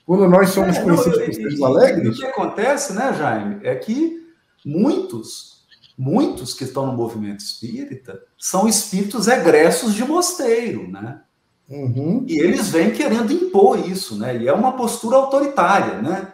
[0.06, 2.16] Quando nós somos é, conhecidos por seres alegres?
[2.16, 4.24] O que acontece, né, Jaime, é que
[4.64, 5.64] muitos,
[5.98, 11.22] muitos que estão no movimento espírita são espíritos egressos de mosteiro, né?
[11.68, 12.24] Uhum.
[12.28, 14.36] E eles vêm querendo impor isso, né?
[14.36, 16.32] E é uma postura autoritária, né?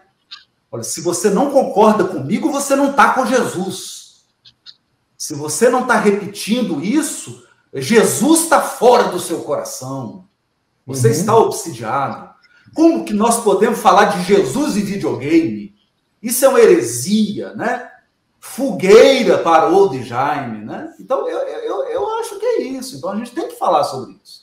[0.70, 4.24] Olha, se você não concorda comigo, você não está com Jesus.
[5.16, 10.26] Se você não está repetindo isso, Jesus está fora do seu coração.
[10.86, 11.12] Você uhum.
[11.12, 12.30] está obsidiado.
[12.74, 15.74] Como que nós podemos falar de Jesus e videogame?
[16.22, 17.90] Isso é uma heresia, né?
[18.40, 20.92] Fogueira para o de Jaime, né?
[20.98, 22.96] Então, eu, eu, eu acho que é isso.
[22.96, 24.41] Então, a gente tem que falar sobre isso.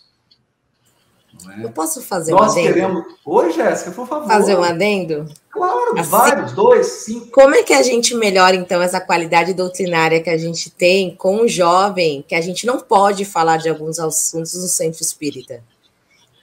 [1.48, 1.64] É?
[1.64, 2.74] Eu posso fazer Nós um adendo?
[2.74, 3.06] queremos.
[3.26, 4.28] Oi, Jéssica, por favor.
[4.28, 5.26] Fazer um adendo?
[5.49, 7.32] Claro, assim, vários, dois, cinco.
[7.32, 11.41] Como é que a gente melhora, então, essa qualidade doutrinária que a gente tem com
[11.41, 15.64] o jovem, que a gente não pode falar de alguns assuntos no centro espírita?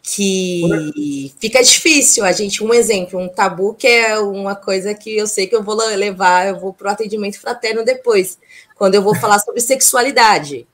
[0.02, 5.26] Que fica difícil a gente, um exemplo, um tabu que é uma coisa que eu
[5.26, 8.38] sei que eu vou levar, eu vou para o atendimento fraterno depois,
[8.76, 10.64] quando eu vou falar sobre sexualidade,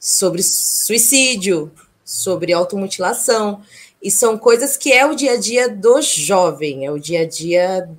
[0.00, 1.70] sobre suicídio,
[2.06, 3.60] sobre automutilação.
[4.00, 7.24] E são coisas que é o dia a dia do jovem, é o dia a
[7.26, 7.90] dia,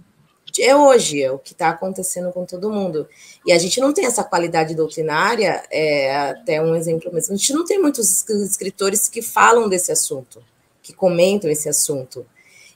[0.57, 3.07] é hoje, é o que está acontecendo com todo mundo.
[3.45, 7.35] E a gente não tem essa qualidade doutrinária, é até um exemplo mesmo.
[7.35, 10.41] A gente não tem muitos escritores que falam desse assunto,
[10.81, 12.25] que comentam esse assunto.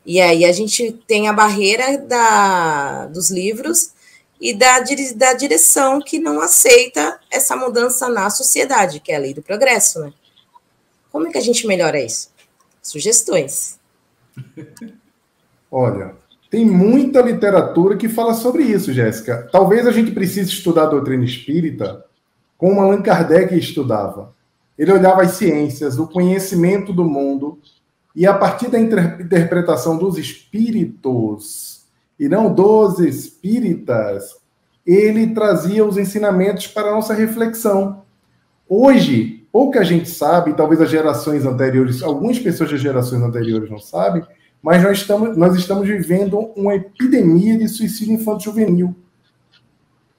[0.06, 3.92] E aí a gente tem a barreira da, dos livros
[4.42, 4.80] e da,
[5.16, 10.00] da direção que não aceita essa mudança na sociedade, que é a lei do progresso,
[10.00, 10.12] né?
[11.12, 12.32] Como é que a gente melhora isso?
[12.82, 13.80] Sugestões.
[15.70, 16.16] Olha,
[16.50, 19.48] tem muita literatura que fala sobre isso, Jéssica.
[19.52, 22.06] Talvez a gente precise estudar a doutrina espírita
[22.58, 24.36] como Allan Kardec estudava.
[24.78, 27.60] Ele olhava as ciências, o conhecimento do mundo,
[28.16, 31.86] e a partir da interpretação dos espíritos,
[32.20, 34.36] e não dos espíritas,
[34.86, 38.04] ele trazia os ensinamentos para a nossa reflexão.
[38.68, 44.24] Hoje, pouca gente sabe, talvez as gerações anteriores, algumas pessoas das gerações anteriores não sabem,
[44.62, 48.96] mas nós estamos, nós estamos vivendo uma epidemia de suicídio infanto-juvenil.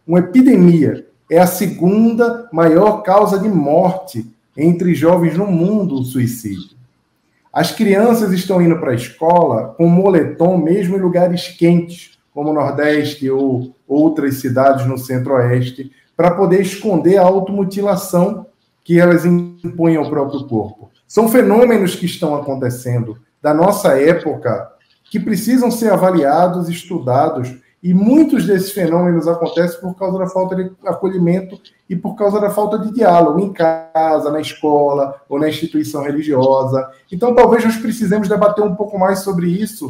[0.06, 1.06] Uma epidemia.
[1.30, 4.26] É a segunda maior causa de morte
[4.56, 6.76] entre jovens no mundo, o suicídio.
[7.52, 12.52] As crianças estão indo para a escola com moletom, mesmo em lugares quentes, como o
[12.52, 18.46] Nordeste ou outras cidades no Centro-Oeste, para poder esconder a automutilação
[18.84, 20.90] que elas impõem ao próprio corpo.
[21.06, 24.70] São fenômenos que estão acontecendo da nossa época
[25.10, 30.70] que precisam ser avaliados, estudados, e muitos desses fenômenos acontecem por causa da falta de
[30.86, 31.60] acolhimento
[31.90, 36.88] e por causa da falta de diálogo em casa, na escola ou na instituição religiosa.
[37.10, 39.88] Então, talvez nós precisemos debater um pouco mais sobre isso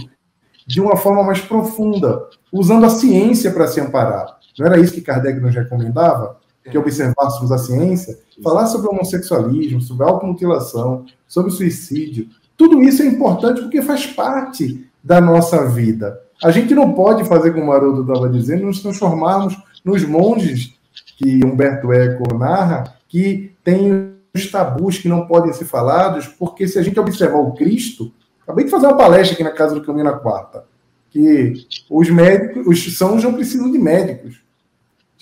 [0.66, 4.39] de uma forma mais profunda, usando a ciência para se amparar.
[4.59, 6.39] Não era isso que Kardec nos recomendava?
[6.70, 8.18] Que observássemos a ciência?
[8.43, 15.20] Falar sobre homossexualismo, sobre automutilação, sobre suicídio, tudo isso é importante porque faz parte da
[15.20, 16.20] nossa vida.
[16.43, 20.74] A gente não pode fazer, como o Haroldo estava dizendo, nos transformarmos nos monges
[21.16, 26.78] que Humberto Eco narra, que têm os tabus que não podem ser falados, porque se
[26.78, 28.12] a gente observar o Cristo,
[28.43, 30.64] acabei de fazer uma palestra aqui na Casa do Caminho na quarta,
[31.10, 34.41] que os médicos, os sãos não precisam de médicos.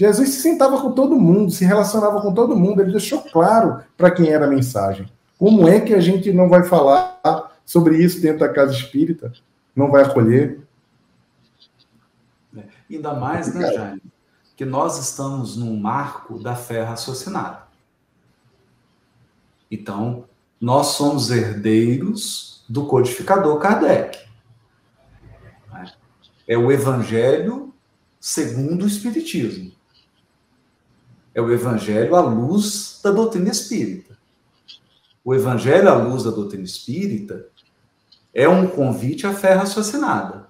[0.01, 4.11] Jesus se sentava com todo mundo, se relacionava com todo mundo, ele deixou claro para
[4.11, 5.07] quem era a mensagem.
[5.39, 7.21] Como é que a gente não vai falar
[7.67, 9.31] sobre isso dentro da casa espírita?
[9.77, 10.67] Não vai acolher?
[12.57, 12.63] É.
[12.91, 14.03] Ainda mais, né, Jaime,
[14.57, 17.65] que nós estamos num marco da fé raciocinada.
[19.71, 20.25] Então,
[20.59, 24.19] nós somos herdeiros do codificador Kardec.
[26.49, 27.75] É o Evangelho
[28.19, 29.79] segundo o Espiritismo.
[31.35, 34.11] É o Evangelho à luz da doutrina espírita
[35.25, 37.47] o Evangelho à luz da doutrina espírita
[38.33, 40.49] é um convite à fé raciocinada.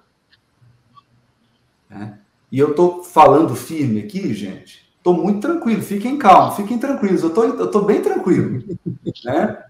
[1.89, 2.17] Né?
[2.51, 4.89] E eu estou falando firme aqui, gente.
[4.97, 7.23] Estou muito tranquilo, fiquem calmos, fiquem tranquilos.
[7.23, 8.63] Eu estou bem tranquilo.
[9.23, 9.63] Né?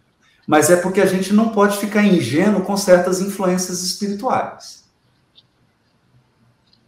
[0.47, 4.85] Mas é porque a gente não pode ficar ingênuo com certas influências espirituais.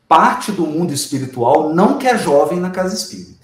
[0.07, 3.42] Parte do mundo espiritual não quer jovem na casa espírita.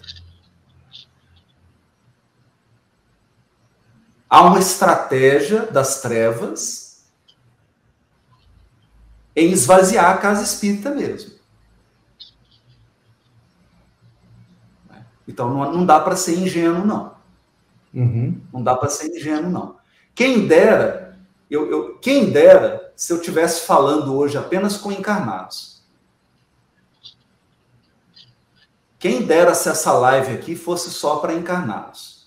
[4.30, 7.04] Há uma estratégia das trevas
[9.36, 11.40] em esvaziar a casa espírita mesmo.
[15.28, 17.16] Então não, não dá para ser ingênuo, não.
[17.94, 18.42] Uhum.
[18.54, 19.78] Não dá para ser ingênuo, não.
[20.14, 21.18] Quem dera,
[21.50, 25.82] eu, eu, quem dera se eu tivesse falando hoje apenas com encarnados.
[29.00, 32.19] Quem dera se essa live aqui fosse só para encarnados.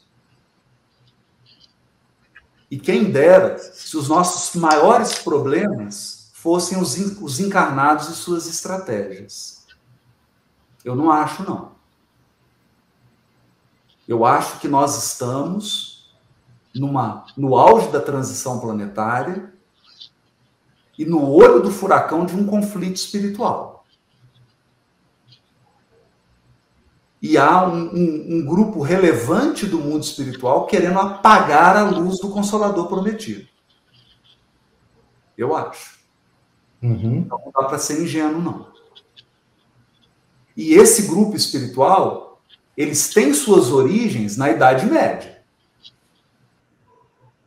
[2.72, 9.66] E quem dera se os nossos maiores problemas fossem os, os encarnados e suas estratégias.
[10.82, 11.72] Eu não acho, não.
[14.08, 16.10] Eu acho que nós estamos
[16.74, 19.52] numa, no auge da transição planetária
[20.98, 23.81] e no olho do furacão de um conflito espiritual.
[27.22, 32.30] E há um, um, um, grupo relevante do mundo espiritual querendo apagar a luz do
[32.30, 33.46] Consolador prometido.
[35.38, 36.00] Eu acho.
[36.82, 37.18] Uhum.
[37.18, 38.72] Então, não dá para ser ingênuo, não.
[40.56, 42.42] E esse grupo espiritual,
[42.76, 45.44] eles têm suas origens na Idade Média.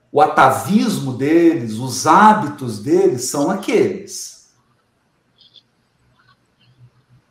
[0.10, 4.56] O atavismo deles, os hábitos deles são aqueles.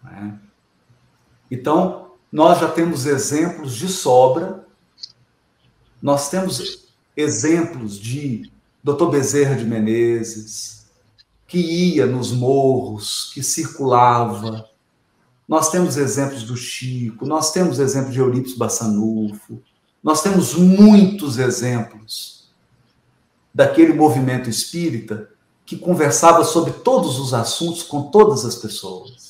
[0.02, 0.38] Né?
[1.50, 2.03] Então,
[2.34, 4.66] nós já temos exemplos de sobra.
[6.02, 8.50] Nós temos exemplos de
[8.82, 9.06] Dr.
[9.06, 10.86] Bezerra de Menezes,
[11.46, 14.68] que ia nos morros, que circulava.
[15.46, 19.62] Nós temos exemplos do Chico, nós temos exemplos de Eurípides Bassanufo,
[20.02, 22.48] nós temos muitos exemplos
[23.54, 25.30] daquele movimento espírita
[25.64, 29.23] que conversava sobre todos os assuntos com todas as pessoas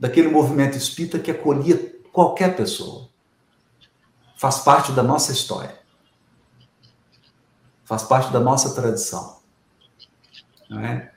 [0.00, 1.76] daquele movimento espírita que acolhia
[2.10, 3.10] qualquer pessoa.
[4.34, 5.78] Faz parte da nossa história.
[7.84, 9.40] Faz parte da nossa tradição.
[10.70, 11.12] Não é?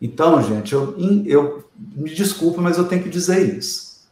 [0.00, 0.96] Então, gente, eu,
[1.26, 4.08] eu me desculpe, mas eu tenho que dizer isso.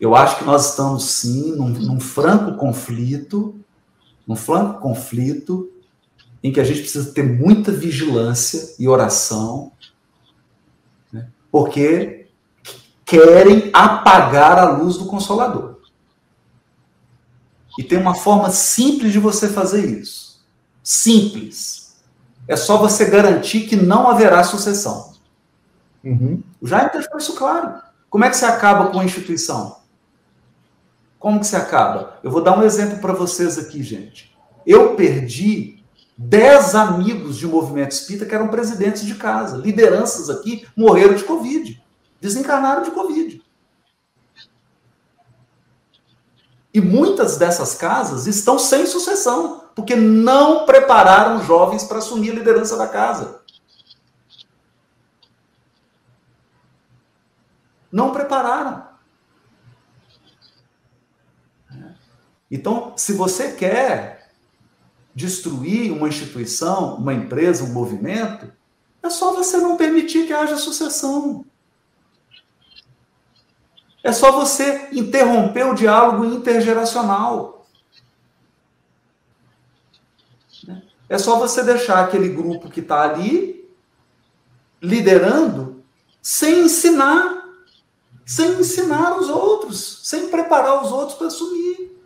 [0.00, 3.54] Eu acho que nós estamos sim num, num franco conflito,
[4.26, 5.70] num franco conflito
[6.42, 9.70] em que a gente precisa ter muita vigilância e oração,
[11.12, 11.30] né?
[11.52, 12.21] porque
[13.12, 15.80] querem apagar a luz do Consolador.
[17.78, 20.42] E tem uma forma simples de você fazer isso.
[20.82, 21.94] Simples.
[22.48, 25.12] É só você garantir que não haverá sucessão.
[26.02, 26.42] Uhum.
[26.58, 27.82] O Jaime deixou isso claro.
[28.08, 29.76] Como é que você acaba com a instituição?
[31.18, 32.18] Como que você acaba?
[32.22, 34.34] Eu vou dar um exemplo para vocês aqui, gente.
[34.66, 35.84] Eu perdi
[36.16, 41.81] dez amigos de movimento espírita que eram presidentes de casa, lideranças aqui, morreram de Covid,
[42.22, 43.44] desencarnaram de Covid.
[46.72, 52.76] E muitas dessas casas estão sem sucessão, porque não prepararam jovens para assumir a liderança
[52.76, 53.42] da casa.
[57.90, 58.86] Não prepararam.
[62.48, 64.30] Então, se você quer
[65.12, 68.50] destruir uma instituição, uma empresa, um movimento,
[69.02, 71.44] é só você não permitir que haja sucessão.
[74.02, 77.66] É só você interromper o diálogo intergeracional.
[81.08, 83.70] É só você deixar aquele grupo que está ali
[84.80, 85.84] liderando
[86.20, 87.48] sem ensinar,
[88.24, 92.00] sem ensinar os outros, sem preparar os outros para assumir.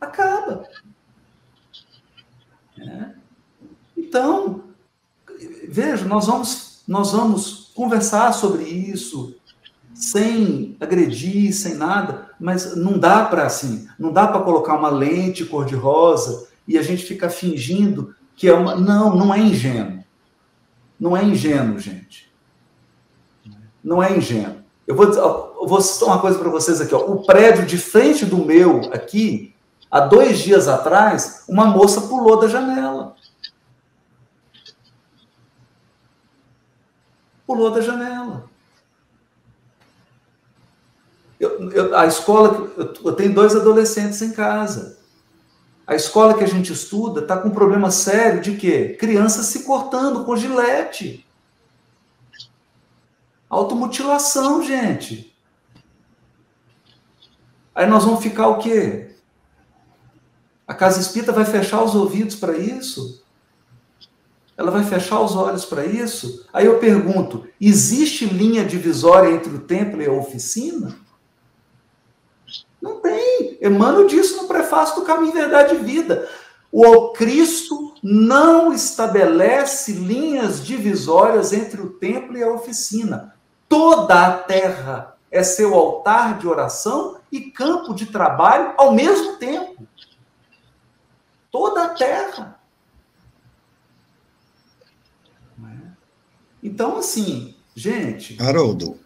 [0.00, 0.66] Acaba.
[2.78, 3.10] É.
[3.96, 4.64] Então,
[5.68, 9.39] veja, nós vamos, nós vamos conversar sobre isso,
[10.00, 15.44] sem agredir, sem nada, mas não dá para assim, não dá para colocar uma lente
[15.44, 18.74] cor-de-rosa e a gente ficar fingindo que é uma.
[18.74, 20.02] Não, não é ingênuo.
[20.98, 22.32] Não é ingênuo, gente.
[23.84, 24.62] Não é ingênuo.
[24.86, 26.94] Eu vou, eu vou citar uma coisa para vocês aqui.
[26.94, 27.00] Ó.
[27.00, 29.54] O prédio de frente do meu, aqui,
[29.90, 33.14] há dois dias atrás, uma moça pulou da janela.
[37.46, 38.49] Pulou da janela.
[41.40, 45.00] Eu, eu, a escola, eu, eu tenho dois adolescentes em casa.
[45.86, 48.94] A escola que a gente estuda está com um problema sério de quê?
[49.00, 51.26] Crianças se cortando com gilete.
[53.48, 55.34] Automutilação, gente.
[57.74, 59.16] Aí nós vamos ficar o quê?
[60.68, 63.24] A casa espírita vai fechar os ouvidos para isso?
[64.56, 66.46] Ela vai fechar os olhos para isso?
[66.52, 70.94] Aí eu pergunto: existe linha divisória entre o templo e a oficina?
[72.80, 73.58] Não tem.
[73.60, 76.28] Emmanuel disse no prefácio do Caminho, Verdade e Vida.
[76.72, 83.34] O Cristo não estabelece linhas divisórias entre o templo e a oficina.
[83.68, 89.86] Toda a terra é seu altar de oração e campo de trabalho ao mesmo tempo.
[91.50, 92.60] Toda a terra.
[96.62, 98.40] Então, assim, gente.
[98.40, 98.98] Haroldo.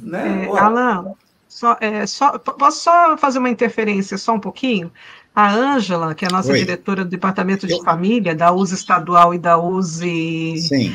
[0.00, 0.46] Né?
[0.46, 1.14] É, Alan,
[1.50, 4.90] só, é, só, posso só fazer uma interferência, só um pouquinho?
[5.34, 6.58] A Ângela, que é a nossa Oi.
[6.60, 7.82] diretora do Departamento de Eu...
[7.82, 10.94] Família, da USE estadual e da USE Sim.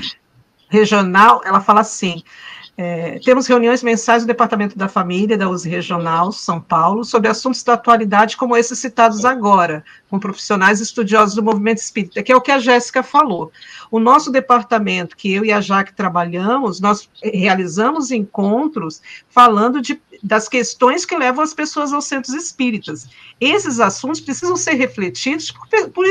[0.69, 2.23] regional, ela fala assim:
[2.77, 7.64] é, temos reuniões mensais do Departamento da Família, da USE Regional, São Paulo, sobre assuntos
[7.64, 12.41] da atualidade como esses citados agora, com profissionais estudiosos do movimento espírita, que é o
[12.41, 13.49] que a Jéssica falou.
[13.90, 20.47] O nosso departamento, que eu e a Jaque trabalhamos, nós realizamos encontros falando de, das
[20.47, 23.07] questões que levam as pessoas aos centros espíritas.
[23.39, 26.05] Esses assuntos precisam ser refletidos por, por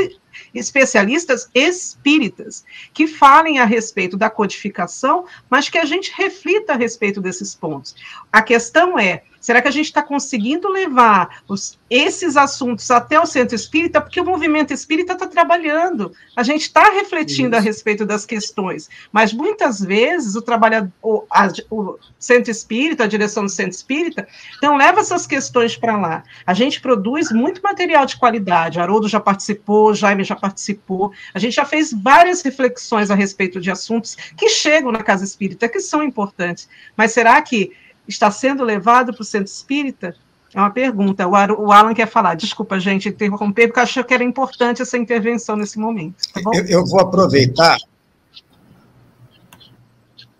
[0.53, 2.63] especialistas espíritas
[2.93, 7.95] que falem a respeito da codificação, mas que a gente reflita a respeito desses pontos.
[8.31, 13.27] A questão é Será que a gente está conseguindo levar os, esses assuntos até o
[13.27, 14.01] centro espírita?
[14.01, 17.57] Porque o movimento espírita está trabalhando, a gente está refletindo Isso.
[17.57, 23.07] a respeito das questões, mas muitas vezes o trabalhador, o, a, o centro espírita, a
[23.07, 24.27] direção do centro espírita,
[24.63, 26.23] não leva essas questões para lá.
[26.43, 31.53] A gente produz muito material de qualidade, Haroldo já participou, Jaime já participou, a gente
[31.53, 36.01] já fez várias reflexões a respeito de assuntos que chegam na casa espírita, que são
[36.01, 36.67] importantes,
[36.97, 40.15] mas será que está sendo levado para o centro espírita?
[40.53, 41.27] É uma pergunta.
[41.27, 42.35] O Alan quer falar.
[42.35, 46.15] Desculpa, gente, interromper, porque achei que era importante essa intervenção nesse momento.
[46.33, 47.77] Tá eu, eu, vou aproveitar.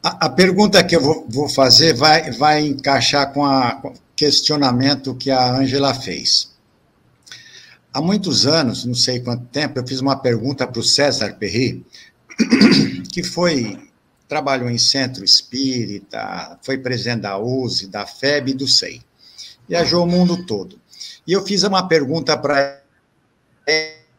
[0.02, 5.30] A, a, pergunta que eu vou, vou fazer vai, vai encaixar com o questionamento que
[5.30, 6.56] a Ângela fez.
[7.94, 11.86] Há muitos anos, não sei quanto tempo, eu fiz uma pergunta para o César Perry,
[13.12, 13.85] que foi
[14.28, 19.02] trabalhou em centro espírita, foi presidente da USE, da FEB e do SEI.
[19.68, 20.80] Viajou o mundo todo.
[21.28, 22.82] E eu fiz uma pergunta para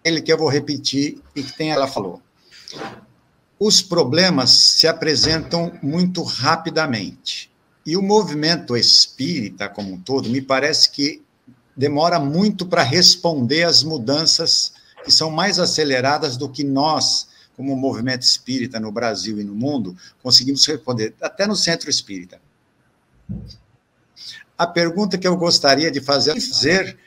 [0.04, 2.20] ele que eu vou repetir e que tem ela falou.
[3.58, 7.50] Os problemas se apresentam muito rapidamente.
[7.84, 11.22] E o movimento espírita como um todo, me parece que
[11.76, 14.72] demora muito para responder às mudanças
[15.04, 19.96] que são mais aceleradas do que nós, como movimento espírita no Brasil e no mundo,
[20.22, 22.40] conseguimos responder, até no centro espírita.
[24.58, 26.98] A pergunta que eu gostaria de fazer é dizer,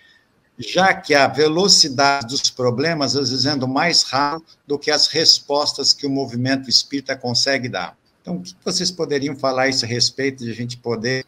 [0.58, 5.94] já que a velocidade dos problemas às vezes anda mais rápido do que as respostas
[5.94, 7.98] que o movimento espírita consegue dar.
[8.22, 11.26] Então, o que vocês poderiam falar a esse respeito de a gente poder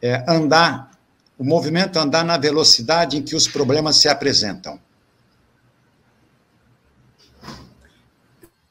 [0.00, 0.90] é, andar,
[1.38, 4.80] o movimento andar na velocidade em que os problemas se apresentam?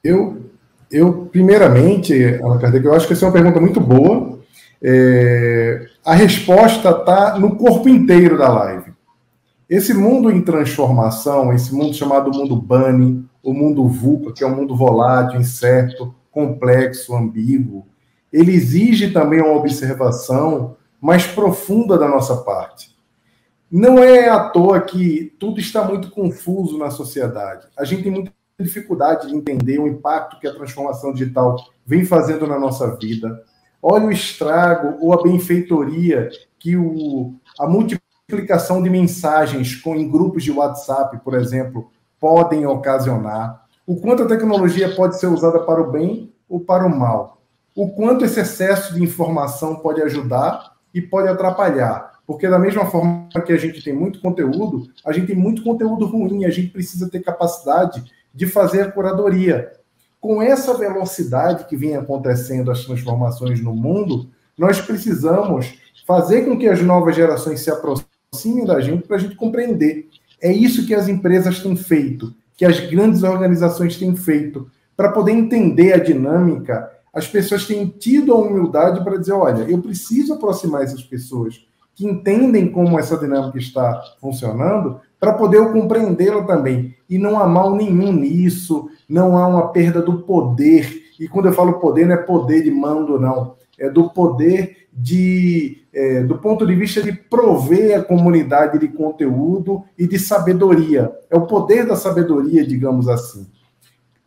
[0.04, 0.50] Eu,
[0.90, 4.40] eu primeiramente, Ana Kardec, eu acho que essa é uma pergunta muito boa.
[4.82, 8.92] É, a resposta está no corpo inteiro da live.
[9.70, 14.56] Esse mundo em transformação, esse mundo chamado mundo Bunny, o mundo VUCA, que é um
[14.56, 17.86] mundo volátil, incerto, complexo, ambíguo,
[18.32, 22.92] ele exige também uma observação mais profunda da nossa parte.
[23.70, 27.68] Não é à toa que tudo está muito confuso na sociedade.
[27.76, 31.56] A gente tem muita dificuldade de entender o impacto que a transformação digital
[31.86, 33.42] vem fazendo na nossa vida.
[33.82, 40.44] Olha o estrago ou a benfeitoria que o, a multiplicação de mensagens com, em grupos
[40.44, 43.66] de WhatsApp, por exemplo, podem ocasionar.
[43.84, 47.42] O quanto a tecnologia pode ser usada para o bem ou para o mal.
[47.74, 52.12] O quanto esse excesso de informação pode ajudar e pode atrapalhar.
[52.26, 56.06] Porque, da mesma forma que a gente tem muito conteúdo, a gente tem muito conteúdo
[56.06, 59.72] ruim, a gente precisa ter capacidade de fazer curadoria.
[60.20, 65.74] Com essa velocidade que vem acontecendo as transformações no mundo, nós precisamos
[66.06, 70.08] fazer com que as novas gerações se aproximem da gente para a gente compreender.
[70.40, 74.70] É isso que as empresas têm feito, que as grandes organizações têm feito.
[74.96, 79.80] Para poder entender a dinâmica, as pessoas têm tido a humildade para dizer: olha, eu
[79.80, 86.91] preciso aproximar essas pessoas que entendem como essa dinâmica está funcionando, para poder compreendê-la também.
[87.08, 91.02] E não há mal nenhum nisso, não há uma perda do poder.
[91.18, 93.54] E quando eu falo poder, não é poder de mando, não.
[93.78, 99.84] É do poder de, é, do ponto de vista de prover a comunidade de conteúdo
[99.98, 101.12] e de sabedoria.
[101.30, 103.46] É o poder da sabedoria, digamos assim.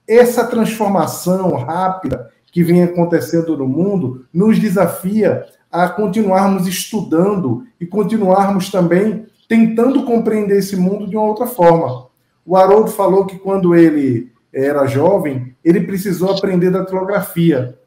[0.08, 8.72] Essa transformação rápida que vem acontecendo no mundo nos desafia a continuarmos estudando e continuarmos
[8.72, 12.05] também tentando compreender esse mundo de uma outra forma.
[12.46, 17.78] O Haroldo falou que quando ele era jovem, ele precisou aprender datilografia.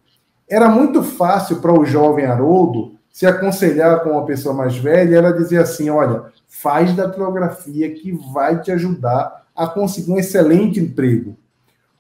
[0.49, 5.33] Era muito fácil para o jovem Haroldo se aconselhar com uma pessoa mais velha, ela
[5.33, 11.37] dizia assim: olha, faz datilografia que vai te ajudar a conseguir um excelente emprego.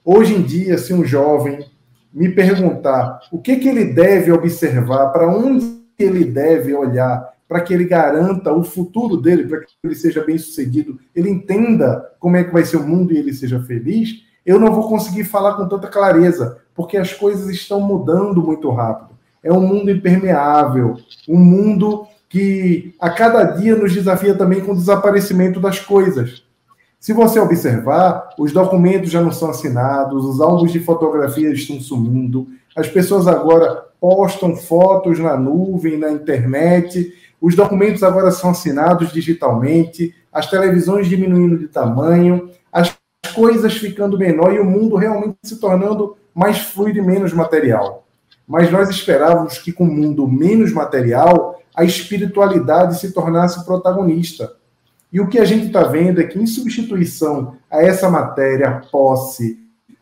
[0.04, 1.66] Hoje em dia, se um jovem
[2.12, 7.72] me perguntar o que, que ele deve observar, para onde ele deve olhar, para que
[7.72, 12.44] ele garanta o futuro dele, para que ele seja bem sucedido, ele entenda como é
[12.44, 15.66] que vai ser o mundo e ele seja feliz, eu não vou conseguir falar com
[15.66, 19.16] tanta clareza, porque as coisas estão mudando muito rápido.
[19.42, 20.96] É um mundo impermeável,
[21.28, 26.44] um mundo que a cada dia nos desafia também com o desaparecimento das coisas.
[27.00, 32.48] Se você observar, os documentos já não são assinados, os álbuns de fotografia estão sumindo,
[32.76, 40.14] as pessoas agora postam fotos na nuvem, na internet, os documentos agora são assinados digitalmente,
[40.32, 42.96] as televisões diminuindo de tamanho, as
[43.34, 48.04] coisas ficando menor e o mundo realmente se tornando mais fluido e menos material.
[48.46, 54.52] Mas nós esperávamos que com o mundo menos material, a espiritualidade se tornasse protagonista.
[55.12, 58.72] E o que a gente está vendo é que, em substituição a essa matéria, a
[58.80, 59.58] posse,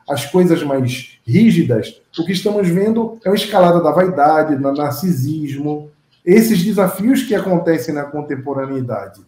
[0.09, 5.91] as coisas mais rígidas, o que estamos vendo é uma escalada da vaidade, do narcisismo,
[6.27, 9.25] esses desafios que acontecem na contemporaneidade.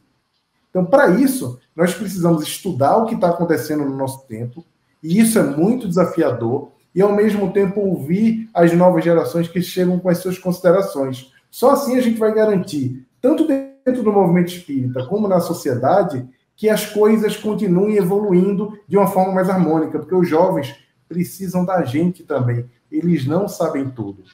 [0.68, 4.64] Então, para isso, nós precisamos estudar o que está acontecendo no nosso tempo,
[5.00, 10.00] e isso é muito desafiador, e ao mesmo tempo ouvir as novas gerações que chegam
[10.00, 11.32] com as suas considerações.
[11.48, 16.68] Só assim a gente vai garantir, tanto dentro do movimento espírita como na sociedade, que
[16.68, 20.74] as coisas continuem evoluindo de uma forma mais harmônica, porque os jovens
[21.08, 22.68] precisam da gente também.
[22.90, 24.24] Eles não sabem tudo.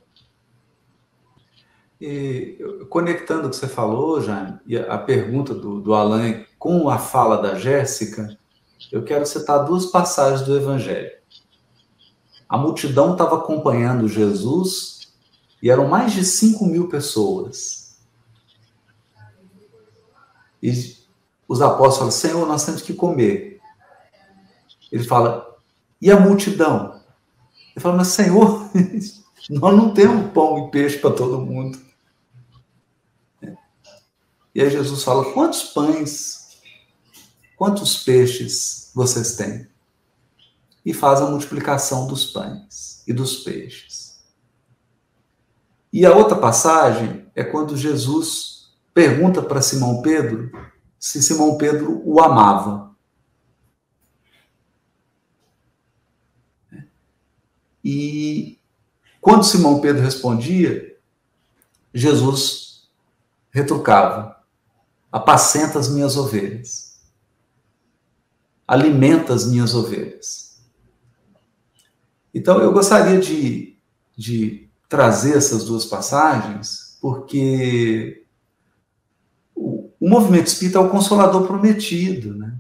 [2.07, 2.59] E,
[2.91, 7.41] conectando o que você falou, Jaime, e a pergunta do, do Alain com a fala
[7.41, 8.37] da Jéssica,
[8.93, 11.11] eu quero citar duas passagens do Evangelho.
[12.47, 15.15] A multidão estava acompanhando Jesus
[15.63, 17.97] e eram mais de 5 mil pessoas.
[20.63, 20.95] E
[21.49, 23.63] os apóstolos falam: Senhor, nós temos que comer.
[24.93, 25.57] Ele fala:
[26.03, 27.01] E a multidão?
[27.75, 28.69] Ele fala: Mas, Senhor,
[29.49, 31.94] nós não temos pão e peixe para todo mundo.
[34.55, 36.59] E aí Jesus fala: quantos pães,
[37.57, 39.67] quantos peixes vocês têm?
[40.85, 44.23] E faz a multiplicação dos pães e dos peixes.
[45.93, 50.51] E a outra passagem é quando Jesus pergunta para Simão Pedro
[50.99, 52.95] se Simão Pedro o amava.
[57.85, 58.59] E
[59.21, 60.97] quando Simão Pedro respondia,
[61.93, 62.89] Jesus
[63.51, 64.34] retrucava:
[65.15, 67.01] Apacenta as minhas ovelhas,
[68.67, 70.61] alimenta as minhas ovelhas.
[72.35, 73.79] Então eu gostaria de,
[74.17, 78.27] de trazer essas duas passagens, porque
[79.55, 82.59] o, o movimento espírita é o consolador prometido, né?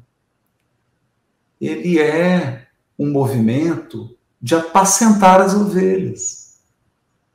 [1.61, 6.61] Ele é um movimento de apacentar as ovelhas.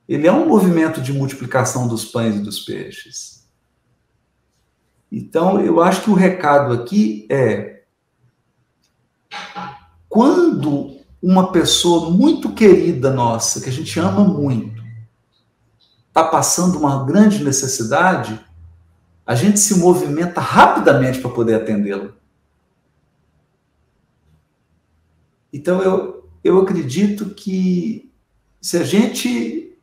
[0.07, 3.38] Ele é um movimento de multiplicação dos pães e dos peixes.
[5.11, 7.83] Então, eu acho que o recado aqui é:
[10.07, 14.81] quando uma pessoa muito querida nossa, que a gente ama muito,
[16.07, 18.39] está passando uma grande necessidade,
[19.25, 22.09] a gente se movimenta rapidamente para poder atendê-la.
[25.51, 28.11] Então, eu, eu acredito que
[28.61, 29.77] se a gente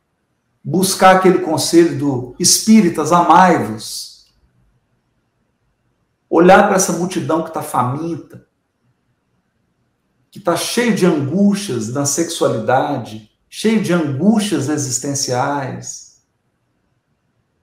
[0.63, 4.16] buscar aquele conselho do espíritas, amai-vos,
[6.29, 8.47] olhar para essa multidão que está faminta,
[10.29, 16.21] que está cheio de angústias na sexualidade, cheio de angústias existenciais,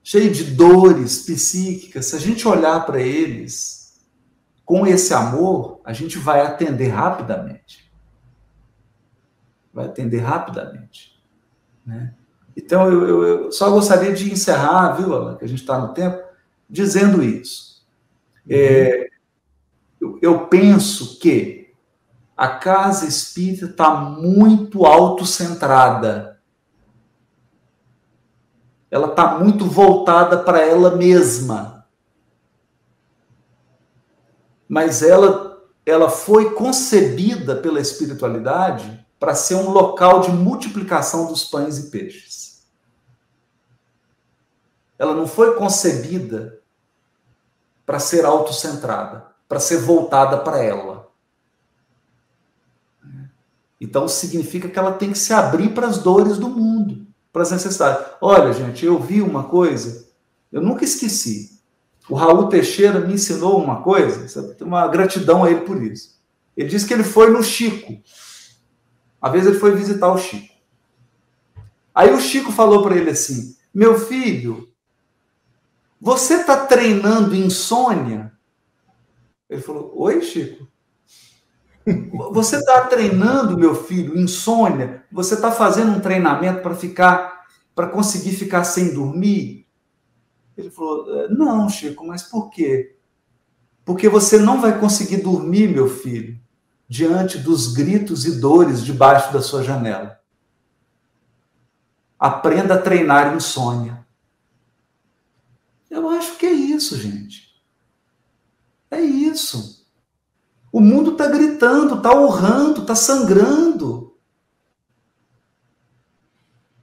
[0.02, 4.00] cheio de dores psíquicas, se a gente olhar para eles
[4.64, 7.84] com esse amor, a gente vai atender rapidamente
[9.74, 11.20] vai atender rapidamente.
[11.84, 12.14] Né?
[12.56, 15.92] Então, eu, eu, eu, só gostaria de encerrar, viu, Alan, que a gente está no
[15.92, 16.22] tempo,
[16.70, 17.63] dizendo isso.
[18.48, 19.08] É,
[20.20, 21.74] eu, penso que
[22.36, 26.40] a casa espírita está muito autocentrada.
[28.90, 31.86] Ela está muito voltada para ela mesma.
[34.68, 41.78] Mas ela, ela foi concebida pela espiritualidade para ser um local de multiplicação dos pães
[41.78, 42.66] e peixes.
[44.98, 46.63] Ela não foi concebida
[47.84, 51.10] para ser autocentrada, para ser voltada para ela.
[53.80, 57.50] Então significa que ela tem que se abrir para as dores do mundo, para as
[57.50, 58.06] necessidades.
[58.20, 60.08] Olha, gente, eu vi uma coisa,
[60.50, 61.60] eu nunca esqueci.
[62.08, 64.26] O Raul Teixeira me ensinou uma coisa,
[64.60, 66.18] uma gratidão a ele por isso.
[66.56, 68.00] Ele disse que ele foi no Chico,
[69.20, 70.54] uma vez ele foi visitar o Chico.
[71.94, 74.68] Aí o Chico falou para ele assim: Meu filho,
[76.04, 78.30] você está treinando insônia?
[79.48, 80.68] Ele falou: Oi, Chico.
[82.32, 85.02] Você está treinando, meu filho, insônia?
[85.10, 89.66] Você está fazendo um treinamento para ficar, para conseguir ficar sem dormir?
[90.54, 92.98] Ele falou: é, Não, Chico, mas por quê?
[93.82, 96.38] Porque você não vai conseguir dormir, meu filho,
[96.86, 100.20] diante dos gritos e dores debaixo da sua janela.
[102.18, 104.03] Aprenda a treinar insônia.
[105.94, 107.54] Eu acho que é isso, gente.
[108.90, 109.86] É isso.
[110.72, 114.16] O mundo está gritando, está urrando, está sangrando.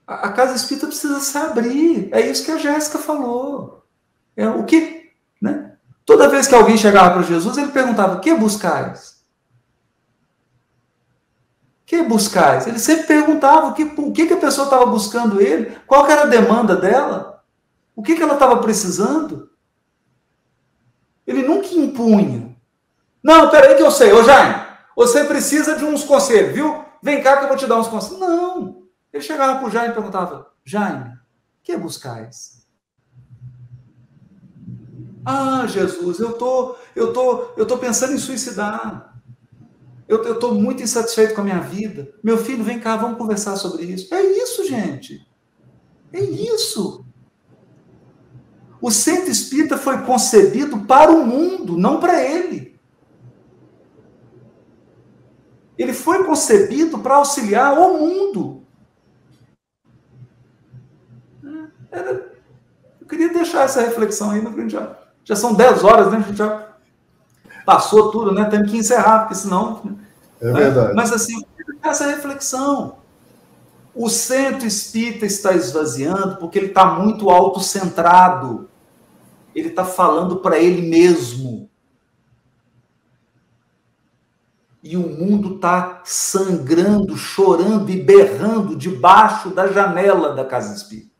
[0.08, 2.08] A, a casa espírita precisa se abrir.
[2.14, 3.86] É isso que a Jéssica falou.
[4.34, 5.12] É o que,
[5.42, 5.76] né?
[6.06, 9.22] Toda vez que alguém chegava para Jesus, ele perguntava: "O que buscais?"
[11.86, 12.68] que buscais?
[12.68, 16.22] Ele sempre perguntava o que, o que, que a pessoa estava buscando ele, qual era
[16.22, 17.31] a demanda dela,
[17.96, 19.50] o que, que ela estava precisando.
[21.26, 22.56] Ele nunca impunha.
[23.24, 24.12] Não, peraí que eu sei.
[24.12, 24.66] Ô Jaime,
[24.96, 26.84] você precisa de uns conselhos, viu?
[27.02, 28.20] Vem cá que eu vou te dar uns conselhos.
[28.20, 28.84] Não.
[29.12, 31.14] Ele chegava para o Jaime e perguntava, Jaime,
[31.64, 32.62] que buscais?
[35.26, 39.12] Ah, Jesus, eu tô, eu tô, eu tô pensando em suicidar.
[40.08, 42.14] Eu estou muito insatisfeito com a minha vida.
[42.22, 44.14] Meu filho, vem cá, vamos conversar sobre isso.
[44.14, 45.26] É isso, gente.
[46.12, 47.06] É isso.
[48.82, 52.80] O centro espírita foi concebido para o mundo, não para ele.
[55.78, 58.64] Ele foi concebido para auxiliar o mundo.
[61.44, 62.32] É, era,
[63.00, 66.18] eu queria deixar essa reflexão aí, mas já, já são 10 horas, né?
[66.18, 66.76] A gente já
[67.66, 68.46] passou tudo, né?
[68.46, 69.98] Temos que encerrar, porque senão.
[70.42, 70.54] É né?
[70.54, 70.94] verdade.
[70.96, 71.44] Mas assim,
[71.84, 73.00] essa reflexão.
[73.94, 78.70] O centro espírita está esvaziando porque ele está muito autocentrado.
[79.54, 81.70] Ele está falando para ele mesmo.
[84.84, 91.12] E o mundo está sangrando, chorando e berrando debaixo da janela da casa espírita.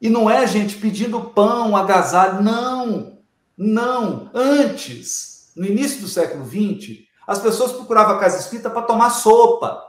[0.00, 3.18] E não é gente pedindo pão, agasalho, não,
[3.56, 4.30] não.
[4.32, 9.84] Antes, no início do século XX, as pessoas procuravam a casa espírita para tomar sopa,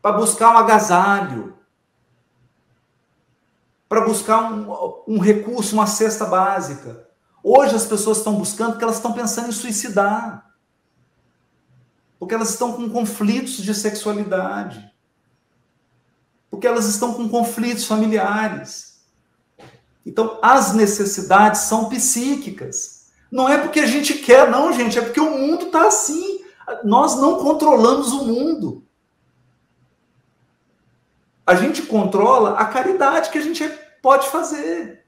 [0.00, 1.57] para buscar um agasalho,
[3.88, 7.08] para buscar um, um recurso, uma cesta básica.
[7.42, 10.54] Hoje as pessoas estão buscando porque elas estão pensando em suicidar.
[12.18, 14.92] Porque elas estão com conflitos de sexualidade.
[16.50, 19.00] Porque elas estão com conflitos familiares.
[20.04, 23.06] Então, as necessidades são psíquicas.
[23.30, 26.40] Não é porque a gente quer, não, gente, é porque o mundo está assim.
[26.82, 28.87] Nós não controlamos o mundo.
[31.48, 33.66] A gente controla a caridade que a gente
[34.02, 35.02] pode fazer.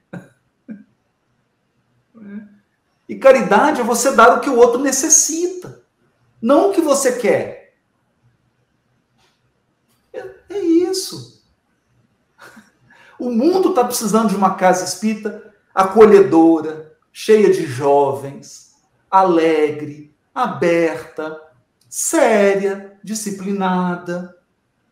[3.06, 5.82] E caridade é você dar o que o outro necessita,
[6.40, 7.76] não o que você quer.
[10.14, 11.44] É, é isso.
[13.18, 18.76] O mundo está precisando de uma casa espírita acolhedora, cheia de jovens,
[19.10, 21.38] alegre, aberta,
[21.86, 24.39] séria, disciplinada,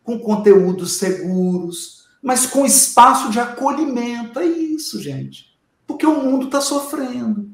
[0.09, 4.39] com conteúdos seguros, mas com espaço de acolhimento.
[4.39, 5.55] É isso, gente.
[5.87, 7.51] Porque o mundo está sofrendo.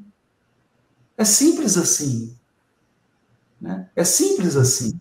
[1.17, 2.33] É simples assim.
[3.59, 3.89] Né?
[3.93, 4.93] É simples assim.